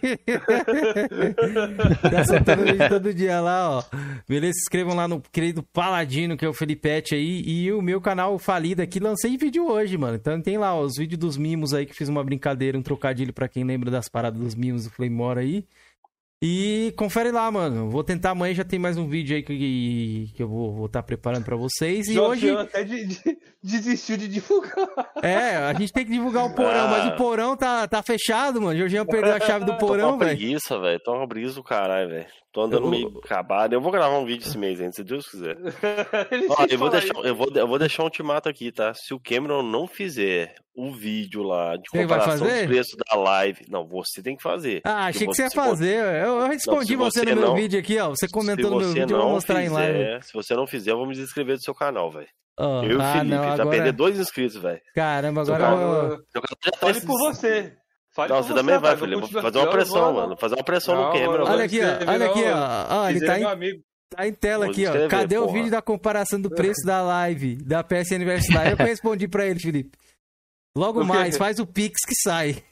[2.11, 3.83] tá soltando vídeo todo dia lá, ó.
[4.27, 4.53] Beleza?
[4.55, 7.41] Se inscrevam lá no querido Paladino, que é o Felipete aí.
[7.45, 10.15] E o meu canal falido aqui, lancei vídeo hoje, mano.
[10.15, 13.31] Então tem lá ó, os vídeos dos mimos aí, que fiz uma brincadeira, um trocadilho
[13.31, 15.65] pra quem lembra das paradas dos mimos do Claymore aí.
[16.47, 17.89] E confere lá, mano.
[17.89, 21.43] Vou tentar amanhã, já tem mais um vídeo aí que, que eu vou estar preparando
[21.43, 22.07] pra vocês.
[22.07, 22.47] E hoje.
[22.49, 24.71] Jorginho até de, de- desistiu de divulgar.
[25.23, 26.87] É, a gente tem que divulgar o porão, Ah.
[26.87, 28.75] mas o porão tá, tá fechado, mano.
[28.75, 30.37] O Jorginho perdeu a chave do Tô com porão, velho.
[30.37, 30.99] preguiça, velho.
[31.03, 32.27] Tô com preguiça do caralho, velho.
[32.55, 33.73] Tô andando Eu- meio acabado.
[33.73, 35.57] Eu vou gravar um vídeo esse mês ainda, se Deus quiser.
[36.57, 38.93] Ó, eu vou, deixar, eu, vou, eu vou deixar um ultimato aqui, tá?
[38.93, 43.65] Se o Cameron não fizer o vídeo lá de Você comparação dos preços da live.
[43.69, 44.79] Não, você tem que fazer.
[44.85, 45.97] Ah, achei que você ia fazer.
[45.97, 48.09] Eu, eu respondi Não, se você, no você meu não- vídeo aqui, ó.
[48.11, 49.97] Você comentou no meu você vídeo, eu vou mostrar em live.
[49.99, 52.27] fizer, Se você não fizer, eu vou me descrever do seu canal, velho.
[52.57, 53.35] Ó, Eu e o ah, Felipe.
[53.35, 53.69] não, já agora...
[53.69, 54.79] perder dois inscritos, velho.
[54.95, 55.71] Caramba, Seu agora...
[55.75, 57.73] canal- eu- Seu canal já tá por você.
[58.15, 59.27] Fale Não, você também vai, Felipe.
[59.27, 60.37] Fazer uma pressão, mano.
[60.37, 61.43] Fazer uma pressão no Não, Cameron.
[61.43, 62.09] Olha aqui, ó.
[62.09, 62.95] Olha não, aqui, ó.
[62.95, 64.89] ó ele tá em, tá em tela Vou aqui, ó.
[64.89, 68.71] escrever, Cadê o vídeo da comparação do preço da live da PS Aniversário?
[68.71, 69.97] Eu que respondi pra ele, Felipe.
[70.77, 72.63] Logo mais, faz o Pix que sai.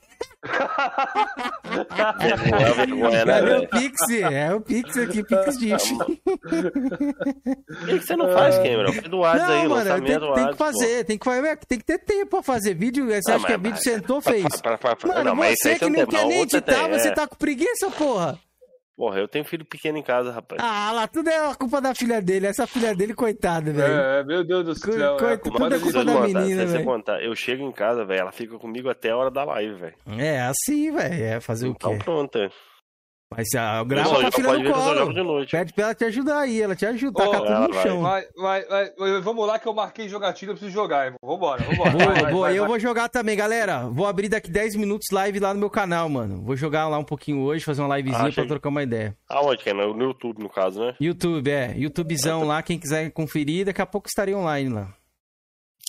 [2.88, 4.10] Não é né, o Pix?
[4.10, 5.94] É o Pix aqui, Pix dish.
[5.98, 8.92] Por que você não faz, Cameron?
[9.20, 12.00] WhatsApp aí, Não, mano, tem, tem que fazer, tem que fazer, é, tem que ter
[12.00, 13.06] tempo pra fazer vídeo.
[13.06, 14.44] Você Não, acha que é vídeo, sentou, fez.
[15.06, 17.12] Mano, não, você que não quer não, nem editar, você é.
[17.12, 18.38] tá com preguiça, porra.
[19.04, 20.62] Porra, eu tenho filho pequeno em casa, rapaz.
[20.64, 22.48] Ah, lá, tudo é a culpa da filha dele.
[22.48, 23.94] Essa filha dele, coitada, velho.
[23.94, 25.18] É, meu Deus do Co- céu.
[25.18, 26.86] coi- é, tudo é culpa da contar, menina, velho.
[26.86, 29.96] contar, eu chego em casa, velho, ela fica comigo até a hora da live, velho.
[30.18, 31.22] É, assim, velho.
[31.22, 32.02] É fazer o Então quê?
[32.02, 32.40] pronto.
[33.34, 33.38] É.
[33.38, 35.14] Mas ah, Eu grava jogo- filha no colo.
[35.14, 35.52] de noite.
[35.52, 37.84] Pede pra ela te ajudar aí, ela te ajuda, Ô, taca tudo no vai.
[37.84, 38.02] chão.
[38.02, 41.20] Vai, vai, vai, vamos lá que eu marquei jogatina, eu preciso jogar, irmão.
[41.24, 41.92] Vambora, vambora.
[41.92, 42.42] Boa, Vai, boa.
[42.48, 42.70] vai, eu vai.
[42.70, 43.88] vou jogar também, galera.
[43.90, 46.42] Vou abrir daqui 10 minutos live lá no meu canal, mano.
[46.44, 49.16] Vou jogar lá um pouquinho hoje, fazer uma livezinha Ah, pra trocar uma ideia.
[49.30, 49.94] Aonde, Cameron?
[49.94, 50.96] No YouTube, no caso, né?
[51.00, 51.74] YouTube, é.
[51.78, 54.88] YouTubezão lá, quem quiser conferir, daqui a pouco estarei online lá.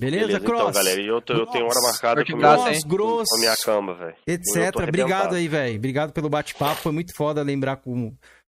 [0.01, 0.61] Beleza, Beleza, Cross?
[0.71, 1.01] então, galera.
[1.01, 1.85] E eu, tô- eu tenho hora Gross.
[1.93, 4.17] marcada com, abraço, meu- grosso, com a minha cama, velho.
[4.27, 4.77] Etc.
[4.77, 5.77] Obrigado aí, velho.
[5.77, 6.81] Obrigado pelo bate-papo.
[6.83, 8.11] Foi muito foda lembrar com,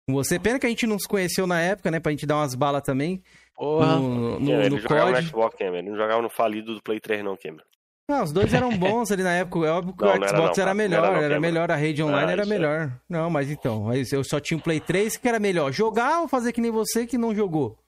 [0.06, 0.38] com você.
[0.38, 1.98] Pena que a gente não se conheceu na época, né?
[1.98, 3.22] Pra gente dar umas balas também.
[3.56, 3.96] Porra.
[3.96, 5.22] No, no, no ele jogava no.
[5.22, 5.78] Xbox, Cameron.
[5.78, 7.64] Ele não jogava no falido do Play 3, não, Cameron.
[8.08, 9.66] Não, os dois eram bons ali na época.
[9.66, 10.74] É óbvio que Não, o não era Xbox não, era, cara.
[10.74, 12.54] melhor, Não era não, era melhor, a rede online Ah, era isso é.
[12.58, 12.92] melhor.
[13.08, 15.70] Não, mas então, mas eu só tinha um Play 3 que era melhor.
[15.72, 17.78] Jogar ou fazer que nem você que não jogou?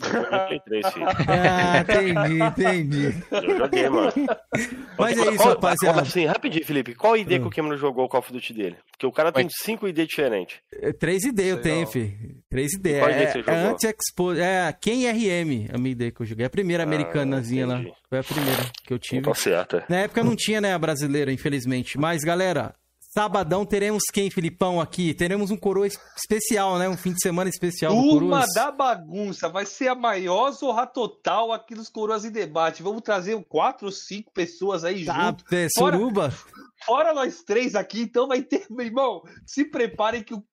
[0.00, 1.06] No Play 3, filho.
[1.28, 3.24] Ah, entendi, entendi.
[3.32, 4.12] Eu joguei, mano.
[4.96, 6.00] Mas é Qual- isso, qual- rapaziada.
[6.02, 6.94] Assim, rapidinho, Felipe.
[6.94, 7.40] Qual ID Hum.
[7.42, 8.76] que o Cameron jogou o Call of Duty dele?
[8.92, 10.56] Porque o cara tem 5 ID diferentes.
[11.00, 11.86] 3ID eu Sei tenho, não.
[11.88, 12.16] fi.
[12.48, 12.98] 3ID.
[13.00, 13.70] qual ID É, que você é jogou?
[13.72, 14.32] anti-expo.
[14.34, 16.46] É, quem RM, a minha ID que eu joguei.
[16.46, 17.74] A primeira Ah, americanazinha lá.
[17.80, 17.92] entendi.
[18.08, 19.22] Foi a primeira que eu tive.
[19.22, 19.84] Tá certo, é.
[19.88, 21.98] Na época não tinha, né, a brasileira, infelizmente.
[21.98, 22.72] Mas, galera,
[23.22, 25.12] sabadão teremos quem, Filipão, aqui?
[25.12, 26.88] Teremos um coroa es- especial, né?
[26.88, 31.74] Um fim de semana especial Turma da bagunça, vai ser a maior zorra total aqui
[31.74, 32.80] dos Coroas em Debate.
[32.80, 35.44] Vamos trazer quatro ou cinco pessoas aí Tá, junto.
[35.52, 36.32] é, Fora- suruba.
[36.86, 40.44] Fora nós três aqui, então vai ter, meu irmão, se preparem que o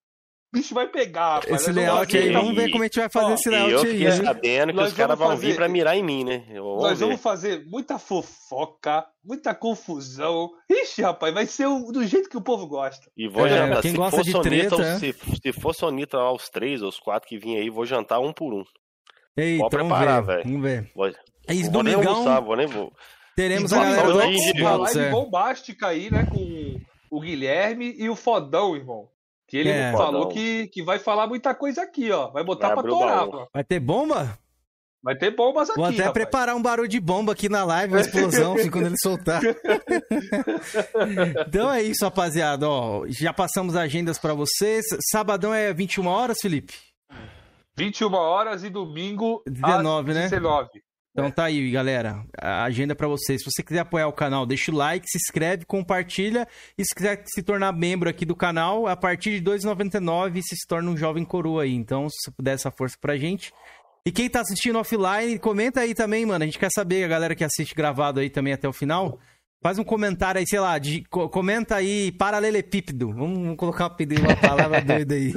[0.52, 1.62] bicho vai pegar, rapaz.
[1.62, 3.58] Esse layout aí, E- vamos ver como a gente vai fazer ó, esse E eu
[3.66, 3.92] layout aí.
[3.92, 4.24] fiquei né?
[4.24, 6.44] sabendo que Nós os caras vão vir fazer- pra mirar em mim, né?
[6.54, 7.04] Vamos Nós ver.
[7.06, 10.50] vamos fazer muita fofoca, muita confusão.
[10.70, 13.10] Ixi, rapaz, vai ser o- do jeito que o povo gosta.
[13.16, 13.82] E vou É, jantar.
[13.82, 14.98] quem se gosta for de Sonita, treta, é.
[14.98, 18.54] se, se for Sonita aos três, aos quatro que vêm aí, vou jantar um por
[18.54, 18.64] um.
[19.36, 20.26] Eita, Pode vamos preparar, ver.
[20.36, 20.44] velho.
[20.44, 20.90] Vamos ver.
[20.94, 21.06] Vou,
[21.48, 22.92] É isso, vou nem almoçar, domingão, vou nem vou.
[23.36, 25.10] teremos a galera do Xbox, uma live é.
[25.10, 29.08] bombástica aí, né, com o Guilherme e o Fodão, irmão.
[29.48, 29.92] Que ele É.
[29.92, 32.30] falou que, que vai falar muita coisa aqui, ó.
[32.30, 33.48] Vai botar Vai pra torar, pô.
[33.52, 34.38] Vai ter bomba?
[35.02, 36.12] Vai ter bombas aqui, Vou até rapaz.
[36.14, 39.40] preparar um barulho de bomba aqui na live, uma explosão, assim, quando ele soltar.
[41.46, 42.68] então é isso, rapaziada.
[42.68, 44.84] Ó, já passamos agendas pra vocês.
[45.10, 46.74] Sabadão é 21 horas, Felipe?
[47.78, 50.22] 21 horas e domingo 19, às né?
[50.24, 50.68] 19.
[51.16, 52.22] Então tá aí, galera.
[52.38, 53.40] A agenda pra vocês.
[53.40, 56.46] Se você quiser apoiar o canal, deixa o like, se inscreve, compartilha.
[56.76, 60.54] E se quiser se tornar membro aqui do canal, a partir de R$ 2,99 se
[60.54, 61.72] se torna um jovem coroa aí.
[61.72, 63.50] Então, se você puder essa força pra gente.
[64.04, 66.42] E quem tá assistindo offline, comenta aí também, mano.
[66.42, 69.18] A gente quer saber, a galera que assiste gravado aí também até o final.
[69.62, 73.08] Faz um comentário aí, sei lá, de, co- comenta aí paralelepípedo.
[73.12, 75.32] Vamos, vamos colocar uma, palavra doida aí.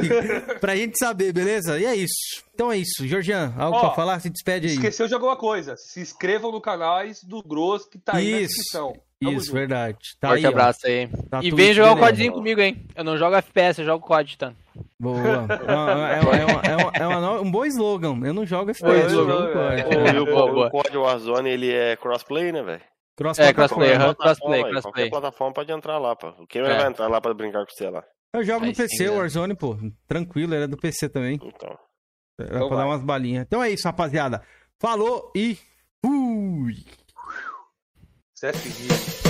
[0.60, 1.80] pra gente saber, beleza?
[1.80, 2.14] E é isso.
[2.54, 3.08] Então é isso.
[3.08, 4.20] Georgian, algo Ó, pra falar?
[4.20, 4.74] Se despede aí.
[4.74, 5.76] Esqueceu de alguma coisa.
[5.78, 8.94] Se inscrevam no canais do Grosso que tá aí na Isso, descrição.
[9.22, 9.56] Tamo Isso, junto.
[9.56, 9.98] verdade.
[10.20, 10.50] Tá Forte aí, ó.
[10.50, 11.08] abraço aí.
[11.30, 12.12] Tá e vem jogar o beleza.
[12.12, 12.86] CODzinho comigo, hein?
[12.96, 14.54] Eu não jogo FPS, eu jogo COD, tá?
[15.00, 15.20] Boa.
[15.68, 18.20] É, uma- é uma- é uma- é uma- é um bom slogan.
[18.24, 19.82] Eu não jogo FPS, eu jogo é.
[19.84, 20.20] COD.
[20.20, 20.68] O, Boa, boa.
[20.68, 22.82] o COD Warzone, ele é crossplay, né, velho?
[23.20, 23.90] Cross É, crossplay.
[23.98, 24.82] Qualquer crossplay, plataforma aí, crossplay.
[24.82, 26.30] Qualquer plataforma pode entrar lá, pô.
[26.42, 26.78] O Cameron É.
[26.78, 28.04] vai entrar lá pra brincar com você lá.
[28.34, 29.18] Eu jogo no Aí PC, sim, o né?
[29.18, 29.78] Warzone, pô.
[30.08, 31.36] Tranquilo, era do PC também.
[31.44, 31.78] Então.
[32.40, 32.92] Era Então pra dar vai.
[32.94, 33.44] umas balinhas.
[33.46, 34.42] Então é isso, rapaziada.
[34.80, 35.58] Falou e
[36.02, 36.86] fui!
[38.36, 39.29] CSG.